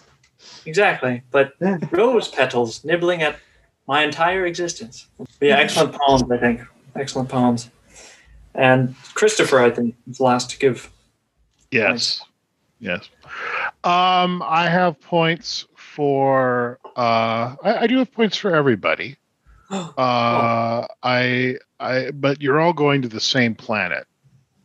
Exactly. 0.67 1.23
But 1.31 1.55
rose 1.91 2.29
petals 2.29 2.85
nibbling 2.85 3.23
at 3.23 3.37
my 3.89 4.05
entire 4.05 4.45
existence. 4.45 5.07
But 5.17 5.29
yeah, 5.41 5.57
excellent 5.57 5.95
poems, 5.95 6.31
I 6.31 6.37
think. 6.37 6.61
Excellent 6.95 7.31
poems. 7.31 7.71
And 8.55 8.95
Christopher, 9.15 9.61
I 9.61 9.71
think, 9.71 9.95
is 10.11 10.21
last 10.21 10.51
to 10.51 10.59
give. 10.59 10.91
Yes. 11.71 12.21
Yes. 12.79 13.09
Um, 13.85 14.43
I 14.45 14.69
have 14.69 15.01
points 15.01 15.67
for 15.77 16.79
uh 16.97 17.57
I, 17.63 17.79
I 17.81 17.87
do 17.87 17.99
have 17.99 18.13
points 18.13 18.37
for 18.37 18.55
everybody. 18.55 19.17
Uh 19.97 20.87
I 21.03 21.57
I 21.81 22.11
but 22.11 22.43
you're 22.43 22.61
all 22.61 22.75
going 22.75 23.03
to 23.03 23.09
the 23.09 23.21
same 23.21 23.55
planet. 23.55 24.07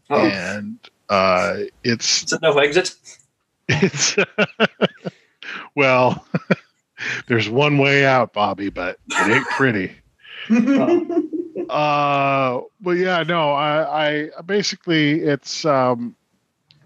Oh, 0.10 0.18
And 0.18 0.78
uh 1.10 1.60
it's 1.84 2.24
is 2.24 2.34
it 2.34 2.42
no 2.42 2.58
exit? 2.60 2.94
it's 3.70 4.16
well 5.76 6.26
there's 7.28 7.50
one 7.50 7.78
way 7.78 8.06
out, 8.06 8.34
Bobby, 8.34 8.70
but 8.70 8.98
it 9.10 9.32
ain't 9.32 9.48
pretty. 9.48 9.96
Uh, 11.70 12.62
well, 12.82 12.96
yeah, 12.96 13.24
no, 13.24 13.52
I, 13.52 14.30
I 14.38 14.42
basically 14.46 15.22
it's 15.22 15.66
um, 15.66 16.16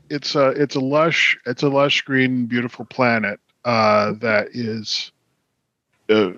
it's 0.10 0.36
a 0.36 0.50
it's 0.50 0.76
a 0.76 0.80
lush 0.80 1.38
it's 1.46 1.64
a 1.64 1.70
lush 1.70 2.02
green 2.02 2.46
beautiful 2.48 2.86
planet 2.86 3.40
uh, 3.64 4.14
that 4.22 4.50
is 4.54 5.12
uh, 6.10 6.32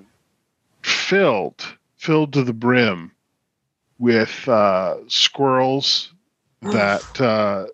filled 0.83 1.65
filled 1.97 2.33
to 2.33 2.43
the 2.43 2.53
brim 2.53 3.11
with 3.99 4.47
uh, 4.47 4.97
squirrels 5.07 6.13
that 6.61 7.21
uh, 7.21 7.65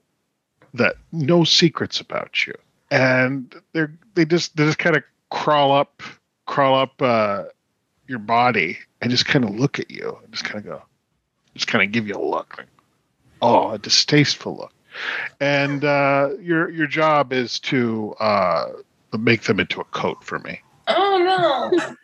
that 0.73 0.95
know 1.11 1.43
secrets 1.43 1.99
about 1.99 2.45
you, 2.45 2.53
and 2.91 3.55
they're 3.73 3.93
they 4.15 4.25
just 4.25 4.55
they 4.55 4.65
just 4.65 4.79
kind 4.79 4.95
of 4.95 5.03
crawl 5.29 5.71
up 5.71 6.01
crawl 6.45 6.79
up 6.79 7.01
uh, 7.01 7.43
your 8.07 8.19
body 8.19 8.77
and 9.01 9.11
just 9.11 9.25
kind 9.25 9.45
of 9.45 9.51
look 9.51 9.79
at 9.79 9.89
you 9.91 10.17
and 10.23 10.31
just 10.31 10.43
kind 10.43 10.57
of 10.57 10.65
go, 10.65 10.81
just 11.53 11.67
kind 11.67 11.83
of 11.83 11.91
give 11.91 12.07
you 12.07 12.15
a 12.15 12.23
look, 12.23 12.55
like, 12.57 12.67
oh, 13.41 13.71
a 13.71 13.77
distasteful 13.77 14.57
look. 14.57 14.73
And 15.39 15.85
uh, 15.85 16.31
your 16.41 16.69
your 16.69 16.87
job 16.87 17.31
is 17.31 17.59
to 17.61 18.15
uh, 18.19 18.69
make 19.17 19.43
them 19.43 19.59
into 19.59 19.79
a 19.79 19.85
coat 19.85 20.23
for 20.23 20.39
me. 20.39 20.59
Oh 20.87 21.71
no. 21.79 21.95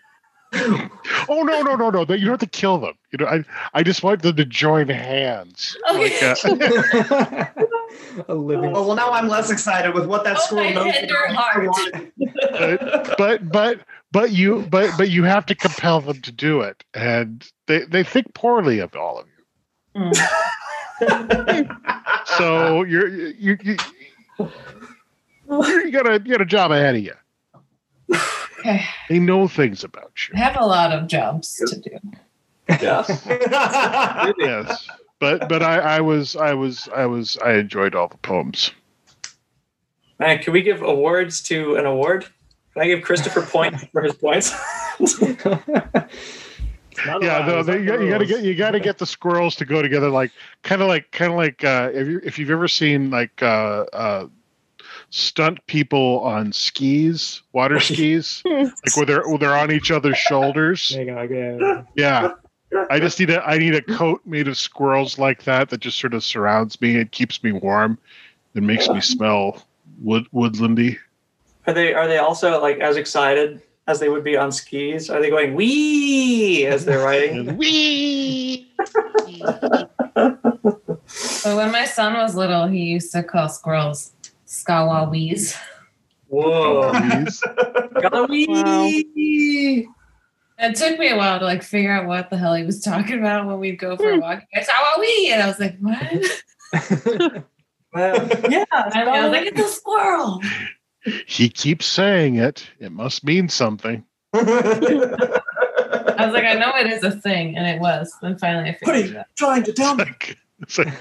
Oh 1.28 1.43
no 1.43 1.62
no 1.62 1.76
no 1.76 1.89
no! 1.89 2.01
You 2.01 2.26
don't 2.26 2.30
have 2.32 2.39
to 2.39 2.47
kill 2.47 2.78
them. 2.80 2.93
You 3.12 3.20
know, 3.20 3.26
I 3.28 3.43
I 3.74 3.84
just 3.84 4.03
want 4.03 4.22
them 4.22 4.36
to 4.36 4.45
join 4.45 4.89
hands. 4.89 5.76
Okay. 5.91 6.34
Like, 6.43 7.12
uh, 7.12 7.45
a 8.28 8.34
living. 8.36 8.72
Oh 8.76 8.86
well, 8.88 8.95
now 8.95 9.12
I'm 9.12 9.28
less 9.28 9.49
excited 9.51 9.93
with 9.95 10.06
what 10.06 10.24
that 10.24 10.38
Oh, 10.38 10.41
squirrel 10.41 10.72
knows. 10.74 10.93
tender 10.93 11.16
about 11.30 11.36
heart. 11.36 11.70
marijuana. 12.18 13.18
but 13.18 13.51
but 13.51 13.80
but 14.12 14.32
you 14.32 14.66
but 14.70 14.91
but 14.97 15.10
you 15.10 15.24
have 15.24 15.45
to 15.47 15.56
compel 15.56 16.01
them 16.01 16.22
to 16.22 16.32
do 16.32 16.62
it, 16.62 16.84
and 16.93 17.47
they 17.68 17.80
they 17.86 18.03
think 18.03 18.34
poorly 18.34 18.80
of 18.80 18.95
all 18.95 19.20
of 19.20 19.28
you. 19.28 20.01
Mm. 20.01 20.16
So 22.38 22.84
you're 22.84 23.08
you 23.08 23.34
you, 23.38 23.58
you, 23.60 23.78
you 25.49 25.91
got 25.91 26.08
a 26.08 26.22
you 26.24 26.32
got 26.32 26.41
a 26.41 26.45
job 26.45 26.72
ahead 26.72 26.95
of 26.95 27.01
you. 27.03 27.14
Okay. 28.66 28.84
They 29.09 29.20
know 29.20 29.47
things 29.47 29.84
about 29.84 30.11
I 30.34 30.38
you. 30.38 30.43
have 30.43 30.57
a 30.59 30.66
lot 30.66 30.91
of 30.91 31.07
jobs 31.07 31.55
to 31.55 31.80
do. 31.80 31.99
Yes. 32.68 33.28
Yes, 34.39 34.88
but 35.20 35.47
but 35.47 35.61
I 35.61 35.78
I 35.78 36.01
was 36.01 36.36
I 36.36 36.53
was 36.53 36.89
I 36.95 37.05
was 37.05 37.38
I 37.38 37.53
enjoyed 37.53 37.93
all 37.93 38.07
the 38.07 38.18
poems. 38.18 38.72
Man, 40.20 40.39
can 40.39 40.51
we 40.51 40.63
give 40.63 40.82
awards 40.82 41.43
to 41.43 41.76
an 41.76 41.86
award? 41.86 42.26
Can 42.74 42.82
I 42.82 42.88
give 42.88 43.03
Christopher 43.03 43.43
points 43.43 43.84
for 43.91 44.01
his 44.01 44.16
points? 44.16 44.51
yeah, 47.22 47.45
no, 47.45 47.61
they, 47.63 47.80
you, 47.80 47.86
got, 47.86 48.01
you 48.01 48.09
got 48.09 48.18
to 48.18 48.26
get 48.26 48.43
you 48.43 48.55
got 48.55 48.72
to 48.72 48.80
get 48.80 48.97
the 48.97 49.05
squirrels 49.05 49.55
to 49.57 49.66
go 49.66 49.84
together, 49.84 50.09
like 50.09 50.32
kind 50.63 50.82
of 50.82 50.88
like 50.88 51.11
kind 51.11 51.32
of 51.32 51.38
like 51.38 51.63
uh, 51.63 51.91
if 51.93 52.07
you 52.07 52.20
if 52.24 52.39
you've 52.39 52.49
ever 52.49 52.68
seen 52.68 53.11
like 53.11 53.43
uh, 53.43 53.86
uh, 53.93 54.28
stunt 55.10 55.66
people 55.68 56.20
on 56.20 56.51
skis, 56.51 57.41
water 57.53 57.80
skis, 57.82 58.41
like 58.45 58.97
where 58.97 59.06
they're 59.06 59.28
where 59.28 59.38
they're 59.38 59.56
on 59.56 59.72
each 59.72 59.91
other's 59.91 60.18
shoulders. 60.18 60.91
There 60.95 61.03
Yeah, 61.95 62.34
I 62.89 62.99
just 62.99 63.20
need 63.20 63.30
a 63.30 63.43
I 63.43 63.58
need 63.58 63.76
a 63.76 63.82
coat 63.82 64.22
made 64.26 64.47
of 64.47 64.58
squirrels 64.58 65.18
like 65.18 65.43
that 65.43 65.70
that 65.70 65.80
just 65.80 65.99
sort 65.99 66.14
of 66.14 66.24
surrounds 66.24 66.80
me 66.82 66.99
and 66.99 67.12
keeps 67.12 67.43
me 67.43 67.51
warm, 67.51 67.97
and 68.53 68.68
makes 68.68 68.89
me 68.89 69.01
smell 69.01 69.64
wood 70.01 70.26
woodlandy. 70.34 70.97
Are 71.68 71.74
they 71.74 71.93
are 71.93 72.08
they 72.08 72.18
also 72.18 72.62
like 72.62 72.80
as 72.80 72.97
excited 72.97 73.62
as 73.88 73.99
they 73.99 74.10
would 74.10 74.24
be 74.24 74.36
on 74.36 74.51
skis? 74.51 75.10
Are 75.10 75.22
they 75.22 75.30
going 75.30 75.56
wee 75.56 76.66
as 76.66 76.86
they're 76.86 77.03
riding? 77.03 77.56
Wee. 77.58 78.72
So 81.08 81.56
when 81.56 81.72
my 81.72 81.86
son 81.86 82.14
was 82.14 82.36
little, 82.36 82.68
he 82.68 82.84
used 82.84 83.12
to 83.12 83.24
call 83.24 83.47
squirrels 83.49 84.14
Skawawees. 84.64 85.56
Whoa. 86.28 86.91
Please. 88.28 89.86
It 90.58 90.76
took 90.76 90.97
me 90.97 91.10
a 91.10 91.18
while 91.18 91.39
to 91.39 91.45
like 91.45 91.64
figure 91.64 91.91
out 91.91 92.08
what 92.08 92.30
the 92.30 92.38
hell 92.38 92.53
he 92.56 92.64
was 92.64 92.82
talking 92.82 93.20
about 93.20 93.45
when 93.45 93.60
we'd 93.60 93.78
go 93.78 93.97
for 93.97 94.12
a 94.12 94.18
walk. 94.20 94.43
It's 94.51 94.70
Skawawee, 94.70 95.32
and 95.32 95.43
I 95.43 95.47
was 95.47 95.60
like, 95.60 95.78
what? 95.80 97.43
Well, 97.93 98.28
yeah. 98.51 98.66
And 98.93 99.10
I 99.10 99.22
was 99.24 99.32
like, 99.32 99.45
it's 99.47 99.62
a 99.62 99.70
squirrel. 99.70 100.41
He 101.28 101.47
keeps 101.47 101.86
saying 101.86 102.36
it. 102.36 102.68
It 102.80 102.91
must 102.91 103.24
mean 103.24 103.47
something. 103.47 104.03
I 104.34 104.39
was 106.20 106.34
like, 106.34 106.43
I 106.43 106.56
know 106.56 106.74
it 106.76 106.88
is 106.88 107.03
a 107.06 107.12
thing, 107.12 107.56
and 107.56 107.66
it 107.66 107.80
was. 107.80 108.14
Then 108.22 108.38
finally, 108.38 108.72
I 108.72 108.78
What 108.82 108.95
are 108.95 108.97
figured 108.99 109.16
it 109.16 109.20
out. 109.20 109.26
trying 109.38 109.64
to 109.64 109.72
tell 109.72 109.95
me? 109.95 110.03
Like, 110.03 110.38
it's 110.60 110.78
like 110.78 110.91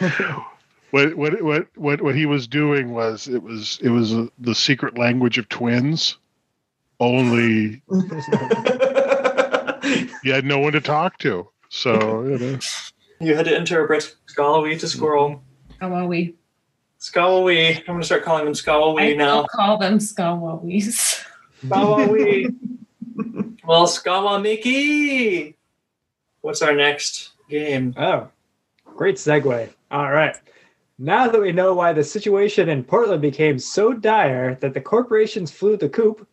what, 0.95 1.17
what 1.17 1.43
what 1.43 1.67
what 1.75 2.01
what 2.03 2.15
he 2.15 2.25
was 2.25 2.47
doing 2.47 2.93
was 2.93 3.27
it 3.27 3.43
was 3.43 3.81
it 3.83 3.89
was 3.89 4.15
uh 4.15 4.29
the 4.39 4.55
secret 4.55 4.97
language 4.97 5.39
of 5.39 5.49
twins. 5.49 6.19
Only 7.01 7.83
you 10.23 10.33
had 10.33 10.45
no 10.45 10.61
one 10.61 10.73
to 10.73 10.81
talk 10.81 11.19
to. 11.19 11.49
So 11.69 12.23
you 12.23 12.39
know. 12.39 12.59
You 13.21 13.35
had 13.35 13.47
to 13.47 13.57
interpret 13.57 14.15
Scalawee 14.29 14.79
to 14.79 14.87
squirrel. 14.87 15.43
Skawawee. 15.81 16.35
Scalawee. 17.01 17.79
I'm 17.79 17.87
going 17.87 18.01
to 18.01 18.07
start 18.07 18.23
calling 18.23 18.45
them 18.45 18.53
I 18.53 18.57
Scalawee 18.57 19.17
now. 19.17 19.47
still 19.47 19.49
call 19.49 19.79
them 19.79 19.99
Skawawees. 19.99 21.25
Scalawee. 21.65 22.55
well, 23.65 23.87
Scalawamiki. 23.87 25.55
What's 26.43 26.63
our 26.63 26.75
next 26.75 27.31
game? 27.49 27.95
Oh, 27.97 28.29
great 28.85 29.17
segue. 29.17 29.71
All 29.91 30.13
right. 30.13 30.37
Now 30.99 31.27
that 31.27 31.41
we 31.41 31.51
know 31.51 31.75
why 31.75 31.93
the 31.93 32.05
situation 32.05 32.69
in 32.69 32.85
Portland 32.85 33.21
became 33.21 33.59
so 33.59 33.93
dire 33.93 34.55
that 34.57 34.75
the 34.75 34.81
corporations 34.81 35.51
flew 35.51 35.77
the 35.77 35.89
coop, 35.89 36.27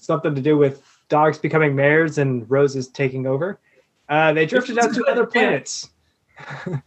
something 0.00 0.34
to 0.34 0.40
do 0.40 0.56
with 0.56 0.82
dogs 1.08 1.38
becoming 1.38 1.76
mayors 1.76 2.16
and 2.16 2.50
roses 2.50 2.88
taking 2.88 3.26
over, 3.26 3.60
uh, 4.08 4.32
they 4.32 4.46
drifted 4.46 4.78
out 4.78 4.94
to 4.94 5.04
other 5.08 5.26
planets. 5.26 5.90
and 6.66 6.82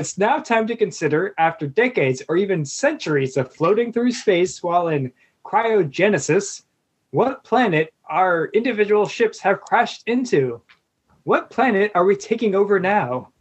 it's 0.00 0.18
now 0.18 0.38
time 0.38 0.66
to 0.66 0.76
consider, 0.76 1.32
after 1.38 1.68
decades 1.68 2.22
or 2.28 2.36
even 2.36 2.64
centuries 2.64 3.36
of 3.36 3.54
floating 3.54 3.92
through 3.92 4.10
space 4.10 4.60
while 4.60 4.88
in 4.88 5.12
cryogenesis, 5.44 6.64
what 7.10 7.44
planet 7.44 7.94
our 8.10 8.46
individual 8.46 9.06
ships 9.06 9.38
have 9.38 9.60
crashed 9.60 10.02
into. 10.06 10.60
What 11.22 11.50
planet 11.50 11.92
are 11.94 12.04
we 12.04 12.16
taking 12.16 12.54
over 12.54 12.80
now? 12.80 13.32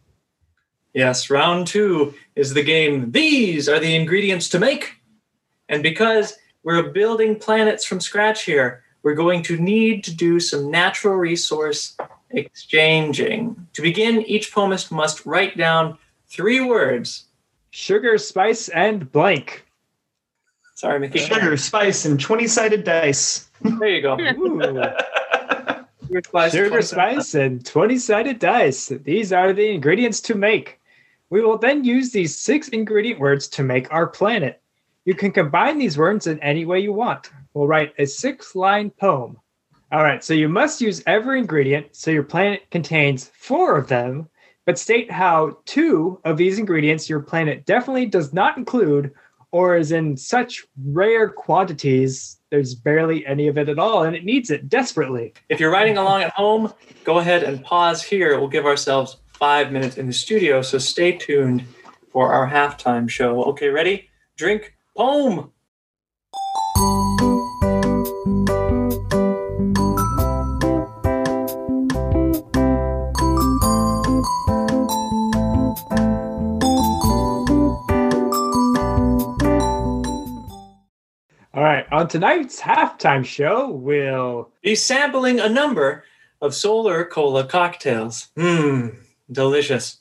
Yes, 0.98 1.30
round 1.30 1.68
two 1.68 2.16
is 2.36 2.56
the 2.56 2.64
game. 2.64 3.12
These 3.12 3.70
are 3.70 3.78
the 3.78 3.96
ingredients 3.96 4.50
to 4.50 4.58
make. 4.58 4.96
And 5.70 5.84
because 5.84 6.34
we're 6.64 6.90
building 6.90 7.36
planets 7.36 7.86
from 7.86 8.00
scratch 8.00 8.46
here, 8.46 8.84
we're 9.04 9.14
going 9.14 9.44
to 9.44 9.58
need 9.58 10.04
to 10.06 10.16
do 10.16 10.40
some 10.40 10.72
natural 10.72 11.14
resource 11.14 11.96
exchanging. 12.32 13.68
To 13.74 13.84
begin, 13.84 14.24
each 14.24 14.52
poemist 14.52 14.92
must 14.92 15.24
write 15.24 15.56
down 15.56 16.00
three 16.26 16.62
words. 16.62 17.26
Sugar, 17.70 18.18
spice, 18.18 18.68
and 18.68 19.12
blank. 19.12 19.68
Sorry, 20.74 21.00
Mickey. 21.00 21.20
Sugar, 21.20 21.58
spice, 21.58 22.06
and 22.06 22.20
20 22.20 22.48
sided 22.48 22.84
dice. 22.84 23.52
There 23.62 23.88
you 23.88 24.02
go. 24.02 24.18
Sugar, 26.08 26.22
spice, 26.26 26.52
Sugar, 26.54 26.82
spice, 26.82 27.36
and 27.36 27.64
20 27.64 27.98
sided 28.00 28.40
dice. 28.40 28.88
These 28.88 29.32
are 29.32 29.54
the 29.54 29.70
ingredients 29.70 30.22
to 30.22 30.34
make. 30.34 30.77
We 31.30 31.42
will 31.42 31.58
then 31.58 31.84
use 31.84 32.12
these 32.12 32.38
six 32.38 32.70
ingredient 32.70 33.20
words 33.20 33.48
to 33.50 33.64
make 33.64 33.92
our 33.92 34.08
planet. 34.08 34.62
You 35.06 35.14
can 35.14 35.32
combine 35.32 35.78
these 35.78 35.98
words 35.98 36.28
in 36.28 36.40
any 36.40 36.66
way 36.66 36.80
you 36.80 36.94
want. 36.94 37.32
We'll 37.54 37.68
write 37.68 37.94
a 37.98 38.06
six 38.06 38.56
line 38.56 38.92
poem. 38.92 39.38
All 39.92 40.04
right, 40.04 40.24
so 40.24 40.34
you 40.34 40.50
must 40.50 40.82
use 40.82 41.04
every 41.08 41.40
ingredient 41.40 41.96
so 41.96 42.12
your 42.12 42.24
planet 42.24 42.70
contains 42.72 43.32
four 43.34 43.78
of 43.78 43.88
them, 43.88 44.28
but 44.66 44.78
state 44.78 45.10
how 45.10 45.58
two 45.66 46.20
of 46.26 46.38
these 46.38 46.60
ingredients 46.60 47.10
your 47.10 47.22
planet 47.22 47.66
definitely 47.66 48.06
does 48.06 48.34
not 48.34 48.58
include 48.58 49.14
or 49.52 49.78
is 49.78 49.94
in 49.94 50.18
such 50.18 50.66
rare 50.86 51.30
quantities 51.30 52.38
there's 52.50 52.76
barely 52.76 53.26
any 53.26 53.48
of 53.48 53.58
it 53.58 53.70
at 53.70 53.80
all 53.80 54.04
and 54.04 54.16
it 54.16 54.24
needs 54.24 54.52
it 54.52 54.70
desperately. 54.70 55.34
If 55.50 55.60
you're 55.60 55.72
writing 55.72 55.98
along 55.98 56.24
at 56.24 56.32
home, 56.32 56.74
go 57.04 57.20
ahead 57.20 57.44
and 57.44 57.64
pause 57.64 58.04
here. 58.04 58.40
We'll 58.40 58.50
give 58.50 58.66
ourselves 58.66 59.18
five 59.38 59.72
minutes 59.72 59.98
in 59.98 60.08
the 60.08 60.14
studio, 60.14 60.64
so 60.64 60.80
stay 60.80 61.12
tuned 61.12 61.64
for 62.12 62.34
our 62.34 62.50
halftime 62.50 63.08
show. 63.08 63.44
Okay, 63.44 63.70
ready? 63.70 64.10
Drink 64.36 64.76
poem. 64.96 65.52
All 81.54 81.64
right, 81.64 81.86
on 81.92 82.08
tonight's 82.08 82.60
halftime 82.60 83.26
show, 83.26 83.70
we'll 83.70 84.52
Be 84.62 84.76
sampling 84.76 85.40
a 85.40 85.50
number 85.50 86.04
of 86.42 86.54
solar 86.54 87.06
cola 87.06 87.46
cocktails. 87.46 88.30
Mmm, 88.38 88.96
delicious. 89.32 89.98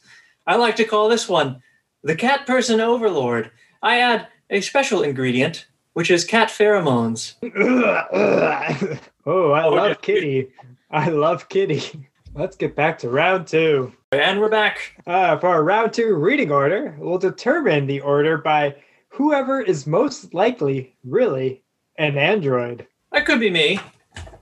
I 0.46 0.56
like 0.56 0.76
to 0.76 0.84
call 0.84 1.08
this 1.08 1.28
one 1.28 1.62
the 2.02 2.14
cat 2.16 2.46
person 2.46 2.80
overlord. 2.80 3.50
I 3.82 3.98
add 4.00 4.28
a 4.50 4.60
special 4.60 5.02
ingredient, 5.02 5.66
which 5.94 6.10
is 6.10 6.24
cat 6.24 6.48
pheromones. 6.48 7.34
oh, 9.26 9.52
I 9.52 9.64
Oh, 9.64 9.70
love. 9.70 10.00
Kitty. 10.02 10.48
I 10.90 11.08
love 11.10 11.48
Kitty. 11.48 12.08
Let's 12.34 12.56
get 12.56 12.76
back 12.76 12.98
to 12.98 13.08
round 13.08 13.46
two. 13.48 13.92
And 14.12 14.40
we're 14.40 14.50
back. 14.50 15.02
Uh, 15.06 15.38
for 15.38 15.48
our 15.48 15.64
round 15.64 15.92
two 15.94 16.14
reading 16.14 16.52
order, 16.52 16.94
we'll 16.98 17.18
determine 17.18 17.86
the 17.86 18.00
order 18.00 18.38
by 18.38 18.76
whoever 19.08 19.60
is 19.60 19.86
most 19.86 20.32
likely, 20.34 20.94
really, 21.04 21.62
an 21.98 22.18
android. 22.18 22.86
That 23.10 23.24
could 23.26 23.40
be 23.40 23.50
me. 23.50 23.80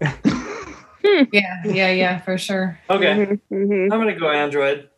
Yeah, 1.04 1.62
yeah, 1.64 1.90
yeah, 1.90 2.18
for 2.20 2.38
sure. 2.38 2.78
Okay, 2.88 3.14
Mhm, 3.14 3.40
mhm. 3.52 3.92
I'm 3.92 3.98
gonna 4.00 4.18
go 4.18 4.30
Android. 4.30 4.88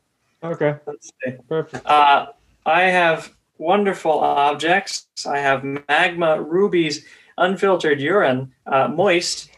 Okay, 0.43 0.77
Let's 0.87 1.11
see. 1.25 1.33
perfect. 1.49 1.85
Uh, 1.87 2.27
I 2.65 2.83
have 2.83 3.33
wonderful 3.59 4.13
objects. 4.21 5.09
I 5.27 5.39
have 5.39 5.65
magma 5.89 6.41
rubies, 6.41 7.05
unfiltered 7.39 8.01
urine, 8.01 8.53
uh, 8.67 8.87
moist, 8.89 9.51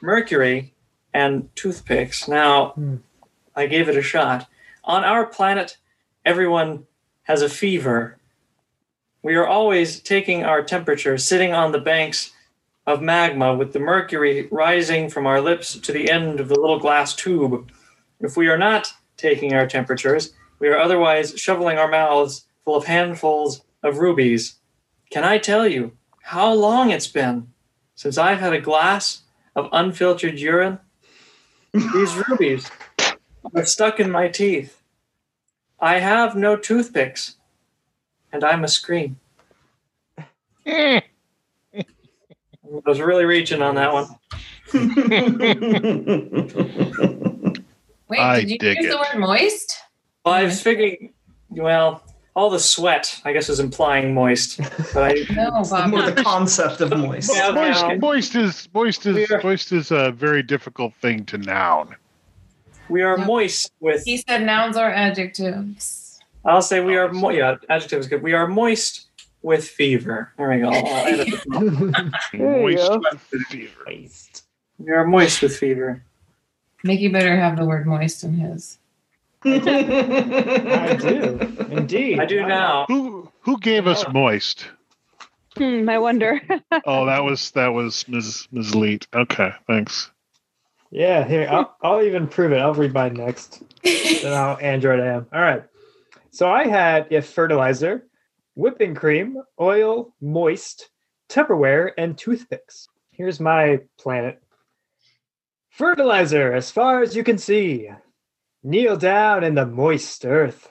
mercury, 0.00 0.74
and 1.12 1.48
toothpicks. 1.56 2.28
Now, 2.28 2.70
Hmm. 2.70 2.96
I 3.56 3.66
gave 3.66 3.88
it 3.88 3.96
a 3.96 4.02
shot. 4.02 4.46
On 4.84 5.02
our 5.04 5.26
planet, 5.26 5.78
everyone 6.24 6.86
has 7.24 7.42
a 7.42 7.48
fever. 7.48 8.18
We 9.22 9.34
are 9.34 9.46
always 9.46 9.98
taking 10.00 10.44
our 10.44 10.62
temperature, 10.62 11.18
sitting 11.18 11.52
on 11.52 11.72
the 11.72 11.80
banks 11.80 12.30
of 12.88 13.02
magma 13.02 13.54
with 13.54 13.74
the 13.74 13.78
mercury 13.78 14.48
rising 14.50 15.10
from 15.10 15.26
our 15.26 15.42
lips 15.42 15.78
to 15.78 15.92
the 15.92 16.10
end 16.10 16.40
of 16.40 16.48
the 16.48 16.58
little 16.58 16.78
glass 16.78 17.14
tube. 17.14 17.70
If 18.18 18.34
we 18.34 18.48
are 18.48 18.56
not 18.56 18.94
taking 19.18 19.52
our 19.52 19.66
temperatures, 19.66 20.32
we 20.58 20.68
are 20.68 20.78
otherwise 20.78 21.38
shoveling 21.38 21.76
our 21.76 21.86
mouths 21.86 22.46
full 22.64 22.76
of 22.76 22.86
handfuls 22.86 23.62
of 23.82 23.98
rubies. 23.98 24.56
Can 25.10 25.22
I 25.22 25.36
tell 25.36 25.68
you 25.68 25.98
how 26.22 26.50
long 26.54 26.90
it's 26.90 27.06
been 27.06 27.48
since 27.94 28.16
I've 28.16 28.40
had 28.40 28.54
a 28.54 28.60
glass 28.60 29.20
of 29.54 29.68
unfiltered 29.70 30.38
urine? 30.38 30.78
These 31.74 32.16
rubies 32.26 32.70
are 33.54 33.66
stuck 33.66 34.00
in 34.00 34.10
my 34.10 34.28
teeth. 34.28 34.80
I 35.78 35.98
have 35.98 36.34
no 36.34 36.56
toothpicks, 36.56 37.36
and 38.32 38.42
I 38.42 38.56
must 38.56 38.76
scream. 38.76 39.20
Eh. 40.64 41.00
I 42.70 42.88
was 42.88 43.00
really 43.00 43.24
reaching 43.24 43.62
on 43.62 43.74
that 43.76 43.92
one. 43.92 44.08
Wait, 48.08 48.18
I 48.20 48.40
did 48.40 48.50
you 48.50 48.58
dig 48.58 48.76
use 48.78 48.86
it. 48.86 48.90
the 48.90 48.96
word 48.96 49.18
moist? 49.20 49.78
Well, 50.24 50.34
I 50.34 50.44
was 50.44 50.60
figuring, 50.62 51.12
well, 51.50 52.02
all 52.34 52.50
the 52.50 52.58
sweat, 52.60 53.20
I 53.24 53.32
guess, 53.32 53.48
is 53.48 53.60
implying 53.60 54.14
moist. 54.14 54.58
But 54.94 55.02
I, 55.12 55.34
No, 55.34 55.62
Bob. 55.68 55.90
More 55.90 56.02
the 56.10 56.22
concept 56.22 56.80
of 56.80 56.90
moist. 56.96 57.30
Yeah, 57.34 57.50
moist, 57.50 57.82
no. 57.86 57.98
moist 57.98 58.34
is 58.36 58.68
moist 58.72 59.06
is 59.06 59.30
are- 59.30 59.40
moist 59.42 59.72
is 59.72 59.90
a 59.90 60.12
very 60.12 60.42
difficult 60.42 60.94
thing 61.02 61.24
to 61.26 61.38
noun. 61.38 61.94
we 62.88 63.02
are 63.02 63.18
No. 63.18 63.24
moist 63.24 63.72
with 63.80 64.04
He 64.04 64.18
said 64.18 64.44
nouns 64.44 64.76
are 64.76 64.90
adjectives. 64.90 66.20
I'll 66.44 66.62
say 66.62 66.80
we 66.80 66.96
are 66.96 67.08
oh, 67.08 67.12
mo- 67.12 67.30
yeah, 67.30 67.56
adjectives 67.68 68.06
good. 68.06 68.22
We 68.22 68.32
are 68.32 68.46
moist 68.46 69.07
with 69.42 69.66
fever. 69.66 70.32
There 70.36 70.50
we 70.50 70.60
go. 70.60 70.68
I'll 70.72 71.06
edit. 71.06 71.28
There 71.52 71.60
you 72.32 72.76
moist 72.76 72.88
go. 72.88 73.02
with 73.10 73.20
fever. 73.46 73.84
we 74.78 74.90
are 74.90 75.06
moist 75.06 75.42
with 75.42 75.56
fever. 75.56 76.02
Mickey 76.84 77.08
better 77.08 77.36
have 77.36 77.56
the 77.56 77.64
word 77.64 77.86
moist 77.86 78.24
in 78.24 78.34
his. 78.34 78.78
I 79.44 80.96
do, 81.00 81.66
indeed. 81.70 82.18
I 82.20 82.26
do 82.26 82.44
now. 82.46 82.86
Who 82.88 83.30
who 83.40 83.58
gave 83.60 83.86
us 83.86 84.04
moist? 84.12 84.66
Hmm, 85.56 85.88
I 85.88 85.98
wonder. 85.98 86.40
Oh, 86.84 87.06
that 87.06 87.24
was 87.24 87.50
that 87.52 87.68
was 87.68 88.06
Ms. 88.08 88.46
Ms. 88.52 88.74
Leet. 88.74 89.06
Okay, 89.14 89.50
thanks. 89.66 90.10
Yeah, 90.90 91.26
here 91.26 91.48
I'll, 91.50 91.76
I'll 91.82 92.02
even 92.02 92.26
prove 92.28 92.52
it. 92.52 92.58
I'll 92.58 92.74
read 92.74 92.92
mine 92.94 93.14
next. 93.14 93.62
Then 93.82 94.32
how 94.32 94.54
Android 94.60 95.00
I 95.00 95.06
am. 95.06 95.26
All 95.32 95.40
right. 95.40 95.62
So 96.30 96.50
I 96.50 96.66
had 96.66 97.06
if 97.10 97.26
fertilizer, 97.26 98.06
whipping 98.58 98.92
cream, 98.92 99.40
oil, 99.60 100.12
moist, 100.20 100.90
Tupperware, 101.28 101.92
and 101.96 102.18
toothpicks. 102.18 102.88
Here's 103.12 103.38
my 103.38 103.80
planet. 103.98 104.42
Fertilizer, 105.70 106.52
as 106.52 106.68
far 106.68 107.00
as 107.02 107.14
you 107.14 107.22
can 107.22 107.38
see. 107.38 107.88
Kneel 108.64 108.96
down 108.96 109.44
in 109.44 109.54
the 109.54 109.64
moist 109.64 110.24
earth. 110.24 110.68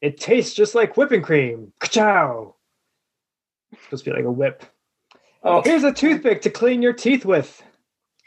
It 0.00 0.18
tastes 0.18 0.54
just 0.54 0.74
like 0.74 0.96
whipping 0.96 1.22
cream. 1.22 1.72
Ka-chow. 1.78 2.56
Supposed 3.84 4.04
to 4.04 4.10
be 4.10 4.16
like 4.16 4.26
a 4.26 4.32
whip. 4.32 4.64
Oh, 5.44 5.62
Here's 5.62 5.84
a 5.84 5.92
toothpick 5.92 6.42
to 6.42 6.50
clean 6.50 6.82
your 6.82 6.92
teeth 6.92 7.24
with. 7.24 7.62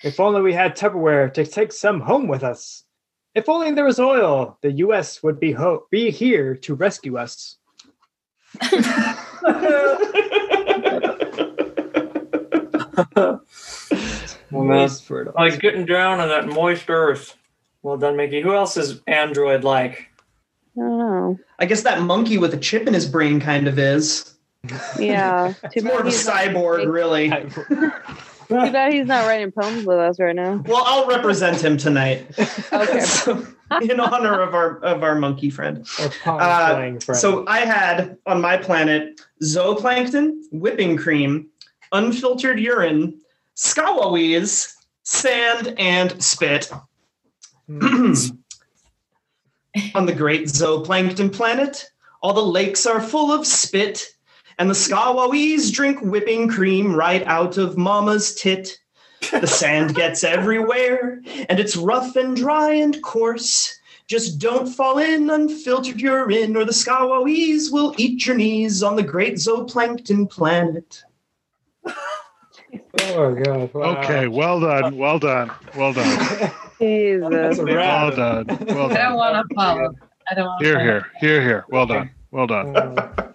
If 0.02 0.20
only 0.20 0.42
we 0.42 0.54
had 0.54 0.78
Tupperware 0.78 1.34
to 1.34 1.46
take 1.46 1.74
some 1.74 2.00
home 2.00 2.30
with 2.30 2.44
us. 2.44 2.86
If 3.36 3.50
only 3.50 3.72
there 3.72 3.86
was 3.86 4.00
oil, 4.00 4.58
the 4.62 4.72
U.S. 4.72 5.22
would 5.24 5.42
be 5.42 5.52
ho- 5.52 5.88
be 5.92 6.10
here 6.10 6.56
to 6.56 6.76
rescue 6.76 7.18
us. 7.18 7.58
Well, 13.08 13.42
man. 14.52 14.66
Moist 14.68 15.04
fertilizer. 15.06 15.38
like 15.52 15.60
getting 15.60 15.86
down 15.86 16.20
on 16.20 16.30
that 16.30 16.48
moist 16.48 16.90
earth. 16.90 17.36
Well 17.84 17.98
done, 17.98 18.18
Mickey. 18.18 18.42
Who 18.42 18.54
else 18.56 18.78
is 18.78 19.02
Android 19.08 19.64
like? 19.64 20.10
I 20.76 20.82
don't 20.82 20.98
know. 20.98 21.40
I 21.60 21.66
guess 21.66 21.84
that 21.84 22.02
monkey 22.02 22.38
with 22.38 22.54
a 22.54 22.58
chip 22.58 22.88
in 22.88 22.94
his 22.94 23.08
brain 23.08 23.40
kind 23.40 23.68
of 23.68 23.80
is. 23.80 24.34
Yeah. 25.00 25.54
Too 25.62 25.68
It's 25.76 25.84
more 25.84 26.00
of 26.00 26.06
a 26.08 26.10
he's 26.10 26.26
not- 26.26 26.36
cyborg, 26.36 26.92
really. 26.92 27.30
Too 28.48 28.56
bad 28.72 28.94
he's 28.94 29.08
not 29.08 29.26
writing 29.26 29.52
poems 29.52 29.86
with 29.86 29.98
us 29.98 30.20
right 30.20 30.36
now. 30.36 30.64
Well, 30.66 30.84
I'll 30.86 31.08
represent 31.08 31.64
him 31.64 31.78
tonight. 31.78 32.26
Okay. 32.72 33.02
So, 33.06 33.46
in 33.82 34.00
honor 34.00 34.40
of 34.42 34.56
our 34.56 34.78
of 34.80 35.04
our 35.04 35.16
monkey 35.16 35.50
friend. 35.50 35.86
Or 36.00 36.10
Uh, 36.26 36.76
friend. 36.76 37.04
So 37.04 37.44
I 37.48 37.60
had 37.60 38.18
on 38.26 38.40
my 38.40 38.56
planet 38.56 39.20
zooplankton, 39.44 40.44
whipping 40.54 40.96
cream, 40.96 41.48
unfiltered 41.92 42.62
urine, 42.62 43.20
scawawees, 43.58 44.74
sand, 45.04 45.74
and 45.78 46.24
spit. 46.24 46.72
Hmm. 47.68 48.14
on 49.96 50.06
the 50.06 50.14
great 50.14 50.46
zooplankton 50.48 51.34
planet, 51.34 51.90
all 52.22 52.34
the 52.34 52.42
lakes 52.42 52.86
are 52.86 53.02
full 53.02 53.32
of 53.32 53.46
spit, 53.46 54.06
and 54.58 54.70
the 54.70 54.74
scawawees 54.74 55.72
drink 55.72 56.00
whipping 56.02 56.48
cream 56.48 56.96
right 56.96 57.26
out 57.28 57.58
of 57.58 57.78
mama's 57.78 58.36
tit. 58.36 58.78
The 59.32 59.48
sand 59.48 59.96
gets 59.96 60.24
everywhere, 60.24 61.22
and 61.50 61.60
it's 61.60 61.76
rough 61.76 62.16
and 62.16 62.36
dry 62.36 62.74
and 62.74 63.02
coarse. 63.02 63.80
Just 64.08 64.40
don't 64.40 64.68
fall 64.68 65.00
in 65.00 65.30
unfiltered 65.30 66.00
urine, 66.00 66.56
or 66.56 66.64
the 66.64 66.72
scawawees 66.72 67.72
will 67.72 67.94
eat 67.98 68.26
your 68.26 68.38
knees 68.38 68.82
on 68.82 68.96
the 68.96 69.04
great 69.04 69.36
zooplankton 69.36 70.30
planet. 70.30 71.04
oh 71.86 73.34
my 73.34 73.42
god. 73.42 73.74
Wow. 73.74 73.98
Okay, 73.98 74.28
well 74.28 74.60
done, 74.60 74.98
well 74.98 75.20
done, 75.20 75.52
well 75.76 75.94
done, 75.94 76.52
Jesus. 76.80 77.28
That's 77.30 77.60
a 77.60 77.66
well 77.66 78.12
done, 78.12 78.46
well 78.48 78.86
I 78.86 78.88
don't 78.88 78.94
done. 78.94 79.16
want 79.16 79.50
to 79.50 79.56
follow. 79.56 79.96
I 80.30 80.36
don't 80.36 80.46
want 80.46 80.60
to. 80.62 80.66
Here, 80.66 80.80
here, 80.80 81.08
here, 81.20 81.42
here. 81.42 81.66
Well 81.70 81.86
done, 81.86 82.10
well 82.32 82.48
done. 82.48 82.78
Uh, 82.78 83.34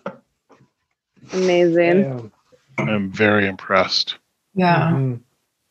Amazing. 1.33 2.03
damn. 2.03 2.33
I'm 2.79 3.11
very 3.13 3.47
impressed. 3.47 4.17
Yeah, 4.55 4.91
Mhm. 4.93 5.21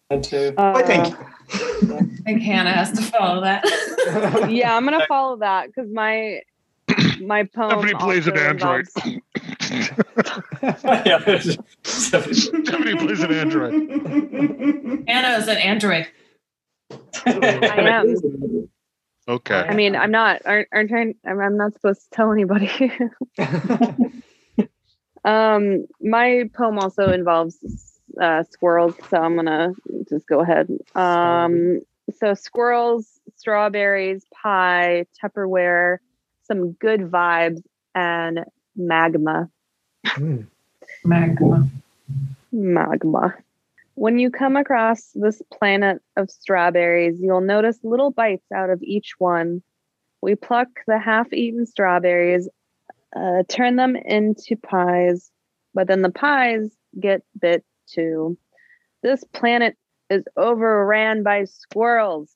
And 0.10 0.24
two. 0.24 0.54
Uh, 0.58 0.72
Why, 0.74 0.84
thank 0.84 1.08
you. 1.10 1.18
I 1.98 2.04
think 2.24 2.42
Hannah 2.42 2.72
has 2.72 2.92
to 2.94 3.02
follow 3.02 3.42
that. 3.42 3.64
yeah, 4.52 4.76
I'm 4.76 4.84
gonna 4.86 5.06
follow 5.08 5.38
that 5.38 5.68
because 5.68 5.90
my 5.92 6.42
my 7.22 7.44
poem. 7.44 7.72
Stephanie 7.72 7.94
plays 8.00 8.28
an 8.28 8.38
android. 8.38 8.88
yeah. 11.06 11.20
Stephanie 11.84 12.96
plays 12.96 13.22
an 13.22 13.34
android. 13.34 13.74
Hannah 15.08 15.38
is 15.38 15.48
an 15.48 15.58
android. 15.58 16.08
I 17.26 17.76
am. 17.78 18.70
Okay. 19.28 19.56
I 19.56 19.74
mean, 19.76 19.96
I'm 19.96 20.12
not. 20.12 20.42
Aren't, 20.46 20.68
aren't 20.74 20.92
I, 20.92 21.14
I'm, 21.26 21.40
I'm 21.40 21.58
not 21.58 21.74
supposed 21.74 22.04
to 22.04 22.10
tell 22.10 22.32
anybody. 22.32 22.92
Um, 25.24 25.86
my 26.02 26.50
poem 26.54 26.80
also 26.80 27.12
involves 27.12 27.58
uh, 28.20 28.44
squirrels, 28.50 28.96
so 29.10 29.18
I'm 29.18 29.36
gonna 29.36 29.74
just 30.10 30.28
go 30.28 30.42
ahead. 30.42 30.70
Um, 30.96 31.82
so 32.20 32.34
squirrels, 32.34 33.20
strawberries, 33.36 34.26
pie, 34.34 35.06
Tupperware, 35.22 35.98
some 36.44 36.74
good 36.74 37.02
vibes, 37.02 37.62
and 37.96 38.46
magma. 38.76 39.50
Hmm. 40.06 40.42
Magma. 41.04 41.70
magma. 42.52 43.36
When 43.96 44.20
you 44.20 44.32
come 44.32 44.56
across 44.56 45.12
this 45.14 45.42
planet 45.54 46.02
of 46.18 46.32
strawberries, 46.32 47.20
you'll 47.22 47.42
notice 47.42 47.80
little 47.84 48.12
bites 48.12 48.52
out 48.54 48.70
of 48.70 48.82
each 48.82 49.14
one. 49.20 49.62
We 50.22 50.36
pluck 50.36 50.68
the 50.88 51.00
half 51.00 51.32
eaten 51.34 51.66
strawberries, 51.66 52.48
uh, 53.16 53.44
turn 53.50 53.76
them 53.76 53.96
into 53.96 54.56
pies, 54.56 55.32
but 55.74 55.88
then 55.88 56.02
the 56.02 56.12
pies 56.12 56.76
get 57.00 57.24
bit 57.40 57.64
too. 57.88 58.38
This 59.04 59.24
planet 59.34 59.76
is 60.10 60.24
overran 60.38 61.24
by 61.24 61.46
squirrels. 61.46 62.36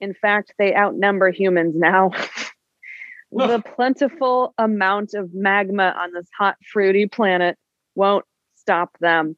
In 0.00 0.14
fact, 0.14 0.54
they 0.58 0.74
outnumber 0.74 1.30
humans 1.30 1.74
now. 1.76 2.10
the 3.32 3.62
plentiful 3.76 4.54
amount 4.58 5.14
of 5.14 5.32
magma 5.32 5.94
on 5.96 6.12
this 6.12 6.28
hot, 6.36 6.56
fruity 6.72 7.06
planet 7.06 7.56
won't 7.94 8.24
stop 8.56 8.96
them. 9.00 9.36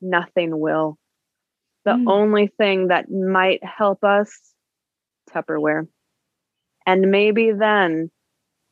Nothing 0.00 0.58
will. 0.58 0.98
The 1.84 1.94
Hmm. 1.94 2.08
only 2.08 2.46
thing 2.48 2.88
that 2.88 3.10
might 3.10 3.62
help 3.64 4.04
us, 4.04 4.54
Tupperware. 5.30 5.88
And 6.86 7.10
maybe 7.10 7.52
then 7.52 8.10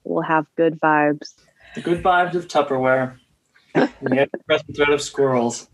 we'll 0.04 0.22
have 0.22 0.46
good 0.56 0.80
vibes. 0.80 1.34
The 1.74 1.80
good 1.80 2.02
vibes 2.02 2.34
of 2.34 2.48
Tupperware. 2.48 3.18
And 3.74 3.88
the 4.00 4.28
pressing 4.46 4.74
threat 4.74 4.88
of 4.90 5.00
squirrels. 5.02 5.68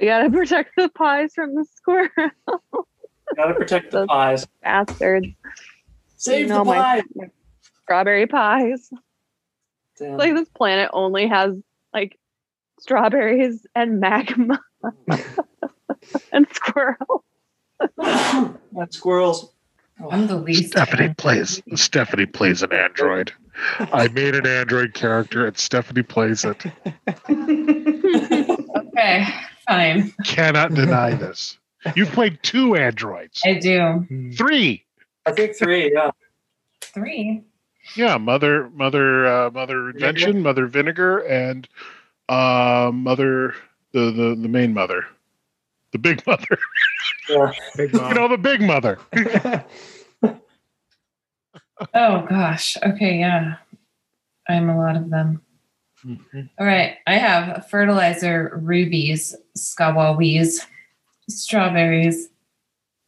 We 0.00 0.06
gotta 0.06 0.30
protect 0.30 0.72
the 0.76 0.88
pies 0.88 1.34
from 1.34 1.54
the 1.54 1.64
squirrel 1.76 2.08
Gotta 3.36 3.54
protect 3.54 3.90
the 3.92 4.06
pies. 4.06 4.46
bastards. 4.62 5.26
Save 6.16 6.48
No, 6.48 6.58
the 6.58 6.64
my- 6.64 6.76
pie. 6.76 7.02
my 7.14 7.30
Strawberry 7.82 8.26
pies. 8.26 8.90
Damn. 9.98 10.16
Like 10.16 10.34
this 10.34 10.48
planet 10.48 10.90
only 10.92 11.26
has 11.28 11.54
like 11.92 12.18
strawberries 12.80 13.66
and 13.74 14.00
magma 14.00 14.58
and 16.32 16.46
squirrels. 16.52 17.22
That 17.98 18.88
squirrels. 18.90 19.52
I'm 20.10 20.26
the 20.26 20.36
least. 20.36 20.70
Stephanie 20.72 21.14
plays. 21.14 21.62
Stephanie 21.74 22.26
plays 22.26 22.62
an 22.62 22.72
android. 22.72 23.32
I 23.78 24.08
made 24.08 24.34
an 24.34 24.46
android 24.46 24.94
character, 24.94 25.46
and 25.46 25.56
Stephanie 25.56 26.02
plays 26.02 26.44
it. 26.44 26.64
Okay, 28.96 29.26
fine. 29.66 30.12
Cannot 30.24 30.74
deny 30.74 31.14
this. 31.14 31.58
You've 31.96 32.10
played 32.12 32.38
two 32.42 32.76
androids. 32.76 33.42
I 33.44 33.54
do 33.54 33.80
Hmm. 34.08 34.30
Three. 34.32 34.84
I 35.26 35.32
think 35.32 35.56
three, 35.56 35.92
yeah. 35.92 36.10
three. 36.80 37.42
Yeah, 37.96 38.16
mother, 38.18 38.70
mother, 38.70 39.26
uh, 39.26 39.50
mother 39.50 39.90
invention, 39.90 40.42
mother 40.42 40.66
vinegar, 40.66 41.18
and 41.18 41.68
uh, 42.28 42.90
mother, 42.94 43.54
the, 43.92 44.10
the 44.12 44.36
the 44.40 44.48
main 44.48 44.72
mother, 44.72 45.06
the 45.92 45.98
big 45.98 46.24
mother. 46.26 46.58
yeah. 47.28 47.52
Big 47.76 47.92
You 47.94 48.14
know, 48.14 48.28
the 48.28 48.38
big 48.38 48.60
mother. 48.60 48.98
Oh 51.92 52.26
gosh. 52.28 52.76
Okay, 52.82 53.18
yeah. 53.18 53.56
I'm 54.48 54.68
a 54.68 54.78
lot 54.78 54.96
of 54.96 55.10
them. 55.10 55.42
Mm-hmm. 56.04 56.40
All 56.58 56.66
right. 56.66 56.96
I 57.06 57.14
have 57.14 57.68
fertilizer 57.68 58.58
rubies, 58.62 59.34
scawawees, 59.56 60.66
strawberries, 61.28 62.28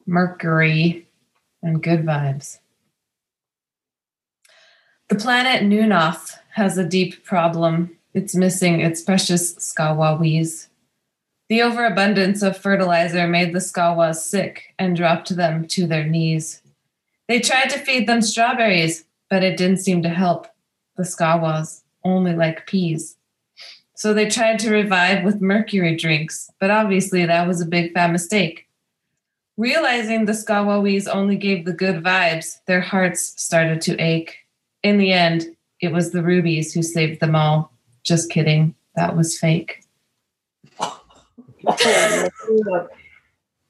mercury, 0.06 1.06
and 1.62 1.82
good 1.82 2.04
vibes. 2.04 2.58
The 5.08 5.16
planet 5.16 5.62
Nunoth 5.62 6.38
has 6.54 6.78
a 6.78 6.84
deep 6.84 7.24
problem. 7.24 7.96
It's 8.14 8.34
missing 8.34 8.80
its 8.80 9.02
precious 9.02 9.54
scawawees. 9.56 10.68
The 11.48 11.62
overabundance 11.62 12.42
of 12.42 12.56
fertilizer 12.56 13.28
made 13.28 13.52
the 13.52 13.60
skawas 13.60 14.16
sick 14.16 14.74
and 14.78 14.96
dropped 14.96 15.36
them 15.36 15.66
to 15.68 15.86
their 15.86 16.04
knees. 16.04 16.60
They 17.28 17.40
tried 17.40 17.70
to 17.70 17.78
feed 17.78 18.08
them 18.08 18.22
strawberries, 18.22 19.04
but 19.28 19.42
it 19.42 19.56
didn't 19.56 19.78
seem 19.78 20.02
to 20.02 20.08
help. 20.08 20.46
The 20.96 21.02
skawas 21.02 21.82
only 22.04 22.34
like 22.34 22.66
peas. 22.66 23.16
So 23.94 24.12
they 24.12 24.28
tried 24.28 24.58
to 24.60 24.70
revive 24.70 25.24
with 25.24 25.40
mercury 25.40 25.96
drinks, 25.96 26.50
but 26.60 26.70
obviously 26.70 27.24
that 27.26 27.48
was 27.48 27.60
a 27.60 27.66
big 27.66 27.92
fat 27.94 28.12
mistake. 28.12 28.66
Realizing 29.56 30.26
the 30.26 30.32
Skawawis 30.32 31.08
only 31.10 31.36
gave 31.36 31.64
the 31.64 31.72
good 31.72 32.04
vibes, 32.04 32.58
their 32.66 32.82
hearts 32.82 33.32
started 33.42 33.80
to 33.82 33.98
ache. 33.98 34.36
In 34.82 34.98
the 34.98 35.12
end, 35.12 35.46
it 35.80 35.92
was 35.92 36.10
the 36.10 36.22
rubies 36.22 36.74
who 36.74 36.82
saved 36.82 37.20
them 37.20 37.34
all. 37.34 37.72
Just 38.02 38.30
kidding. 38.30 38.74
That 38.96 39.16
was 39.16 39.38
fake. 39.38 39.82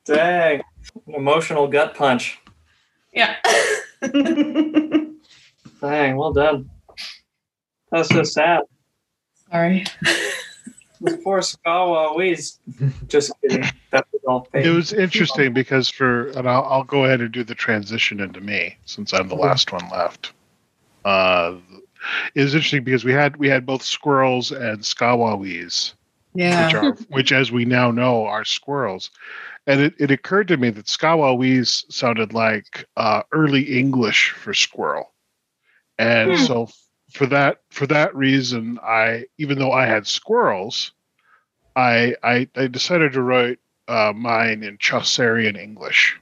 Dang. 0.05 0.63
Emotional 1.07 1.69
gut 1.69 1.95
punch. 1.95 2.41
Yeah. 3.17 3.35
Dang, 5.81 6.17
well 6.17 6.33
done. 6.33 6.71
That's 7.91 8.09
so 8.11 8.23
sad. 8.23 8.63
Sorry. 9.51 9.85
Those 11.01 11.17
poor 11.25 11.41
Skawawis. 11.41 12.59
Just 13.09 13.33
kidding. 13.41 13.65
That 13.91 14.07
was 14.13 14.23
all 14.27 14.49
fake. 14.53 14.65
It 14.67 14.71
was 14.71 14.93
interesting 14.93 15.53
because 15.53 15.89
for, 15.89 16.29
and 16.29 16.49
I'll, 16.49 16.65
I'll 16.65 16.85
go 16.85 17.05
ahead 17.05 17.21
and 17.21 17.33
do 17.33 17.45
the 17.45 17.55
transition 17.55 18.21
into 18.21 18.41
me 18.41 18.77
since 18.85 19.13
I'm 19.13 19.29
the 19.29 19.35
last 19.35 19.73
one 19.73 19.89
left. 19.91 20.33
Uh, 21.05 21.57
it 22.35 22.43
was 22.43 22.55
interesting 22.55 22.85
because 22.85 23.05
we 23.05 23.13
had 23.13 23.37
we 23.37 23.49
had 23.49 23.65
both 23.67 23.83
squirrels 23.83 24.53
and 24.53 24.81
skawawis, 24.81 25.93
which 26.33 26.43
Yeah. 26.43 26.71
are 26.75 26.93
which, 27.11 27.33
as 27.33 27.51
we 27.53 27.65
now 27.65 27.91
know, 27.91 28.27
are 28.27 28.45
squirrels. 28.45 29.11
And 29.67 29.81
it, 29.81 29.95
it 29.99 30.11
occurred 30.11 30.49
to 30.49 30.57
me 30.57 30.71
that 30.71 30.87
skawawis 30.87 31.93
sounded 31.93 32.33
like 32.33 32.87
uh, 32.97 33.23
early 33.33 33.63
English 33.79 34.31
for 34.31 34.55
squirrel, 34.55 35.13
and 35.99 36.39
Hmm. 36.39 36.45
so 36.45 36.69
for 37.13 37.27
that 37.27 37.63
for 37.71 37.87
that 37.89 38.15
reason, 38.15 38.79
I 38.83 39.25
even 39.39 39.59
though 39.59 39.73
I 39.73 39.87
had 39.87 40.07
squirrels, 40.07 40.93
I 41.75 42.15
I, 42.23 42.49
I 42.55 42.69
decided 42.69 43.13
to 43.15 43.23
write 43.23 43.59
uh, 43.89 44.13
mine 44.15 44.63
in 44.63 44.79
Chaucerian 44.79 45.57
English. 45.57 46.17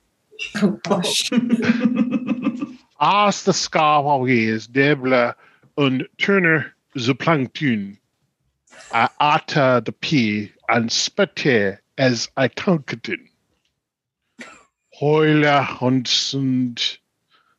Oh, 0.62 0.78
gosh. 0.84 1.30
As 3.00 3.42
the 3.42 3.52
skawawis 3.52 4.68
debla 4.68 5.34
und 5.76 6.06
turner 6.18 6.72
the 6.94 7.14
plankton. 7.14 7.98
I 8.92 9.08
ata 9.18 9.82
the 9.84 9.90
pea 9.92 10.52
and 10.68 10.88
spette 10.88 11.78
as 11.98 12.28
I 12.36 12.46
tunketin. 14.94 14.98
Hoila 14.98 15.66
hundsund 15.66 16.98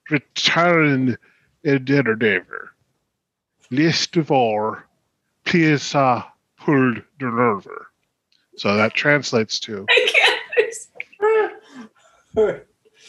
return 0.09 1.17
edderdever. 1.65 2.69
List 3.71 4.17
of 4.17 4.31
all, 4.31 4.77
Piesa 5.45 6.25
pulled 6.57 7.01
the. 7.19 7.87
So 8.57 8.77
that 8.77 8.93
translates 8.93 9.59
to 9.61 9.85
I 9.89 10.07
can't. 12.35 12.61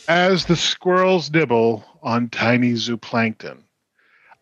As 0.08 0.44
the 0.44 0.56
squirrels 0.56 1.30
nibble 1.30 1.84
on 2.02 2.28
tiny 2.28 2.72
zooplankton, 2.72 3.58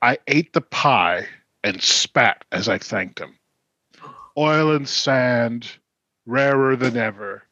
I 0.02 0.18
ate 0.26 0.52
the 0.52 0.60
pie 0.60 1.26
and 1.62 1.82
spat 1.82 2.44
as 2.52 2.68
I 2.68 2.76
thanked 2.78 3.18
him. 3.18 3.38
Oil 4.36 4.72
and 4.72 4.86
sand, 4.86 5.70
rarer 6.26 6.76
than 6.76 6.96
ever. 6.98 7.44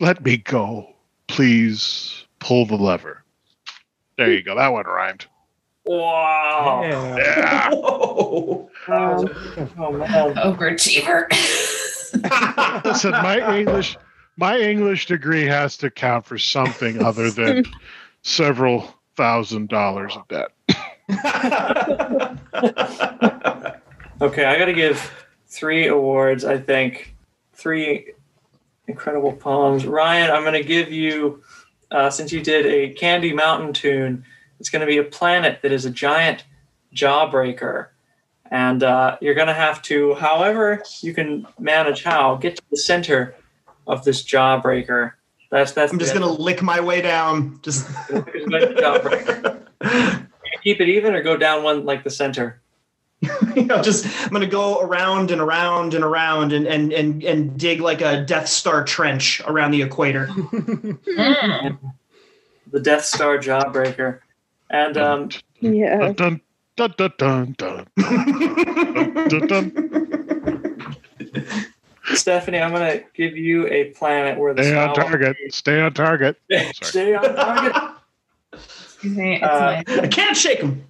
Let 0.00 0.24
me 0.24 0.38
go. 0.38 0.93
Please 1.26 2.24
pull 2.38 2.66
the 2.66 2.76
lever. 2.76 3.22
There 4.16 4.32
you 4.32 4.42
go. 4.42 4.54
That 4.54 4.72
one 4.72 4.86
rhymed. 4.86 5.26
Wow. 5.84 6.82
Yeah. 6.84 7.16
Yeah. 7.16 7.68
Whoa. 7.72 8.70
Um, 8.86 9.28
Oh 9.78 9.92
man. 9.92 10.34
Overachiever. 10.36 11.26
Listen, 12.84 13.10
my 13.12 13.58
English 13.58 13.96
my 14.36 14.58
English 14.58 15.06
degree 15.06 15.44
has 15.44 15.76
to 15.78 15.90
count 15.90 16.26
for 16.26 16.38
something 16.38 17.02
other 17.02 17.30
than 17.30 17.64
several 18.22 18.94
thousand 19.16 19.68
dollars 19.68 20.16
of 20.16 20.28
debt. 20.28 20.50
Okay, 24.20 24.44
I 24.44 24.56
got 24.58 24.66
to 24.66 24.72
give 24.72 25.10
three 25.48 25.88
awards. 25.88 26.44
I 26.44 26.56
think 26.56 27.14
three 27.52 28.13
incredible 28.86 29.32
poems. 29.32 29.86
Ryan, 29.86 30.30
I'm 30.30 30.42
going 30.42 30.54
to 30.54 30.64
give 30.64 30.92
you, 30.92 31.42
uh, 31.90 32.10
since 32.10 32.32
you 32.32 32.42
did 32.42 32.66
a 32.66 32.90
Candy 32.94 33.32
Mountain 33.32 33.72
tune, 33.72 34.24
it's 34.60 34.70
going 34.70 34.80
to 34.80 34.86
be 34.86 34.98
a 34.98 35.04
planet 35.04 35.60
that 35.62 35.72
is 35.72 35.84
a 35.84 35.90
giant 35.90 36.44
jawbreaker, 36.94 37.88
and 38.50 38.82
uh, 38.82 39.16
you're 39.20 39.34
going 39.34 39.48
to 39.48 39.54
have 39.54 39.82
to, 39.82 40.14
however 40.14 40.82
you 41.00 41.12
can 41.12 41.46
manage 41.58 42.04
how, 42.04 42.36
get 42.36 42.56
to 42.56 42.62
the 42.70 42.76
center 42.76 43.34
of 43.86 44.04
this 44.04 44.22
jawbreaker. 44.22 45.12
That's 45.50 45.72
that's. 45.72 45.92
I'm 45.92 45.98
just 45.98 46.14
gonna 46.14 46.26
lick 46.26 46.62
my 46.62 46.80
way 46.80 47.00
down. 47.00 47.60
Just 47.62 47.86
jawbreaker. 48.08 49.60
Keep 50.64 50.80
it 50.80 50.88
even 50.88 51.14
or 51.14 51.22
go 51.22 51.36
down 51.36 51.62
one 51.62 51.84
like 51.84 52.02
the 52.02 52.10
center. 52.10 52.60
you 53.56 53.64
know, 53.64 53.82
just 53.82 54.06
I'm 54.24 54.30
gonna 54.30 54.46
go 54.46 54.80
around 54.80 55.30
and 55.30 55.40
around 55.40 55.94
and 55.94 56.04
around 56.04 56.52
and 56.52 56.66
and 56.66 56.92
and 56.92 57.22
and 57.22 57.58
dig 57.58 57.80
like 57.80 58.00
a 58.00 58.24
Death 58.24 58.48
Star 58.48 58.84
trench 58.84 59.40
around 59.46 59.70
the 59.70 59.82
equator. 59.82 60.26
Mm. 60.28 61.78
the 62.70 62.80
Death 62.80 63.04
Star 63.04 63.38
Jawbreaker. 63.38 64.20
And 64.70 64.96
um, 64.96 65.30
yeah. 65.60 66.12
Dun, 66.12 66.40
dun, 66.76 66.94
dun, 66.96 67.12
dun, 67.16 67.54
dun, 67.56 67.86
dun, 67.96 69.28
dun, 69.28 69.46
dun. 69.46 70.94
Stephanie, 72.14 72.58
I'm 72.58 72.72
going 72.72 72.98
to 72.98 73.04
give 73.14 73.36
you 73.36 73.66
a 73.68 73.84
planet 73.90 74.38
where 74.38 74.52
the 74.52 74.62
Stay 74.62 74.76
on 74.76 74.94
target. 74.94 75.36
Stay 75.50 75.80
on 75.80 75.94
target. 75.94 76.36
Stay 76.82 77.14
on 77.14 77.34
target. 77.34 77.92
Excuse 78.52 79.16
me. 79.16 79.40
Uh, 79.40 79.82
I 79.86 80.08
can't 80.08 80.36
shake 80.36 80.60
him. 80.60 80.84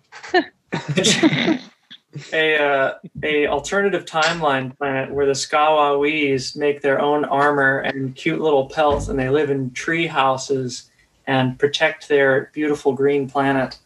A 2.33 2.57
uh, 2.57 2.95
a 3.23 3.47
alternative 3.47 4.05
timeline 4.05 4.77
planet 4.77 5.12
where 5.12 5.27
the 5.27 5.33
Skawawis 5.33 6.57
make 6.57 6.81
their 6.81 7.01
own 7.01 7.25
armor 7.25 7.79
and 7.81 8.15
cute 8.15 8.41
little 8.41 8.69
pelts, 8.69 9.09
and 9.09 9.19
they 9.19 9.29
live 9.29 9.51
in 9.51 9.71
tree 9.73 10.07
houses 10.07 10.91
and 11.27 11.59
protect 11.59 12.09
their 12.09 12.51
beautiful 12.53 12.93
green 12.93 13.29
planet 13.29 13.79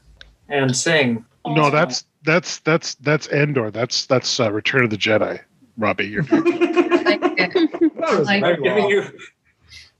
and 0.48 0.76
sing. 0.76 1.24
No, 1.46 1.70
that's 1.70 2.04
that's 2.24 2.58
that's 2.60 2.94
that's 2.96 3.28
Endor. 3.28 3.70
That's 3.70 4.06
that's 4.06 4.40
uh, 4.40 4.52
Return 4.52 4.84
of 4.84 4.90
the 4.90 4.96
Jedi. 4.96 5.40
Robbie, 5.76 6.08
you're 6.08 6.22
like 6.24 6.32
it. 6.44 7.70
That 8.00 8.18
was 8.18 8.28
I'm 8.28 8.62
giving 8.62 8.88
you, 8.88 9.04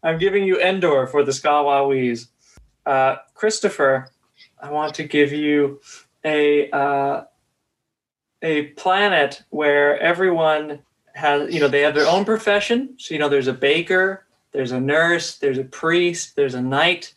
I'm 0.03 0.18
giving 0.18 0.45
you 0.45 0.61
Endor 0.61 1.07
for 1.07 1.24
the 1.24 1.33
Skawawis. 1.33 2.29
Uh, 2.85 3.16
Christopher, 3.35 4.09
I 4.61 4.70
want 4.70 4.95
to 4.95 5.05
give 5.05 5.33
you 5.33 5.81
a 6.24 6.70
uh, 6.70 7.24
a 8.43 8.62
planet 8.68 9.43
where 9.51 9.99
everyone 10.01 10.80
has, 11.14 11.53
you 11.53 11.61
know, 11.61 11.68
they 11.68 11.80
have 11.80 11.95
their 11.95 12.07
own 12.07 12.24
profession. 12.24 12.95
So 12.99 13.14
you 13.14 13.20
know, 13.20 13.28
there's 13.28 13.49
a 13.49 13.53
baker, 13.53 14.24
there's 14.53 14.72
a 14.72 14.80
nurse, 14.80 15.36
there's 15.39 15.59
a 15.59 15.64
priest, 15.64 16.36
there's 16.36 16.55
a 16.55 16.62
knight, 16.62 17.14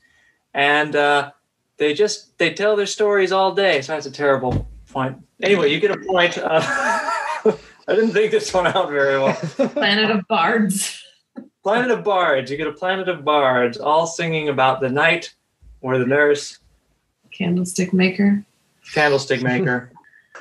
and 0.54 0.96
uh, 0.96 1.32
they 1.78 1.94
just 1.94 2.38
they 2.38 2.54
tell 2.54 2.76
their 2.76 2.86
stories 2.86 3.32
all 3.32 3.54
day. 3.54 3.82
So 3.82 3.94
that's 3.94 4.06
a 4.06 4.12
terrible 4.12 4.68
point. 4.90 5.18
Anyway, 5.42 5.72
you 5.72 5.80
get 5.80 5.92
a 5.92 5.98
point. 5.98 6.38
Uh, 6.38 6.62
I 7.88 7.96
didn't 7.96 8.12
think 8.12 8.32
this 8.32 8.54
one 8.54 8.68
out 8.68 8.90
very 8.90 9.20
well. 9.20 9.34
Planet 9.70 10.12
of 10.12 10.28
Bards. 10.28 11.04
Planet 11.64 11.92
of 11.92 12.04
Bards. 12.04 12.50
You 12.50 12.58
get 12.58 12.68
a 12.68 12.72
planet 12.72 13.08
of 13.08 13.24
bards, 13.24 13.78
all 13.78 14.08
singing 14.08 14.50
about 14.50 14.82
the 14.82 14.90
knight 14.90 15.34
or 15.82 15.98
the 16.00 16.06
nurse, 16.08 16.58
Candlestick 17.32 17.94
maker. 17.94 18.44
candlestick 18.94 19.42
maker. 19.44 19.92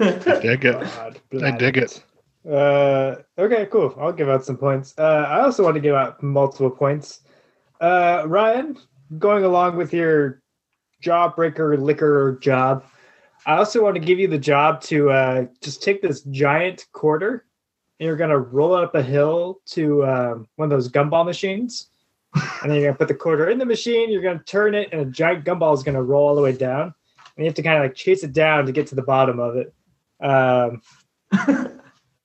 dig 0.41 0.65
it. 0.65 0.81
God, 0.81 1.21
I 1.43 1.51
dig 1.57 1.77
it. 1.77 2.05
Uh, 2.49 3.17
okay, 3.39 3.67
cool. 3.67 3.95
I'll 4.01 4.13
give 4.13 4.29
out 4.29 4.45
some 4.45 4.57
points. 4.57 4.95
Uh, 4.97 5.27
I 5.29 5.41
also 5.41 5.63
want 5.63 5.75
to 5.75 5.81
give 5.81 5.95
out 5.95 6.23
multiple 6.23 6.71
points. 6.71 7.21
Uh, 7.81 8.25
Ryan, 8.27 8.79
going 9.19 9.45
along 9.45 9.77
with 9.77 9.93
your 9.93 10.43
jawbreaker 11.03 11.79
licker 11.79 12.39
job, 12.41 12.85
I 13.47 13.57
also 13.57 13.83
want 13.83 13.95
to 13.95 14.01
give 14.01 14.19
you 14.19 14.29
the 14.29 14.39
job 14.39 14.81
to 14.83 15.11
uh, 15.11 15.47
just 15.63 15.83
take 15.83 16.03
this 16.03 16.23
giant 16.23 16.87
quarter 16.93 17.45
and 17.99 18.07
you're 18.07 18.17
going 18.17 18.31
to 18.31 18.39
roll 18.39 18.77
it 18.79 18.85
up 18.85 18.95
a 18.95 19.03
hill 19.03 19.61
to 19.67 20.05
um, 20.07 20.49
one 20.57 20.67
of 20.67 20.71
those 20.71 20.91
gumball 20.91 21.25
machines. 21.25 21.89
and 22.35 22.71
then 22.71 22.73
you're 22.73 22.85
going 22.85 22.95
to 22.95 22.99
put 22.99 23.09
the 23.09 23.15
quarter 23.15 23.51
in 23.51 23.59
the 23.59 23.67
machine, 23.67 24.11
you're 24.11 24.23
going 24.23 24.39
to 24.39 24.45
turn 24.45 24.75
it, 24.75 24.89
and 24.93 25.01
a 25.03 25.05
giant 25.05 25.45
gumball 25.45 25.75
is 25.75 25.83
going 25.83 25.97
to 25.97 26.03
roll 26.03 26.29
all 26.29 26.35
the 26.35 26.41
way 26.41 26.53
down. 26.53 26.95
And 27.37 27.45
you 27.45 27.45
have 27.45 27.55
to 27.55 27.63
kind 27.63 27.77
of 27.77 27.83
like 27.83 27.95
chase 27.95 28.23
it 28.23 28.33
down 28.33 28.67
to 28.67 28.73
get 28.73 28.87
to 28.89 28.95
the 28.95 29.03
bottom 29.03 29.39
of 29.39 29.57
it. 29.57 29.75
Um, 30.21 30.83
and 31.33 31.81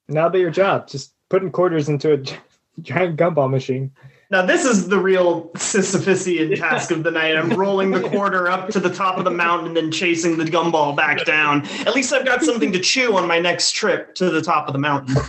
that'll 0.09 0.29
be 0.29 0.39
your 0.39 0.51
job. 0.51 0.87
Just 0.87 1.13
putting 1.29 1.51
quarters 1.51 1.89
into 1.89 2.13
a 2.13 2.17
giant 2.81 3.17
gumball 3.17 3.49
machine. 3.49 3.91
Now 4.31 4.43
this 4.43 4.65
is 4.65 4.87
the 4.87 4.97
real 4.97 5.49
Sisyphusian 5.51 6.57
task 6.59 6.89
of 6.91 7.03
the 7.03 7.11
night. 7.11 7.37
I'm 7.37 7.51
rolling 7.51 7.91
the 7.91 8.01
quarter 8.09 8.49
up 8.49 8.69
to 8.69 8.79
the 8.79 8.89
top 8.89 9.17
of 9.19 9.23
the 9.23 9.29
mountain 9.31 9.67
and 9.67 9.77
then 9.77 9.91
chasing 9.91 10.37
the 10.37 10.45
gumball 10.45 10.95
back 10.95 11.23
down. 11.25 11.65
At 11.85 11.93
least 11.93 12.11
I've 12.11 12.25
got 12.25 12.41
something 12.41 12.71
to 12.71 12.79
chew 12.79 13.15
on 13.17 13.27
my 13.27 13.37
next 13.39 13.71
trip 13.73 14.15
to 14.15 14.31
the 14.31 14.41
top 14.41 14.67
of 14.67 14.73
the 14.73 14.79
mountain. 14.79 15.15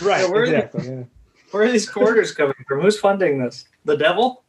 Right, 0.00 0.22
Yeah, 0.22 0.30
where- 0.30 0.44
exactly. 0.44 0.86
Yeah. 0.88 1.02
Where 1.52 1.62
are 1.64 1.70
these 1.70 1.88
quarters 1.88 2.32
coming 2.32 2.54
from? 2.66 2.80
Who's 2.80 2.98
funding 2.98 3.38
this? 3.38 3.66
The 3.84 3.96
devil? 3.96 4.42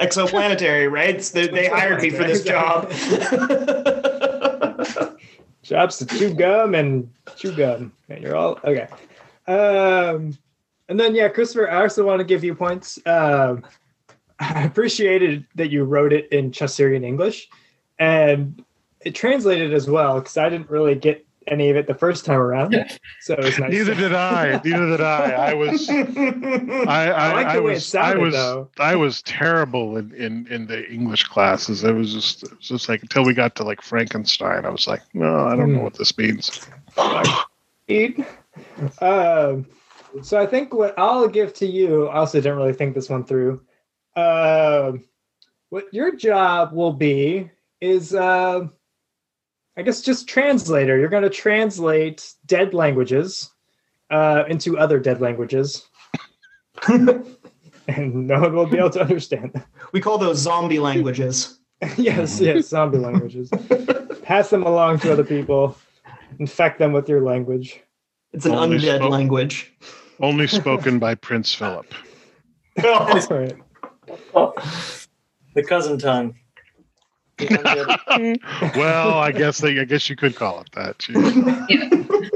Exoplanetary, 0.00 0.90
right? 0.90 1.14
It's 1.14 1.30
the- 1.30 1.46
they 1.46 1.68
hired 1.68 2.00
me 2.02 2.10
for 2.10 2.24
this 2.24 2.42
job. 2.42 2.90
Jobs 5.72 5.96
to 5.96 6.04
chew 6.04 6.34
gum 6.34 6.74
and 6.74 7.10
chew 7.34 7.50
gum. 7.56 7.92
And 8.10 8.22
you're 8.22 8.36
all 8.36 8.60
okay. 8.62 8.88
Um, 9.46 10.36
and 10.90 11.00
then 11.00 11.14
yeah, 11.14 11.28
Christopher, 11.28 11.70
I 11.70 11.80
also 11.80 12.04
want 12.04 12.18
to 12.20 12.24
give 12.24 12.44
you 12.44 12.54
points. 12.54 12.98
Um, 13.06 13.64
I 14.38 14.64
appreciated 14.64 15.46
that 15.54 15.70
you 15.70 15.84
wrote 15.84 16.12
it 16.12 16.30
in 16.30 16.52
Chaucerian 16.52 17.04
English, 17.04 17.48
and 17.98 18.62
it 19.00 19.14
translated 19.14 19.72
as 19.72 19.88
well 19.88 20.20
because 20.20 20.36
I 20.36 20.50
didn't 20.50 20.68
really 20.68 20.94
get 20.94 21.26
any 21.46 21.70
of 21.70 21.76
it 21.76 21.86
the 21.86 21.94
first 21.94 22.24
time 22.24 22.38
around. 22.38 22.74
So 23.20 23.34
it 23.34 23.44
was 23.44 23.58
nice. 23.58 23.70
Neither 23.72 23.94
did 23.94 24.12
I. 24.14 24.60
Neither 24.64 24.86
did 24.88 25.00
I. 25.00 25.30
I 25.32 25.54
was. 25.54 25.88
I, 25.90 25.94
I, 25.94 27.06
I 27.10 27.32
like 27.34 27.46
I 27.46 27.56
the 27.56 27.62
way 27.62 27.72
it 27.72 27.74
was. 27.74 27.94
I 27.94 28.14
was. 28.14 28.34
though. 28.34 28.68
I 28.78 28.94
was 28.96 29.22
terrible 29.22 29.96
in, 29.96 30.12
in, 30.14 30.46
in 30.48 30.66
the 30.66 30.88
English 30.90 31.24
classes. 31.24 31.84
It 31.84 31.92
was 31.94 32.12
just, 32.12 32.42
it 32.44 32.56
was 32.56 32.68
just 32.68 32.88
like 32.88 33.02
until 33.02 33.24
we 33.24 33.34
got 33.34 33.54
to 33.56 33.64
like 33.64 33.82
Frankenstein, 33.82 34.64
I 34.66 34.70
was 34.70 34.86
like, 34.86 35.02
no, 35.14 35.46
I 35.46 35.56
don't 35.56 35.72
know 35.72 35.78
Hmm. 35.78 35.84
what 35.84 35.94
this 35.94 36.16
means. 36.18 36.66
eat. 37.88 38.18
Um, 39.00 39.66
so 40.22 40.38
I 40.40 40.46
think 40.46 40.74
what 40.74 40.98
I'll 40.98 41.28
give 41.28 41.54
to 41.54 41.66
you, 41.66 42.08
I 42.08 42.16
also 42.18 42.38
didn't 42.40 42.58
really 42.58 42.74
think 42.74 42.94
this 42.94 43.08
one 43.08 43.24
through. 43.24 43.62
Um, 44.16 45.04
what 45.70 45.86
your 45.92 46.14
job 46.14 46.72
will 46.72 46.92
be 46.92 47.50
is, 47.80 48.14
uh, 48.14 48.66
I 49.76 49.82
guess, 49.82 50.02
just 50.02 50.28
translator. 50.28 50.98
You're 50.98 51.08
going 51.08 51.22
to 51.22 51.30
translate 51.30 52.32
dead 52.46 52.74
languages 52.74 53.50
uh, 54.10 54.44
into 54.48 54.78
other 54.78 54.98
dead 55.00 55.20
languages, 55.20 55.86
and 56.88 58.26
no 58.26 58.40
one 58.40 58.54
will 58.54 58.66
be 58.66 58.76
able 58.78 58.90
to 58.90 59.00
understand 59.00 59.52
them. 59.54 59.64
we 59.92 60.00
call 60.00 60.18
those 60.18 60.38
zombie 60.38 60.78
languages. 60.78 61.58
yes, 61.96 62.38
yes, 62.40 62.68
zombie 62.68 62.98
languages. 62.98 63.50
Pass 64.22 64.50
them 64.50 64.62
along 64.64 65.00
to 65.00 65.12
other 65.12 65.24
people. 65.24 65.76
Infect 66.38 66.78
them 66.78 66.92
with 66.92 67.08
your 67.08 67.22
language. 67.22 67.80
It's 68.32 68.46
an 68.46 68.52
Only 68.52 68.78
undead 68.78 68.98
spoke- 68.98 69.10
language. 69.10 69.72
Only 70.20 70.46
spoken 70.46 70.98
by 71.00 71.14
Prince 71.16 71.52
Philip. 71.54 71.86
All 72.84 73.06
right. 73.28 73.54
Oh, 74.34 74.54
the 75.54 75.62
cousin 75.64 75.98
tongue. 75.98 76.36
The 77.38 77.46
undead- 77.46 78.76
Well, 78.76 79.14
I 79.18 79.32
guess 79.32 79.58
they, 79.58 79.78
I 79.80 79.84
guess 79.84 80.08
you 80.10 80.16
could 80.16 80.36
call 80.36 80.60
it 80.60 80.70
that. 80.72 80.98
Jeez. 80.98 82.28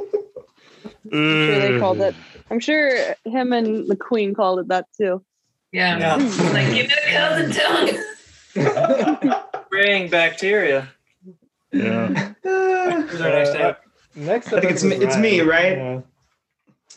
sure 1.10 1.58
they 1.60 1.78
called 1.78 2.00
it. 2.00 2.14
I'm 2.50 2.60
sure 2.60 3.14
him 3.24 3.52
and 3.52 3.86
the 3.88 3.96
queen 3.96 4.34
called 4.34 4.60
it 4.60 4.68
that 4.68 4.86
too. 4.96 5.24
Yeah. 5.72 5.98
yeah. 5.98 6.14
Like, 6.52 6.72
give 6.74 6.88
me 6.88 6.94
the 6.94 7.10
cousin 7.12 7.50
tongue. 7.52 9.42
Spraying 9.66 10.10
bacteria. 10.10 10.88
Yeah. 11.72 12.32
Who's 12.42 13.20
next 13.20 13.50
Uh. 13.54 13.74
Next, 14.14 14.50
I 14.52 14.60
think 14.60 14.72
it's 14.72 14.82
me- 14.82 14.96
it's 14.96 15.16
me, 15.18 15.40
right? 15.42 15.76
Yeah. 15.76 16.00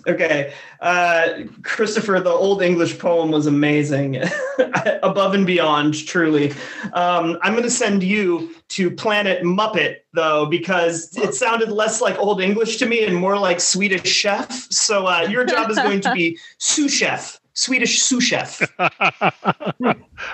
Okay. 0.07 0.53
Uh, 0.79 1.43
Christopher, 1.63 2.19
the 2.19 2.29
Old 2.29 2.61
English 2.61 2.97
poem 2.99 3.31
was 3.31 3.47
amazing. 3.47 4.21
Above 5.03 5.33
and 5.33 5.45
beyond, 5.45 6.05
truly. 6.07 6.51
Um, 6.93 7.37
I'm 7.41 7.51
going 7.53 7.63
to 7.63 7.69
send 7.69 8.01
you 8.03 8.53
to 8.69 8.89
Planet 8.91 9.43
Muppet, 9.43 9.97
though, 10.13 10.45
because 10.45 11.15
it 11.17 11.33
sounded 11.33 11.69
less 11.69 12.01
like 12.01 12.17
Old 12.17 12.41
English 12.41 12.77
to 12.77 12.85
me 12.85 13.03
and 13.03 13.15
more 13.15 13.37
like 13.37 13.59
Swedish 13.59 14.07
chef. 14.09 14.51
So 14.71 15.05
uh, 15.07 15.27
your 15.29 15.43
job 15.45 15.69
is 15.69 15.77
going 15.77 16.01
to 16.01 16.13
be 16.13 16.37
sous 16.59 16.93
chef, 16.93 17.39
Swedish 17.53 18.01
sous 18.01 18.23
chef. 18.23 18.61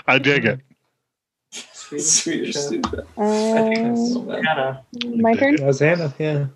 I 0.07 0.19
dig 0.19 0.45
it. 0.45 0.59
Swedish, 1.51 2.05
Swedish 2.05 2.55
soup. 2.55 2.85
I 3.17 3.73
think 3.73 3.79
Um, 3.87 4.27
that's 4.27 4.45
Hannah. 4.45 4.83
my 5.17 5.33
turn. 5.35 5.55
That 5.57 5.65
was 5.65 5.79
Hannah. 5.79 6.13
Yeah. 6.19 6.47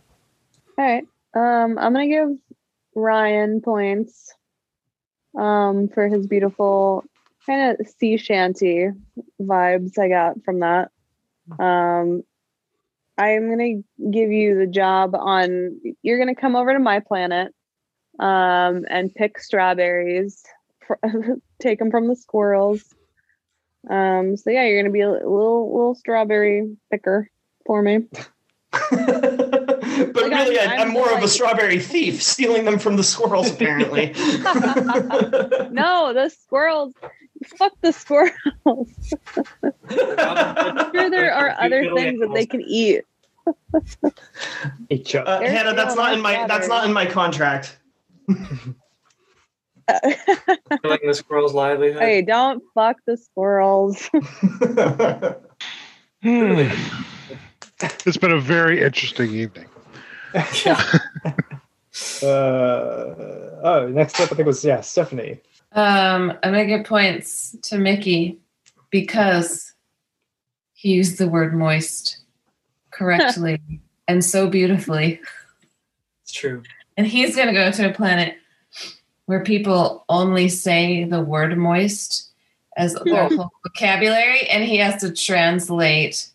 All 0.78 0.86
right. 0.86 1.04
Um, 1.36 1.78
I'm 1.78 1.94
gonna 1.94 2.08
give 2.08 2.30
Ryan 2.96 3.62
points 3.62 4.34
um, 5.38 5.88
for 5.90 6.08
his 6.08 6.28
beautiful 6.28 7.04
kind 7.46 7.78
of 7.80 7.88
sea 7.88 8.18
shanty 8.18 8.90
vibes 9.42 9.98
I 9.98 10.10
got 10.10 10.44
from 10.44 10.60
that. 10.60 10.92
Um, 11.60 12.24
I'm 13.18 13.50
gonna 13.50 13.82
give 14.12 14.32
you 14.32 14.58
the 14.58 14.68
job 14.68 15.16
on. 15.16 15.80
You're 16.04 16.20
gonna 16.20 16.36
come 16.36 16.56
over 16.56 16.74
to 16.74 16.80
my 16.80 17.00
planet 17.00 17.54
um, 18.20 18.86
and 18.90 19.14
pick 19.14 19.40
strawberries. 19.40 20.44
take 21.60 21.80
them 21.80 21.92
from 21.92 22.08
the 22.08 22.16
squirrels. 22.16 22.84
Um, 23.90 24.38
so 24.38 24.50
yeah, 24.50 24.66
you're 24.66 24.82
gonna 24.82 24.94
be 24.94 25.02
a 25.02 25.10
little 25.10 25.74
little 25.74 25.96
strawberry 25.96 26.76
picker 26.92 27.30
for 27.66 27.82
me. 27.82 28.00
but 30.14 30.16
Like, 30.16 30.32
really, 30.32 30.60
I'm- 30.60 30.70
I, 30.70 30.74
I'm 30.76 30.82
I'm 30.88 30.94
more 30.94 31.12
of 31.16 31.22
a 31.24 31.28
strawberry 31.28 31.80
thief, 31.80 32.22
stealing 32.34 32.66
them 32.66 32.80
from 32.80 32.96
the 32.96 33.04
squirrels, 33.04 33.52
apparently. 33.52 34.14
no, 35.72 36.14
the 36.14 36.30
squirrels. 36.30 36.94
Fuck 37.58 37.72
the 37.82 37.92
squirrels. 37.94 38.34
I'm 38.66 38.86
sure 40.94 41.10
there 41.10 41.34
are 41.34 41.56
other 41.58 41.84
things 41.96 42.20
that 42.20 42.32
they 42.34 42.46
can 42.46 42.62
eat. 42.62 43.04
Hey, 44.90 45.04
uh, 45.16 45.40
Hannah, 45.42 45.74
that's 45.74 45.96
not 45.96 46.14
in 46.14 46.22
my 46.22 46.42
my 46.42 46.48
that's 46.48 46.68
not 46.68 46.86
in 46.86 46.92
my 46.94 47.06
contract. 47.06 47.78
Killing 48.28 48.76
the 51.08 51.14
squirrel's 51.14 51.54
livelihood. 51.54 52.02
hey, 52.02 52.22
don't 52.22 52.62
fuck 52.76 52.98
the 53.08 53.16
squirrels. 53.18 54.10
Hmm. 56.22 56.68
It's 58.06 58.18
been 58.18 58.34
a 58.34 58.42
very 58.42 58.84
interesting 58.84 59.34
evening. 59.34 59.69
Yeah. 60.34 60.82
Uh, 62.24 63.60
oh, 63.64 63.90
next 63.92 64.20
up 64.22 64.32
I 64.32 64.36
think 64.36 64.46
was 64.46 64.64
yeah 64.64 64.80
Stephanie. 64.80 65.42
Um, 65.74 66.32
I'm 66.44 66.54
gonna 66.54 66.66
give 66.66 66.86
points 66.86 67.58
to 67.64 67.78
Mickey 67.78 68.40
because 68.90 69.74
he 70.74 70.94
used 70.94 71.18
the 71.18 71.28
word 71.28 71.56
moist 71.56 72.20
correctly 72.92 73.60
and 74.08 74.24
so 74.24 74.48
beautifully. 74.48 75.20
It's 76.24 76.32
true. 76.32 76.64
And 76.96 77.08
he's 77.08 77.36
gonna 77.36 77.54
go 77.54 77.72
to 77.72 77.90
a 77.90 77.94
planet 77.94 78.36
where 79.26 79.44
people 79.44 80.06
only 80.10 80.48
say 80.48 81.04
the 81.04 81.22
word 81.22 81.58
moist 81.58 82.32
as 82.78 82.94
their 83.04 83.28
whole 83.28 83.52
vocabulary, 83.64 84.48
and 84.48 84.64
he 84.64 84.78
has 84.78 85.02
to 85.02 85.14
translate 85.14 86.30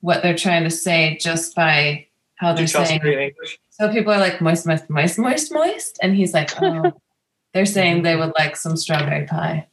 what 0.00 0.22
they're 0.22 0.36
trying 0.36 0.64
to 0.64 0.70
say 0.70 1.16
just 1.18 1.54
by 1.54 2.06
how 2.40 2.54
they're 2.54 2.66
saying. 2.66 3.32
So 3.68 3.92
people 3.92 4.12
are 4.14 4.18
like 4.18 4.40
moist, 4.40 4.66
moist, 4.66 4.88
moist, 4.88 5.18
moist, 5.18 5.52
moist, 5.52 5.98
and 6.02 6.16
he's 6.16 6.32
like, 6.32 6.50
oh, 6.62 6.92
they're 7.54 7.66
saying 7.66 8.02
they 8.02 8.16
would 8.16 8.32
like 8.38 8.56
some 8.56 8.76
strawberry 8.78 9.26
pie. 9.26 9.66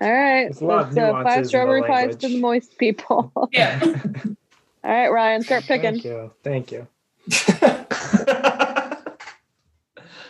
All 0.02 0.12
right. 0.12 0.44
There's 0.46 0.62
a 0.62 0.66
Let's, 0.66 0.98
uh, 0.98 1.24
five 1.24 1.48
strawberry 1.48 1.82
pies 1.82 1.90
language. 1.90 2.22
to 2.22 2.28
the 2.30 2.40
moist 2.40 2.78
people. 2.78 3.32
All 3.36 3.50
Yeah. 3.52 3.80
right, 4.84 5.08
Ryan, 5.10 5.42
start 5.42 5.64
picking. 5.64 6.00
Thank 6.00 6.06
you. 6.06 6.32
Thank 6.44 6.72
you. 6.72 6.88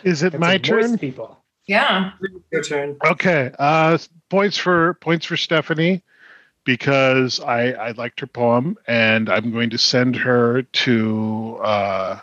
Is 0.02 0.22
it 0.22 0.34
It's 0.34 0.40
my 0.40 0.56
turn? 0.58 0.80
moist 0.92 1.00
People. 1.00 1.38
Yeah. 1.66 2.12
Your 2.52 2.62
turn. 2.62 2.96
Okay. 3.04 3.50
Uh, 3.58 3.98
points 4.30 4.56
for 4.56 4.94
points 4.94 5.26
for 5.26 5.36
Stephanie 5.36 6.02
because 6.66 7.40
I 7.40 7.70
I 7.70 7.90
liked 7.92 8.20
her 8.20 8.26
poem 8.26 8.76
and 8.86 9.30
I'm 9.30 9.50
going 9.52 9.70
to 9.70 9.78
send 9.78 10.16
her 10.16 10.62
to 10.62 11.58
uh, 11.62 12.20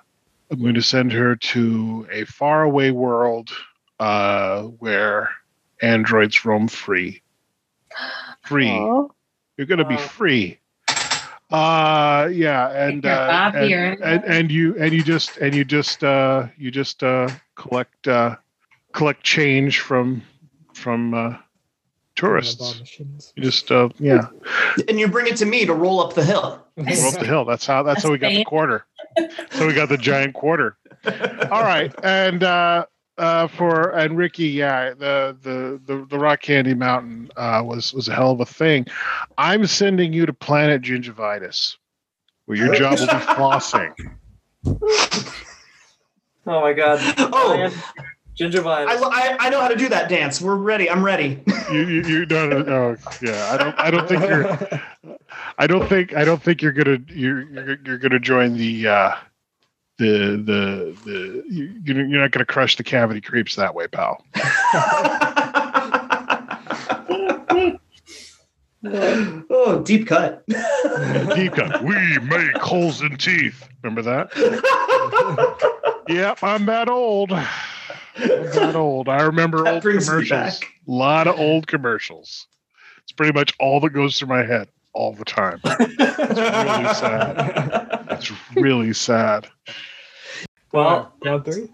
I'm 0.52 0.62
going 0.62 0.76
to 0.76 0.84
send 0.84 1.12
her 1.14 1.36
to 1.36 2.08
a 2.12 2.26
faraway 2.26 2.92
world 2.92 3.50
uh, 4.00 4.64
where 4.64 5.30
androids 5.82 6.46
roam 6.46 6.68
free. 6.68 7.24
Free. 8.44 8.70
Aw. 8.70 9.08
You're 9.56 9.68
going 9.68 9.80
to 9.80 9.86
be 9.86 9.96
free. 9.96 10.60
Uh 11.50 12.30
yeah, 12.34 12.70
and 12.72 13.06
uh, 13.06 13.52
and, 13.54 14.02
and 14.02 14.24
and 14.26 14.52
you 14.52 14.76
and 14.78 14.92
you 14.92 15.04
just 15.04 15.38
and 15.38 15.54
you 15.54 15.64
just 15.64 16.04
uh 16.04 16.48
you 16.58 16.72
just 16.72 17.04
uh 17.04 17.30
collect 17.56 18.08
uh 18.08 18.36
collect 18.92 19.24
change 19.24 19.80
from 19.80 20.24
from 20.74 21.14
uh 21.14 21.38
tourists. 22.24 23.02
You 23.36 23.44
just 23.44 23.72
uh 23.72 23.90
yeah, 24.00 24.28
and 24.88 25.00
you 25.00 25.08
bring 25.08 25.28
it 25.28 25.36
to 25.38 25.46
me 25.46 25.66
to 25.66 25.74
roll 25.74 26.00
up 26.02 26.14
the 26.14 26.24
hill. 26.24 26.66
roll 26.78 26.88
up 26.88 27.20
the 27.20 27.26
hill. 27.26 27.46
That's 27.46 27.66
how 27.66 27.84
that's 27.84 28.04
how 28.04 28.12
we 28.12 28.18
got 28.18 28.30
the 28.32 28.46
quarter. 28.46 28.86
So 29.52 29.68
we 29.68 29.74
got 29.74 29.90
the 29.90 29.98
giant 29.98 30.34
quarter. 30.34 30.78
All 31.06 31.64
right, 31.64 31.94
and 32.04 32.44
uh, 32.44 32.86
uh, 33.18 33.48
for 33.48 33.90
and 33.92 34.18
Ricky, 34.18 34.48
yeah, 34.48 34.92
the 34.92 35.38
the 35.42 35.82
the, 35.86 36.06
the 36.06 36.18
Rock 36.18 36.42
Candy 36.42 36.74
Mountain 36.74 37.32
uh, 37.36 37.62
was 37.66 37.94
was 37.94 38.08
a 38.08 38.14
hell 38.14 38.32
of 38.32 38.40
a 38.40 38.46
thing. 38.46 38.86
I'm 39.38 39.68
sending 39.68 40.14
you 40.14 40.26
to 40.26 40.34
Planet 40.34 40.82
Gingivitis 40.82 41.76
Well, 42.48 42.58
your 42.58 42.74
job 42.76 43.00
will 43.00 43.08
be 43.08 43.14
flossing. 43.14 43.94
Oh 46.46 46.60
my 46.60 46.74
god. 46.74 47.00
Oh. 47.18 48.06
Ryan, 48.40 48.52
Ginger 48.52 48.68
I, 48.68 48.86
vibes. 48.86 49.00
I, 49.04 49.38
I 49.40 49.50
know 49.50 49.62
how 49.62 49.68
to 49.68 49.76
do 49.76 49.90
that 49.90 50.10
dance. 50.10 50.42
We're 50.42 50.56
ready. 50.56 50.90
I'm 50.90 51.04
ready. 51.04 51.42
You, 51.72 51.80
you, 51.88 52.02
you 52.04 52.26
no, 52.26 52.48
no, 52.48 52.62
no, 52.62 52.98
yeah. 53.22 53.50
I 53.52 53.58
don't, 53.58 53.80
I 53.80 53.92
don't 53.92 54.08
think 54.08 54.22
you're. 54.24 54.82
I 55.58 55.68
don't 55.68 55.88
think, 55.88 56.16
I 56.16 56.26
don't 56.26 56.42
think 56.42 56.62
you're 56.62 56.72
gonna, 56.72 56.98
you're, 57.10 57.42
you're, 57.50 57.78
you're 57.86 57.98
gonna 57.98 58.20
join 58.20 58.58
the, 58.58 58.88
uh, 58.88 59.12
the, 59.98 60.42
the, 60.44 60.98
the. 61.06 61.44
you- 61.50 61.82
You're 61.84 62.06
you're 62.06 62.22
not 62.22 62.32
gonna 62.32 62.46
crush 62.46 62.76
the 62.76 62.84
cavity 62.84 63.22
creeps 63.22 63.56
that 63.56 63.74
way, 63.76 63.88
pal. 63.88 64.24
oh, 68.86 69.82
deep 69.86 70.08
cut. 70.08 70.44
Deep 71.36 71.54
cut. 71.54 71.84
We 71.84 72.20
make 72.20 72.58
holes 72.58 73.02
in 73.02 73.18
teeth. 73.18 73.68
Remember 73.84 74.02
that? 74.02 75.70
Yep, 76.10 76.40
I'm 76.44 76.66
that 76.66 76.90
old. 76.90 77.32
I'm 78.16 78.46
that 78.52 78.76
old. 78.76 79.10
I 79.10 79.22
remember 79.24 79.64
That 79.64 79.74
old 79.74 79.84
commercials. 79.84 80.62
A 80.62 80.92
lot 80.92 81.28
of 81.28 81.40
old 81.40 81.68
commercials. 81.68 82.48
It's 83.04 83.12
pretty 83.12 83.34
much 83.34 83.54
all 83.60 83.80
that 83.82 83.90
goes 83.92 84.18
through 84.18 84.30
my 84.30 84.44
head 84.46 84.70
all 84.94 85.14
the 85.14 85.26
time. 85.26 85.60
It's 85.76 86.38
really 86.40 86.94
sad. 86.94 88.06
It's 88.12 88.32
really 88.56 88.94
sad. 88.94 89.48
well, 90.72 91.14
round 91.26 91.46
three. 91.46 91.70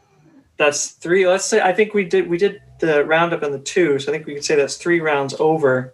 that's 0.57 0.91
three. 0.91 1.27
Let's 1.27 1.45
say 1.45 1.61
I 1.61 1.73
think 1.73 1.93
we 1.93 2.03
did 2.05 2.27
we 2.29 2.37
did 2.37 2.61
the 2.79 3.03
roundup 3.05 3.43
in 3.43 3.51
the 3.51 3.59
two, 3.59 3.99
so 3.99 4.11
I 4.11 4.15
think 4.15 4.25
we 4.25 4.33
could 4.35 4.45
say 4.45 4.55
that's 4.55 4.77
three 4.77 4.99
rounds 5.01 5.35
over, 5.39 5.93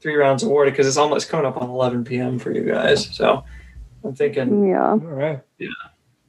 three 0.00 0.14
rounds 0.16 0.42
awarded 0.42 0.72
because 0.74 0.86
it's 0.86 0.96
almost 0.96 1.28
coming 1.28 1.46
up 1.46 1.56
on 1.58 1.68
11 1.70 2.04
p.m. 2.04 2.38
for 2.38 2.50
you 2.52 2.64
guys. 2.64 3.14
So 3.14 3.44
I'm 4.04 4.14
thinking 4.14 4.66
Yeah. 4.68 4.90
All 4.90 4.96
right. 4.98 5.40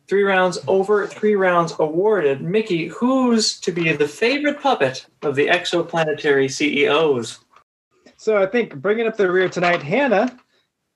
Three 0.08 0.24
rounds 0.24 0.58
over, 0.68 1.08
three 1.08 1.36
rounds 1.36 1.74
awarded. 1.80 2.42
Mickey, 2.42 2.88
who's 2.88 3.60
to 3.62 3.72
be 3.72 3.92
the 3.94 4.08
favorite 4.08 4.62
puppet 4.62 5.06
of 5.22 5.36
the 5.36 5.48
exoplanetary 5.48 6.50
CEOs? 6.50 7.40
So 8.18 8.42
I 8.42 8.46
think 8.46 8.76
bringing 8.76 9.08
up 9.08 9.18
the 9.18 9.32
rear 9.32 9.50
tonight, 9.50 9.84
Hannah. 9.84 10.38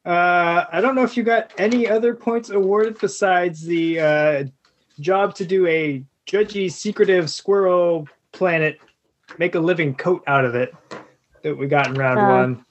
Uh, 0.04 0.66
I 0.72 0.82
don't 0.82 0.96
know 0.96 1.04
if 1.04 1.16
you 1.16 1.24
got 1.24 1.52
any 1.60 1.88
other 1.88 2.16
points 2.16 2.50
awarded 2.50 2.98
besides 3.00 3.62
the 3.62 4.00
uh, 4.00 4.44
job 5.00 5.36
to 5.36 5.46
do 5.46 5.68
a 5.68 6.04
judgy, 6.28 6.72
secretive 6.72 7.30
squirrel 7.30 8.08
planet, 8.32 8.80
make 9.38 9.54
a 9.54 9.60
living 9.60 9.94
coat 9.94 10.24
out 10.26 10.44
of 10.46 10.56
it 10.56 10.74
that 11.44 11.56
we 11.56 11.68
got 11.68 11.88
in 11.88 11.94
round 11.96 12.20
Uh, 12.20 12.28
one. 12.28 12.66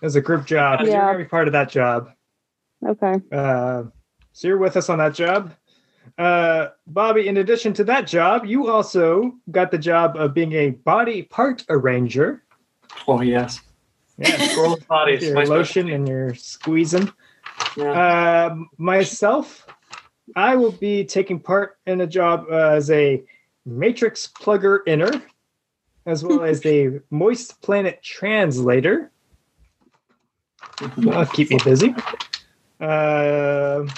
It 0.00 0.04
was 0.04 0.14
a 0.16 0.20
group 0.20 0.44
job. 0.46 0.80
Yeah. 0.80 0.86
You're 0.86 0.94
Yeah. 0.94 1.06
gonna 1.06 1.18
be 1.18 1.24
part 1.24 1.48
of 1.48 1.52
that 1.54 1.70
job. 1.70 2.10
Okay. 2.86 3.14
Uh, 3.32 3.84
so 4.32 4.46
you're 4.48 4.58
with 4.58 4.76
us 4.76 4.88
on 4.88 4.98
that 4.98 5.14
job. 5.14 5.52
Uh, 6.18 6.68
Bobby, 6.86 7.28
in 7.28 7.38
addition 7.38 7.72
to 7.74 7.84
that 7.84 8.06
job, 8.06 8.44
you 8.46 8.68
also 8.68 9.34
got 9.50 9.70
the 9.70 9.78
job 9.78 10.16
of 10.16 10.34
being 10.34 10.52
a 10.52 10.70
body 10.70 11.22
part 11.22 11.64
arranger. 11.68 12.42
Oh 13.06 13.20
yes, 13.20 13.60
Yeah, 14.18 14.36
squirrel 14.48 14.78
bodies. 14.88 15.22
your 15.22 15.44
lotion 15.46 15.90
and 15.90 16.08
your 16.08 16.34
squeezing. 16.34 17.10
Yeah. 17.76 18.46
Um, 18.50 18.68
myself, 18.78 19.66
I 20.34 20.56
will 20.56 20.72
be 20.72 21.04
taking 21.04 21.38
part 21.40 21.78
in 21.86 22.00
a 22.00 22.06
job 22.06 22.46
uh, 22.50 22.70
as 22.70 22.90
a 22.90 23.22
matrix 23.64 24.26
plugger 24.28 24.80
inner, 24.86 25.10
as 26.06 26.24
well 26.24 26.42
as 26.42 26.64
a 26.66 27.00
moist 27.10 27.60
planet 27.62 28.02
translator. 28.02 29.10
That'll 30.96 31.26
keep 31.26 31.50
me 31.50 31.58
busy. 31.64 31.94
Um 32.80 33.88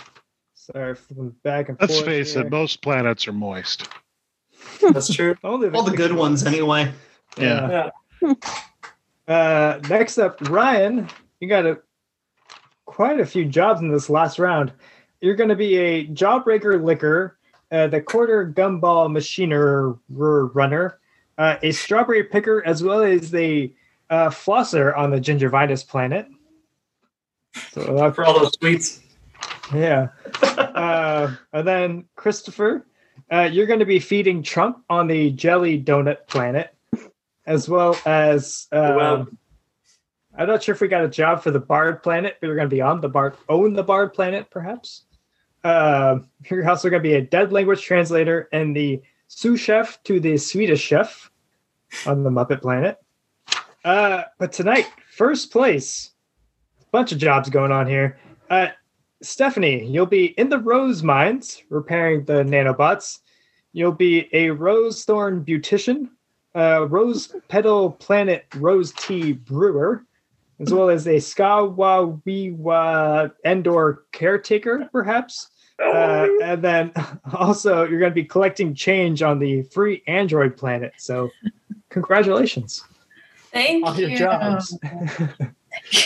sorry, 0.72 0.94
flipping 0.94 1.30
back 1.42 1.68
and 1.68 1.78
Let's 1.80 1.94
forth. 1.94 2.06
face 2.06 2.34
here. 2.34 2.46
it, 2.46 2.50
most 2.50 2.82
planets 2.82 3.26
are 3.28 3.32
moist. 3.32 3.88
That's 4.92 5.12
true. 5.12 5.36
Only 5.44 5.68
All 5.70 5.82
the 5.82 5.96
good 5.96 6.12
ones, 6.12 6.44
anyway. 6.44 6.92
Yeah. 7.36 7.90
Yeah. 8.22 8.34
Uh, 9.26 9.78
next 9.88 10.18
up, 10.18 10.40
Ryan, 10.48 11.08
you 11.40 11.48
got 11.48 11.66
a 11.66 11.78
quite 12.86 13.20
a 13.20 13.26
few 13.26 13.44
jobs 13.44 13.80
in 13.80 13.92
this 13.92 14.08
last 14.08 14.38
round. 14.38 14.72
You're 15.20 15.36
going 15.36 15.50
to 15.50 15.56
be 15.56 15.76
a 15.76 16.06
jawbreaker 16.06 16.82
licker, 16.82 17.38
uh, 17.70 17.88
the 17.88 18.00
quarter 18.00 18.50
gumball 18.50 19.10
machiner 19.10 19.98
runner, 20.08 20.98
uh, 21.36 21.56
a 21.62 21.72
strawberry 21.72 22.24
picker, 22.24 22.64
as 22.64 22.82
well 22.82 23.02
as 23.02 23.30
the 23.30 23.72
uh, 24.10 24.30
flosser 24.30 24.96
on 24.96 25.10
the 25.10 25.20
gingivitis 25.20 25.86
planet. 25.86 26.26
So 27.72 27.98
uh, 27.98 28.10
For 28.12 28.24
all 28.24 28.38
those 28.38 28.54
sweets. 28.58 29.00
Yeah. 29.74 30.08
Uh, 30.42 31.34
and 31.52 31.66
then 31.66 32.04
Christopher, 32.16 32.86
uh, 33.30 33.48
you're 33.50 33.66
going 33.66 33.80
to 33.80 33.86
be 33.86 33.98
feeding 33.98 34.42
Trump 34.42 34.84
on 34.88 35.06
the 35.06 35.30
jelly 35.30 35.82
donut 35.82 36.26
planet, 36.26 36.74
as 37.46 37.68
well 37.68 37.96
as. 38.06 38.66
Um, 38.72 38.96
Wow. 38.96 39.26
I'm 40.36 40.46
not 40.46 40.62
sure 40.62 40.72
if 40.72 40.80
we 40.80 40.86
got 40.86 41.04
a 41.04 41.08
job 41.08 41.42
for 41.42 41.50
the 41.50 41.58
Bard 41.58 42.00
planet, 42.02 42.36
but 42.40 42.46
you're 42.46 42.54
going 42.54 42.70
to 42.70 42.74
be 42.74 42.80
on 42.80 43.00
the 43.00 43.08
Bard, 43.08 43.34
own 43.48 43.72
the 43.74 43.82
Bard 43.82 44.14
planet, 44.14 44.48
perhaps. 44.50 45.04
Um 45.64 46.28
you're 46.48 46.68
also 46.70 46.88
going 46.88 47.02
to 47.02 47.08
be 47.08 47.16
a 47.16 47.20
dead 47.20 47.50
language 47.50 47.82
translator 47.82 48.48
and 48.52 48.76
the 48.76 49.02
sous 49.26 49.58
chef 49.58 50.00
to 50.04 50.20
the 50.20 50.36
Swedish 50.38 50.80
chef 50.80 51.32
on 52.06 52.22
the 52.22 52.30
Muppet 52.30 52.62
planet. 52.62 52.98
Uh, 53.84 54.22
but 54.38 54.52
tonight, 54.52 54.86
first 55.10 55.50
place, 55.50 56.12
bunch 56.92 57.10
of 57.10 57.18
jobs 57.18 57.50
going 57.50 57.72
on 57.72 57.88
here. 57.88 58.18
Uh, 58.48 58.68
Stephanie, 59.22 59.84
you'll 59.84 60.06
be 60.06 60.26
in 60.38 60.48
the 60.48 60.58
Rose 60.58 61.02
Mines 61.02 61.62
repairing 61.70 62.24
the 62.24 62.44
nanobots. 62.44 63.18
You'll 63.72 63.92
be 63.92 64.28
a 64.32 64.50
Rose 64.50 65.04
Thorn 65.04 65.44
beautician, 65.44 66.08
uh, 66.54 66.86
Rose 66.88 67.34
Petal 67.48 67.90
Planet 67.92 68.46
Rose 68.56 68.92
Tea 68.92 69.32
brewer, 69.32 70.04
as 70.60 70.72
well 70.72 70.88
as 70.88 71.06
a 71.06 71.16
Skawawiwa 71.16 72.22
Endor 73.44 74.04
caretaker, 74.12 74.88
perhaps. 74.92 75.50
Uh, 75.80 76.26
and 76.42 76.62
then 76.62 76.92
also, 77.34 77.84
you're 77.86 78.00
going 78.00 78.10
to 78.10 78.14
be 78.14 78.24
collecting 78.24 78.74
change 78.74 79.22
on 79.22 79.38
the 79.38 79.62
free 79.62 80.02
Android 80.06 80.56
planet. 80.56 80.92
So, 80.96 81.30
congratulations 81.88 82.82
Thank 83.52 83.86
on 83.86 83.96
you. 83.96 84.08
your 84.08 84.18
jobs. 84.18 84.76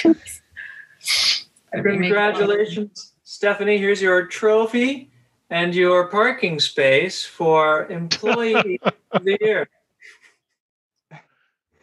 Congratulations, 1.73 3.13
Stephanie. 3.25 3.79
Here's 3.79 4.03
your 4.03 4.27
trophy 4.27 5.11
and 5.51 5.75
your 5.75 6.09
parking 6.09 6.61
space 6.61 7.25
for 7.25 7.87
Employee 7.87 8.81
of 9.11 9.25
the 9.25 9.39
Year. 9.41 9.69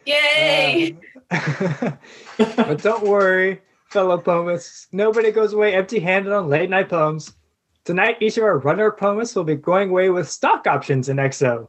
Yay! 0.06 0.96
Um, 1.30 1.98
but 2.38 2.82
don't 2.82 3.04
worry, 3.04 3.60
fellow 3.86 4.18
poemists. 4.18 4.88
Nobody 4.92 5.30
goes 5.30 5.52
away 5.52 5.74
empty 5.74 6.00
handed 6.00 6.32
on 6.32 6.48
late 6.48 6.70
night 6.70 6.88
poems. 6.88 7.34
Tonight, 7.84 8.18
each 8.20 8.36
of 8.36 8.44
our 8.44 8.58
runner 8.58 8.90
poemists 8.90 9.34
will 9.34 9.44
be 9.44 9.56
going 9.56 9.90
away 9.90 10.10
with 10.10 10.28
stock 10.28 10.66
options 10.66 11.08
in 11.08 11.16
EXO. 11.16 11.68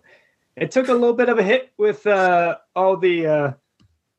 It 0.55 0.72
took 0.72 0.89
a 0.89 0.93
little 0.93 1.13
bit 1.13 1.30
of 1.30 1.39
a 1.39 1.43
hit 1.43 1.72
with 1.78 2.05
uh, 2.05 2.57
all 2.76 2.97
the 2.97 3.28
uh, 3.28 3.51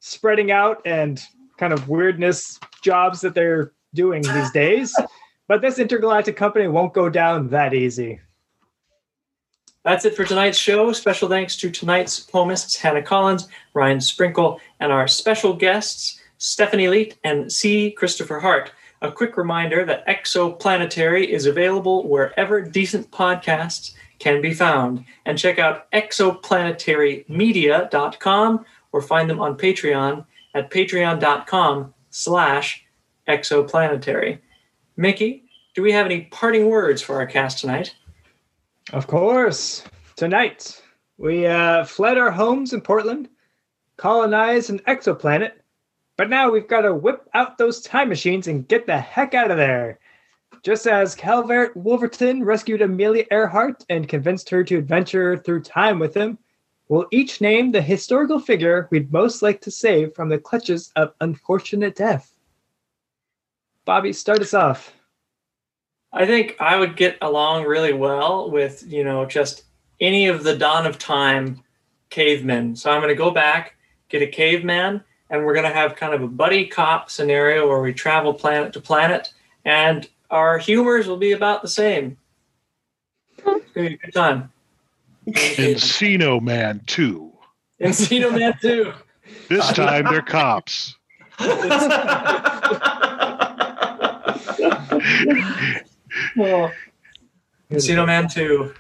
spreading 0.00 0.50
out 0.50 0.82
and 0.84 1.22
kind 1.58 1.72
of 1.72 1.88
weirdness 1.88 2.58
jobs 2.82 3.20
that 3.20 3.34
they're 3.34 3.72
doing 3.94 4.22
these 4.22 4.50
days. 4.50 4.94
But 5.48 5.60
this 5.60 5.78
intergalactic 5.78 6.36
company 6.36 6.68
won't 6.68 6.94
go 6.94 7.08
down 7.08 7.48
that 7.48 7.74
easy. 7.74 8.20
That's 9.84 10.04
it 10.04 10.14
for 10.14 10.24
tonight's 10.24 10.58
show. 10.58 10.92
Special 10.92 11.28
thanks 11.28 11.56
to 11.56 11.68
tonight's 11.70 12.20
poemists 12.20 12.76
Hannah 12.76 13.02
Collins, 13.02 13.48
Ryan 13.74 14.00
Sprinkle, 14.00 14.60
and 14.78 14.92
our 14.92 15.08
special 15.08 15.54
guests 15.54 16.20
Stephanie 16.38 16.86
Leet 16.88 17.18
and 17.24 17.52
C. 17.52 17.90
Christopher 17.90 18.38
Hart. 18.40 18.72
A 19.00 19.10
quick 19.10 19.36
reminder 19.36 19.84
that 19.84 20.06
Exoplanetary 20.06 21.26
is 21.26 21.46
available 21.46 22.08
wherever 22.08 22.62
decent 22.62 23.10
podcasts 23.10 23.94
can 24.20 24.40
be 24.40 24.54
found. 24.54 25.04
And 25.26 25.36
check 25.36 25.58
out 25.58 25.90
exoplanetarymedia.com 25.90 28.64
or 28.92 29.02
find 29.02 29.28
them 29.28 29.40
on 29.40 29.58
Patreon 29.58 30.24
at 30.54 30.70
patreon.com 30.70 31.92
slash 32.10 32.84
exoplanetary. 33.36 34.38
Mickey, 34.96 35.44
do 35.74 35.82
we 35.82 35.92
have 35.92 36.06
any 36.06 36.22
parting 36.22 36.68
words 36.68 37.00
for 37.00 37.16
our 37.16 37.26
cast 37.26 37.58
tonight? 37.58 37.94
Of 38.92 39.06
course. 39.06 39.82
Tonight, 40.16 40.82
we 41.16 41.46
uh, 41.46 41.84
fled 41.84 42.18
our 42.18 42.30
homes 42.30 42.72
in 42.72 42.80
Portland, 42.80 43.28
colonized 43.96 44.70
an 44.70 44.80
exoplanet, 44.80 45.52
but 46.16 46.28
now 46.28 46.50
we've 46.50 46.68
got 46.68 46.82
to 46.82 46.94
whip 46.94 47.28
out 47.32 47.56
those 47.56 47.80
time 47.80 48.08
machines 48.08 48.48
and 48.48 48.68
get 48.68 48.86
the 48.86 48.98
heck 48.98 49.34
out 49.34 49.50
of 49.50 49.56
there. 49.56 49.98
Just 50.62 50.86
as 50.86 51.14
Calvert 51.14 51.76
Wolverton 51.76 52.44
rescued 52.44 52.82
Amelia 52.82 53.24
Earhart 53.30 53.84
and 53.88 54.08
convinced 54.08 54.50
her 54.50 54.62
to 54.62 54.76
adventure 54.76 55.36
through 55.36 55.62
time 55.62 55.98
with 55.98 56.14
him, 56.14 56.38
we'll 56.88 57.06
each 57.10 57.40
name 57.40 57.72
the 57.72 57.82
historical 57.82 58.38
figure 58.38 58.86
we'd 58.90 59.12
most 59.12 59.42
like 59.42 59.60
to 59.62 59.70
save 59.70 60.14
from 60.14 60.28
the 60.28 60.38
clutches 60.38 60.92
of 60.94 61.14
unfortunate 61.20 61.96
death. 61.96 62.31
Bobby, 63.84 64.12
start 64.12 64.40
us 64.40 64.54
off. 64.54 64.94
I 66.12 66.26
think 66.26 66.56
I 66.60 66.76
would 66.76 66.96
get 66.96 67.16
along 67.20 67.64
really 67.64 67.92
well 67.92 68.50
with, 68.50 68.84
you 68.86 69.02
know, 69.02 69.24
just 69.24 69.64
any 70.00 70.26
of 70.26 70.44
the 70.44 70.56
dawn 70.56 70.86
of 70.86 70.98
time 70.98 71.62
cavemen. 72.10 72.76
So 72.76 72.90
I'm 72.90 73.00
going 73.00 73.08
to 73.08 73.14
go 73.14 73.30
back, 73.30 73.76
get 74.08 74.22
a 74.22 74.26
caveman, 74.26 75.02
and 75.30 75.44
we're 75.44 75.54
going 75.54 75.68
to 75.68 75.74
have 75.74 75.96
kind 75.96 76.14
of 76.14 76.22
a 76.22 76.28
buddy 76.28 76.66
cop 76.66 77.10
scenario 77.10 77.66
where 77.66 77.80
we 77.80 77.92
travel 77.92 78.34
planet 78.34 78.72
to 78.74 78.80
planet, 78.80 79.32
and 79.64 80.08
our 80.30 80.58
humors 80.58 81.06
will 81.06 81.16
be 81.16 81.32
about 81.32 81.62
the 81.62 81.68
same. 81.68 82.18
It's 83.38 83.42
going 83.42 83.60
to 83.60 83.72
be 83.74 83.86
a 83.86 83.96
good 83.96 84.12
time. 84.12 84.52
Encino 85.26 86.40
Man 86.42 86.82
2. 86.86 87.32
Encino 87.80 88.38
Man 88.38 88.54
2. 88.60 88.92
This 89.48 89.72
time 89.72 90.04
they're 90.04 90.20
cops. 90.20 90.96
Encino 97.70 98.06
Man 98.06 98.28
2. 98.28 98.74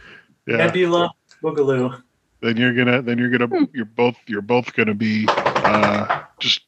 Yeah. 0.46 0.56
Nebula 0.56 1.10
Boogaloo. 1.42 2.02
Then 2.40 2.56
you're 2.56 2.74
gonna 2.74 3.02
then 3.02 3.18
you're 3.18 3.28
Hmm. 3.30 3.46
gonna 3.46 3.68
you're 3.72 3.84
both 3.84 4.16
you're 4.26 4.42
both 4.42 4.72
gonna 4.74 4.94
be 4.94 5.26
uh 5.28 6.22
just 6.40 6.62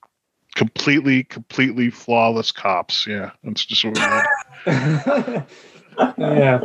completely, 0.55 1.25
completely 1.25 1.91
flawless 1.91 2.53
cops. 2.53 3.07
Yeah. 3.07 3.31
That's 3.43 3.65
just 3.65 3.85
what 3.85 3.95
we 3.95 4.01
need. 4.01 5.45
yeah. 6.19 6.61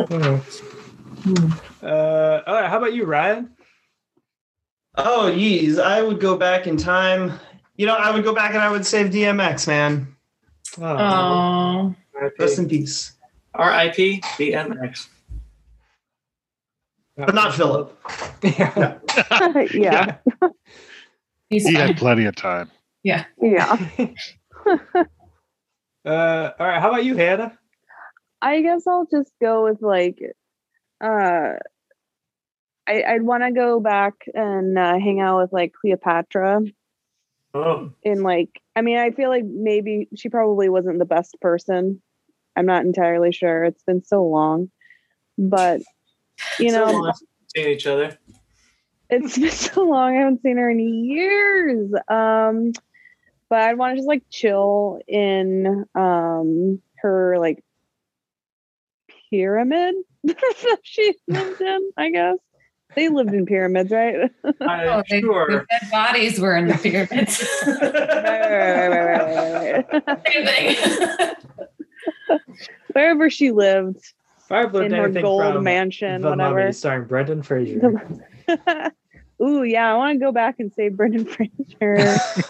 Uh, 1.82 2.41
all 2.47 2.53
right. 2.55 2.70
How 2.70 2.78
about 2.78 2.93
you, 2.93 3.05
Ryan? 3.05 3.49
oh, 4.97 5.32
yeez. 5.34 5.82
I 5.82 6.01
would 6.01 6.20
go 6.20 6.36
back 6.38 6.68
in 6.68 6.78
time. 6.78 7.39
You 7.78 7.86
know, 7.88 7.95
I 7.95 8.12
would 8.12 8.24
go 8.24 8.34
back 8.36 8.51
and 8.53 8.60
I 8.62 8.70
would 8.70 8.86
save 8.86 9.12
DMX, 9.12 9.68
man. 9.68 10.16
Oh, 10.80 11.95
Rest 12.39 12.59
in 12.59 12.67
peace. 12.67 13.13
R.I.P. 13.55 14.22
BMX. 14.22 15.07
But 17.17 17.36
not 17.36 17.53
Philip. 17.53 17.97
yeah. 18.43 18.97
yeah. 19.74 20.15
he's 21.49 21.67
He 21.67 21.76
had 21.76 21.97
plenty 21.97 22.26
of 22.26 22.36
time. 22.36 22.72
Yeah. 23.03 23.26
Yeah. 23.41 23.78
Uh, 26.05 26.51
all 26.57 26.65
right. 26.65 26.82
How 26.82 26.88
about 26.88 27.03
you, 27.03 27.17
Hannah? 27.17 27.57
I 28.41 28.61
guess 28.61 28.88
I'll 28.88 29.05
just 29.05 29.32
go 29.41 29.65
with 29.65 29.82
like 29.82 30.17
uh 31.03 31.53
I, 32.88 33.03
I'd 33.05 33.22
want 33.22 33.43
to 33.43 33.51
go 33.51 33.82
back 33.82 34.13
and 34.34 34.80
uh, 34.80 34.97
hang 34.97 35.20
out 35.20 35.41
with 35.41 35.51
like 35.51 35.74
Cleopatra 35.74 36.61
Oh, 37.53 37.91
in 38.03 38.24
like 38.24 38.61
I 38.76 38.82
mean 38.82 38.97
I 38.97 39.11
feel 39.11 39.30
like 39.30 39.43
maybe 39.45 40.07
she 40.15 40.30
probably 40.30 40.70
wasn't 40.70 40.99
the 40.99 41.05
best 41.05 41.36
person. 41.41 42.01
I'm 42.60 42.66
not 42.66 42.84
entirely 42.84 43.32
sure. 43.32 43.64
It's 43.64 43.84
been 43.84 44.03
so 44.03 44.26
long. 44.26 44.70
But 45.38 45.80
you 46.60 46.72
so 46.72 46.86
know, 46.86 46.91
long 46.91 47.14
since 47.14 47.22
we've 47.55 47.64
seen 47.64 47.74
each 47.74 47.88
other. 47.88 48.18
it's 49.10 49.38
been 49.39 49.49
so 49.49 49.84
long. 49.86 50.16
I 50.16 50.20
haven't 50.20 50.41
seen 50.41 50.57
her 50.57 50.70
in 50.70 50.80
years. 51.05 51.89
Um, 52.10 52.74
but 53.49 53.62
I'd 53.62 53.78
want 53.78 53.93
to 53.93 53.95
just 53.97 54.07
like 54.10 54.24
chill 54.30 54.99
in 55.07 55.86
um 55.95 56.82
her 57.01 57.38
like 57.39 57.64
pyramid 59.30 59.95
that 60.26 60.80
she 60.84 61.16
lived 61.30 61.62
in. 61.62 61.91
I 61.95 62.12
guess 62.12 62.38
they 62.95 63.07
lived 63.07 63.34
in 63.34 63.45
pyramids, 63.45 63.89
right? 63.91 64.30
I'm 64.43 64.53
Oh, 64.62 65.03
they, 65.10 65.22
sure. 65.22 65.47
the 65.47 65.66
dead 65.70 65.91
bodies 65.91 66.39
were 66.41 66.57
in 66.57 66.68
the 66.68 66.74
pyramids. 66.78 67.41
right, 67.66 67.82
right, 67.82 68.89
right, 68.89 68.89
right, 68.89 69.86
right, 69.89 70.05
right. 70.07 70.28
Same 70.28 70.45
thing. 70.45 71.36
Wherever 72.93 73.29
she 73.29 73.51
lived 73.51 73.97
If 74.45 74.51
I 74.51 74.63
learned 74.63 74.87
in 74.87 74.91
her 74.99 75.05
anything 75.05 75.23
gold 75.23 75.53
from 75.53 75.63
mansion, 75.63 76.21
the 76.21 76.29
whatever. 76.31 76.59
Mummy, 76.59 76.71
starring 76.73 77.05
Brendan 77.07 77.43
Fraser. 77.43 78.01
Ooh, 79.41 79.63
yeah, 79.63 79.93
I 79.93 79.95
want 79.95 80.19
to 80.19 80.25
go 80.25 80.31
back 80.33 80.55
and 80.59 80.73
say 80.73 80.89
Brendan 80.89 81.25
Fraser. 81.77 81.95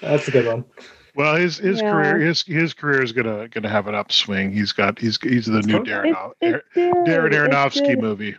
That's 0.00 0.28
a 0.28 0.30
good 0.30 0.46
one. 0.46 0.64
Well, 1.16 1.34
his 1.36 1.56
his 1.58 1.80
Yeah. 1.80 1.90
career 1.90 2.18
his 2.18 2.42
his 2.42 2.74
career 2.74 3.02
is 3.02 3.10
gonna 3.12 3.48
gonna 3.48 3.68
have 3.68 3.88
an 3.88 3.94
upswing. 3.96 4.52
He's 4.52 4.70
got 4.72 4.98
he's 4.98 5.18
he's 5.20 5.46
the 5.46 5.62
new 5.62 5.80
Darren 5.82 6.14
It- 6.40 6.54
it 6.54 6.64
did, 6.74 6.94
Darren 6.94 7.32
Aronofsky 7.32 8.00
movie. 8.00 8.36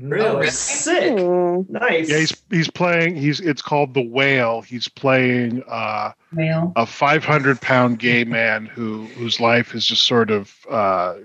Really? 0.00 0.46
Oh, 0.46 0.50
sick. 0.50 1.12
Ooh. 1.18 1.66
Nice. 1.68 2.08
Yeah, 2.08 2.18
he's 2.18 2.42
he's 2.50 2.70
playing. 2.70 3.14
He's 3.16 3.40
it's 3.40 3.60
called 3.60 3.92
The 3.94 4.00
Whale. 4.02 4.62
He's 4.62 4.88
playing 4.88 5.62
uh, 5.68 6.12
Male. 6.32 6.72
a 6.76 6.86
500 6.86 7.60
pound 7.60 7.98
gay 7.98 8.24
man 8.24 8.64
who 8.66 9.04
whose 9.08 9.38
life 9.38 9.72
has 9.72 9.84
just 9.84 10.06
sort 10.06 10.30
of 10.30 10.54
uh, 10.70 11.16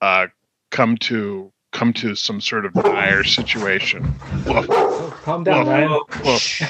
uh, 0.00 0.26
come 0.70 0.96
to 0.98 1.52
come 1.72 1.92
to 1.92 2.14
some 2.14 2.40
sort 2.40 2.64
of 2.64 2.72
dire 2.72 3.22
situation. 3.24 4.04
Woof, 4.46 4.66
Oh, 4.70 5.14
calm 5.22 5.44
down, 5.44 5.66
Well, 5.66 5.76
Ryan. 5.76 5.90
woof. 6.24 6.60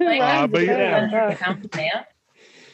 Ryan's 0.00 0.50
but 0.52 0.64
yeah. 0.64 1.00
good 1.08 1.12
one. 1.12 1.30
500 1.30 1.38
pound 1.38 1.70
man. 1.76 2.04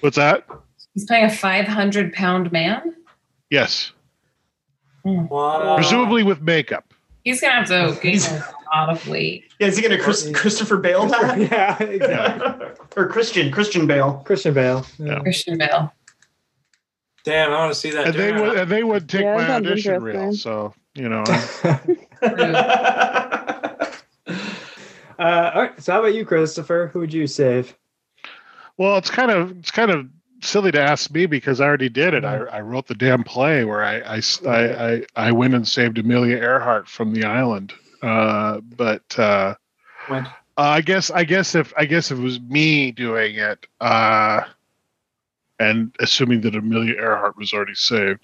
What's 0.00 0.16
that? 0.16 0.46
He's 0.94 1.04
playing 1.06 1.24
a 1.26 1.30
500 1.30 2.12
pound 2.12 2.52
man. 2.52 2.94
Yes, 3.50 3.92
Wow. 5.04 5.74
presumably 5.76 6.22
with 6.22 6.40
makeup. 6.40 6.91
He's 7.24 7.40
gonna 7.40 7.54
have 7.54 7.68
to 7.68 7.98
gain 8.02 8.20
a 8.20 8.76
lot 8.76 8.90
of 8.90 9.06
weight. 9.08 9.52
Yeah, 9.58 9.68
is 9.68 9.76
he 9.76 9.82
going 9.82 9.96
to 9.96 10.02
Chris, 10.02 10.28
Christopher 10.34 10.76
Bale 10.76 11.06
that? 11.06 11.38
yeah, 11.50 11.82
exactly. 11.82 12.66
or 12.96 13.08
Christian, 13.08 13.52
Christian 13.52 13.86
Bale. 13.86 14.22
Christian 14.24 14.54
Bale. 14.54 14.84
Yeah. 14.98 15.20
Christian 15.20 15.58
Bale. 15.58 15.92
Damn, 17.24 17.52
I 17.52 17.58
want 17.58 17.72
to 17.72 17.78
see 17.78 17.90
that. 17.90 18.08
And 18.08 18.14
they 18.14 18.32
would 18.32 18.58
and 18.58 18.70
they 18.70 18.82
would 18.82 19.08
take 19.08 19.22
Yeah, 19.22 19.36
my 19.36 19.50
audition 19.50 20.02
reel. 20.02 20.32
So 20.32 20.74
you 20.94 21.08
know, 21.08 21.24
Uh, 25.18 25.52
all 25.54 25.62
right. 25.62 25.80
So, 25.80 25.92
how 25.92 26.00
about 26.00 26.14
you, 26.14 26.24
Christopher? 26.26 26.90
Who 26.92 26.98
would 26.98 27.12
you 27.12 27.28
save? 27.28 27.76
Well, 28.76 28.96
it's 28.96 29.10
kind 29.10 29.30
of 29.30 29.56
it's 29.58 29.70
kind 29.70 29.90
of 29.90 30.08
silly 30.44 30.72
to 30.72 30.80
ask 30.80 31.10
me 31.10 31.26
because 31.26 31.60
I 31.60 31.66
already 31.66 31.88
did 31.88 32.14
it. 32.14 32.24
I, 32.24 32.36
I 32.36 32.60
wrote 32.60 32.86
the 32.86 32.94
damn 32.94 33.24
play 33.24 33.64
where 33.64 33.82
I, 33.82 34.18
I, 34.18 34.22
I, 34.46 35.06
I, 35.16 35.32
went 35.32 35.54
and 35.54 35.66
saved 35.66 35.98
Amelia 35.98 36.36
Earhart 36.36 36.88
from 36.88 37.12
the 37.12 37.24
island. 37.24 37.72
Uh, 38.02 38.60
but 38.60 39.18
uh, 39.18 39.54
Went. 40.10 40.28
I 40.56 40.80
guess 40.80 41.10
I 41.10 41.24
guess 41.24 41.54
if 41.54 41.72
I 41.76 41.86
guess 41.86 42.10
if 42.10 42.18
it 42.18 42.22
was 42.22 42.40
me 42.40 42.90
doing 42.90 43.36
it, 43.36 43.66
uh, 43.80 44.42
and 45.58 45.94
assuming 46.00 46.40
that 46.42 46.56
Amelia 46.56 46.94
Earhart 46.94 47.36
was 47.36 47.52
already 47.52 47.74
saved. 47.74 48.20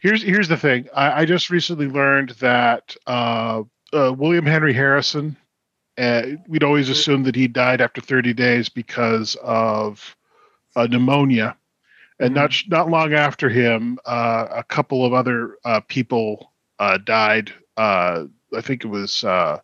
Here's 0.00 0.22
here's 0.22 0.48
the 0.48 0.56
thing. 0.56 0.88
I, 0.94 1.22
I 1.22 1.24
just 1.24 1.50
recently 1.50 1.88
learned 1.88 2.30
that 2.40 2.96
uh, 3.06 3.62
uh, 3.92 4.12
William 4.16 4.46
Henry 4.46 4.72
Harrison. 4.72 5.36
Uh, 5.98 6.22
we'd 6.48 6.64
always 6.64 6.88
assumed 6.88 7.26
that 7.26 7.34
he 7.34 7.46
died 7.46 7.82
after 7.82 8.00
30 8.00 8.32
days 8.32 8.70
because 8.70 9.36
of 9.42 10.16
uh, 10.74 10.86
pneumonia, 10.86 11.54
and 12.22 12.34
not 12.34 12.54
not 12.68 12.88
long 12.88 13.12
after 13.12 13.48
him, 13.48 13.98
uh, 14.06 14.46
a 14.50 14.62
couple 14.62 15.04
of 15.04 15.12
other 15.12 15.58
uh, 15.64 15.80
people 15.80 16.52
uh, 16.78 16.98
died. 16.98 17.52
Uh, 17.76 18.26
I 18.56 18.60
think 18.60 18.84
it 18.84 18.88
was 18.88 19.24
uh, 19.24 19.58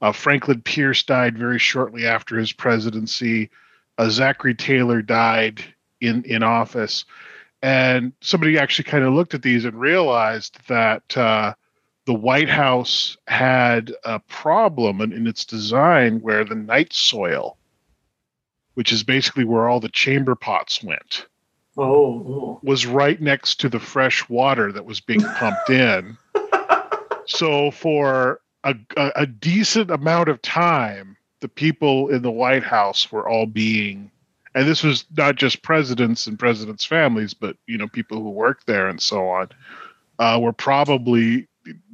uh, 0.00 0.12
Franklin 0.12 0.62
Pierce 0.62 1.02
died 1.02 1.36
very 1.36 1.58
shortly 1.58 2.06
after 2.06 2.38
his 2.38 2.52
presidency. 2.52 3.50
Uh, 3.98 4.08
Zachary 4.08 4.54
Taylor 4.54 5.02
died 5.02 5.62
in 6.00 6.24
in 6.24 6.42
office, 6.42 7.04
and 7.60 8.12
somebody 8.22 8.58
actually 8.58 8.84
kind 8.84 9.04
of 9.04 9.12
looked 9.12 9.34
at 9.34 9.42
these 9.42 9.66
and 9.66 9.78
realized 9.78 10.58
that 10.68 11.16
uh, 11.16 11.52
the 12.06 12.14
White 12.14 12.48
House 12.48 13.18
had 13.28 13.92
a 14.04 14.18
problem 14.18 15.02
in, 15.02 15.12
in 15.12 15.26
its 15.26 15.44
design 15.44 16.20
where 16.20 16.44
the 16.44 16.54
night 16.54 16.94
soil, 16.94 17.58
which 18.74 18.92
is 18.92 19.02
basically 19.02 19.44
where 19.44 19.68
all 19.68 19.78
the 19.78 19.90
chamber 19.90 20.34
pots 20.34 20.82
went, 20.82 21.26
Oh, 21.76 22.60
was 22.62 22.86
right 22.86 23.20
next 23.20 23.60
to 23.60 23.68
the 23.68 23.80
fresh 23.80 24.28
water 24.28 24.72
that 24.72 24.84
was 24.84 25.00
being 25.00 25.22
pumped 25.22 25.70
in. 25.70 26.16
So 27.26 27.70
for 27.70 28.40
a, 28.64 28.74
a, 28.96 29.12
a 29.16 29.26
decent 29.26 29.90
amount 29.90 30.28
of 30.28 30.42
time, 30.42 31.16
the 31.40 31.48
people 31.48 32.08
in 32.08 32.22
the 32.22 32.30
White 32.30 32.62
House 32.62 33.10
were 33.10 33.28
all 33.28 33.46
being, 33.46 34.10
and 34.54 34.66
this 34.66 34.82
was 34.82 35.04
not 35.16 35.36
just 35.36 35.62
presidents 35.62 36.26
and 36.26 36.38
presidents' 36.38 36.84
families, 36.84 37.34
but 37.34 37.56
you 37.66 37.78
know 37.78 37.88
people 37.88 38.20
who 38.20 38.30
worked 38.30 38.66
there 38.66 38.88
and 38.88 39.00
so 39.00 39.28
on, 39.28 39.48
uh, 40.18 40.38
were 40.40 40.52
probably 40.52 41.48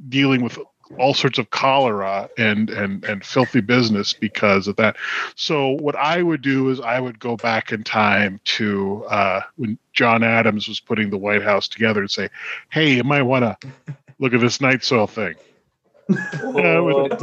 dealing 0.09 0.41
with 0.41 0.59
all 0.97 1.13
sorts 1.13 1.37
of 1.37 1.49
cholera 1.51 2.29
and 2.37 2.69
and 2.69 3.03
and 3.05 3.23
filthy 3.23 3.61
business 3.61 4.13
because 4.13 4.67
of 4.67 4.75
that. 4.77 4.97
So 5.35 5.71
what 5.79 5.95
I 5.95 6.23
would 6.23 6.41
do 6.41 6.69
is 6.69 6.79
I 6.79 6.99
would 6.99 7.19
go 7.19 7.37
back 7.37 7.71
in 7.71 7.83
time 7.83 8.39
to 8.45 9.05
uh, 9.05 9.41
when 9.55 9.77
John 9.93 10.23
Adams 10.23 10.67
was 10.67 10.79
putting 10.79 11.09
the 11.09 11.17
White 11.17 11.43
House 11.43 11.67
together 11.67 11.99
and 12.01 12.09
say, 12.09 12.29
"Hey, 12.71 12.95
you 12.95 13.03
might 13.03 13.21
want 13.21 13.43
to 13.61 13.95
look 14.19 14.33
at 14.33 14.41
this 14.41 14.59
night 14.61 14.83
soil 14.83 15.07
thing." 15.07 15.35
it 16.09 16.83
would- 16.83 17.19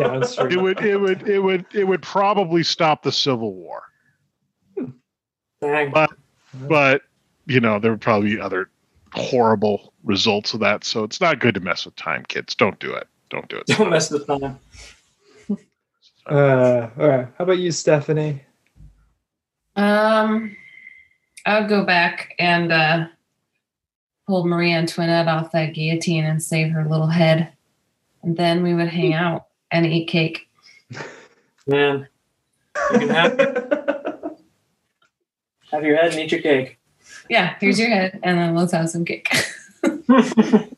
It 0.52 0.60
would 0.62 0.80
it 0.80 0.96
would 1.00 1.28
it 1.28 1.38
would 1.40 1.66
it 1.74 1.84
would 1.84 2.02
probably 2.02 2.62
stop 2.62 3.02
the 3.02 3.10
Civil 3.12 3.52
War, 3.52 3.82
Dang. 5.60 5.90
but 5.90 6.10
but 6.68 7.02
you 7.46 7.58
know 7.60 7.80
there 7.80 7.90
would 7.90 8.00
probably 8.00 8.36
be 8.36 8.40
other 8.40 8.70
horrible 9.12 9.92
results 10.04 10.54
of 10.54 10.60
that. 10.60 10.84
So 10.84 11.02
it's 11.02 11.20
not 11.20 11.40
good 11.40 11.54
to 11.54 11.60
mess 11.60 11.84
with 11.84 11.96
time, 11.96 12.24
kids. 12.28 12.54
Don't 12.54 12.78
do 12.78 12.92
it. 12.94 13.08
Don't 13.30 13.48
do 13.48 13.56
it. 13.58 13.66
Don't 13.66 13.90
mess 13.90 14.10
with 14.10 14.26
time. 14.26 14.58
Uh, 16.28 16.88
all 16.98 17.08
right. 17.08 17.28
How 17.38 17.44
about 17.44 17.58
you, 17.58 17.70
Stephanie? 17.70 18.42
Um, 19.76 20.56
I 21.44 21.60
would 21.60 21.68
go 21.68 21.84
back 21.84 22.34
and 22.38 22.72
uh, 22.72 23.06
pull 24.26 24.46
Marie 24.46 24.72
Antoinette 24.72 25.28
off 25.28 25.52
that 25.52 25.74
guillotine 25.74 26.24
and 26.24 26.42
save 26.42 26.72
her 26.72 26.84
little 26.84 27.06
head, 27.06 27.52
and 28.22 28.36
then 28.36 28.62
we 28.62 28.74
would 28.74 28.88
hang 28.88 29.14
out 29.14 29.46
and 29.70 29.86
eat 29.86 30.08
cake. 30.08 30.48
Man, 31.66 32.08
you 32.92 32.98
can 32.98 33.08
have, 33.08 33.38
have 35.70 35.84
your 35.84 35.96
head 35.96 36.12
and 36.12 36.20
eat 36.20 36.32
your 36.32 36.40
cake. 36.40 36.78
Yeah, 37.30 37.54
here's 37.60 37.78
your 37.78 37.90
head, 37.90 38.18
and 38.22 38.38
then 38.38 38.54
let's 38.54 38.72
have 38.72 38.90
some 38.90 39.04
cake. 39.04 39.32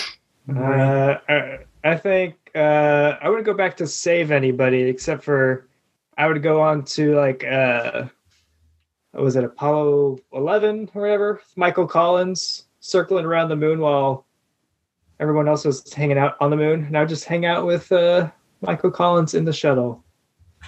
Uh, 0.48 1.16
I, 1.28 1.58
I 1.82 1.96
think 1.96 2.34
uh, 2.54 3.16
I 3.20 3.28
wouldn't 3.28 3.46
go 3.46 3.54
back 3.54 3.76
to 3.78 3.86
save 3.86 4.30
anybody 4.30 4.82
except 4.82 5.24
for 5.24 5.68
I 6.18 6.26
would 6.26 6.42
go 6.42 6.60
on 6.60 6.84
to 6.84 7.14
like 7.14 7.44
uh, 7.44 8.04
was 9.14 9.36
it 9.36 9.44
Apollo 9.44 10.18
11 10.32 10.90
or 10.94 11.02
whatever? 11.02 11.40
Michael 11.56 11.86
Collins 11.86 12.64
circling 12.80 13.24
around 13.24 13.48
the 13.48 13.56
moon 13.56 13.80
while 13.80 14.26
everyone 15.20 15.48
else 15.48 15.64
was 15.64 15.92
hanging 15.92 16.18
out 16.18 16.36
on 16.40 16.50
the 16.50 16.56
moon, 16.56 16.84
and 16.84 16.96
I 16.96 17.00
would 17.00 17.08
just 17.08 17.24
hang 17.24 17.46
out 17.46 17.64
with 17.64 17.90
uh, 17.92 18.30
Michael 18.60 18.90
Collins 18.90 19.34
in 19.34 19.44
the 19.44 19.52
shuttle. 19.52 20.04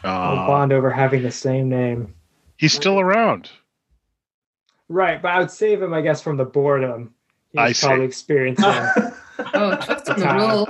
Uh, 0.05 0.47
bond 0.47 0.73
over 0.73 0.91
having 0.91 1.23
the 1.23 1.31
same 1.31 1.71
name. 1.71 2.15
he's 2.59 2.73
still 2.75 3.01
around. 3.01 3.51
Right, 4.89 5.21
but 5.21 5.33
I 5.33 5.39
would 5.41 5.51
save 5.51 5.83
him, 5.83 5.95
I 5.95 6.03
guess, 6.03 6.23
from 6.23 6.37
the 6.37 6.45
boredom. 6.45 7.15
He's 7.57 7.63
I 7.63 7.73
see. 7.73 7.87
probably 7.87 8.05
experiencing. 8.05 8.65
oh, 9.55 9.77
twist 9.77 10.11
on 10.11 10.21
the 10.21 10.35
rule. 10.35 10.69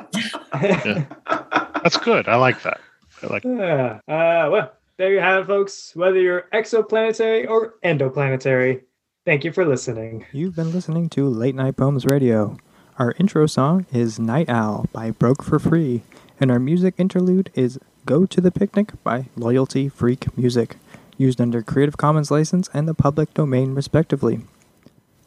That's 1.83 1.97
good. 1.97 2.29
I 2.29 2.37
like 2.37 2.63
that. 2.63 2.81
I 3.23 3.27
like. 3.27 3.45
Yeah. 3.45 3.99
Uh, 4.07 4.49
well, 4.51 4.73
there 4.99 5.13
you 5.13 5.19
have 5.21 5.43
it, 5.43 5.47
folks. 5.47 5.97
Whether 5.97 6.21
you're 6.21 6.49
exoplanetary 6.53 7.49
or 7.51 7.75
endoplanetary, 7.85 8.83
thank 9.25 9.45
you 9.45 9.53
for 9.53 9.65
listening. 9.65 10.27
You've 10.33 10.55
been 10.55 10.73
listening 10.73 11.09
to 11.11 11.29
Late 11.29 11.57
Night 11.57 11.77
Poems 11.77 12.07
Radio. 12.07 12.57
Our 12.99 13.15
intro 13.19 13.47
song 13.47 13.87
is 13.93 14.21
Night 14.21 14.49
Owl 14.49 14.87
by 14.93 15.11
Broke 15.11 15.43
for 15.43 15.59
Free, 15.59 16.03
and 16.39 16.51
our 16.51 16.61
music 16.61 16.95
interlude 16.99 17.51
is 17.55 17.79
Go 18.07 18.25
to 18.27 18.41
the 18.41 18.53
Picnic 18.53 18.93
by 19.03 19.27
Loyalty 19.35 19.89
Freak 19.89 20.37
Music, 20.39 20.77
used 21.19 21.41
under 21.41 21.63
Creative 21.63 21.97
Commons 21.97 22.31
license 22.31 22.71
and 22.73 22.87
the 22.87 22.95
public 22.95 23.35
domain, 23.35 23.75
respectively. 23.75 24.41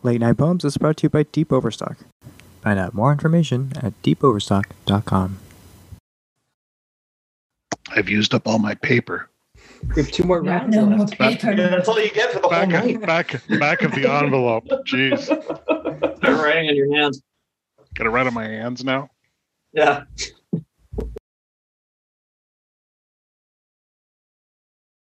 Late 0.04 0.22
Night 0.22 0.38
Poems 0.38 0.64
is 0.64 0.78
brought 0.78 0.98
to 0.98 1.04
you 1.04 1.10
by 1.10 1.24
Deep 1.24 1.52
Overstock. 1.52 1.98
Find 2.62 2.80
out 2.80 2.94
more 2.94 3.12
information 3.12 3.74
at 3.82 4.00
deepoverstock.com. 4.02 5.38
I've 7.92 8.10
used 8.10 8.34
up 8.34 8.48
all 8.48 8.60
my 8.60 8.76
paper. 8.76 9.30
We 9.96 10.04
have 10.04 10.12
two 10.12 10.24
more 10.24 10.42
No, 10.42 10.52
rounds 10.52 10.76
no 10.76 10.86
more 10.86 10.98
left. 11.00 11.18
paper. 11.18 11.52
Yeah, 11.52 11.70
that's 11.70 11.88
all 11.88 12.00
you 12.00 12.12
get 12.12 12.32
for 12.32 12.40
the 12.40 12.48
whole 12.48 12.52
Back, 12.52 12.70
night. 12.70 13.02
back, 13.02 13.42
back 13.60 13.82
of 13.82 13.92
the 13.94 14.10
envelope. 14.10 14.66
Jeez, 14.86 15.24
Start 16.18 16.22
writing 16.44 16.70
on 16.70 16.76
your 16.76 16.94
hands. 16.96 17.22
got 17.96 18.06
it 18.08 18.10
right 18.10 18.28
on 18.28 18.34
my 18.34 18.46
hands 18.48 18.84
now. 18.84 19.10
Yeah. 19.74 20.04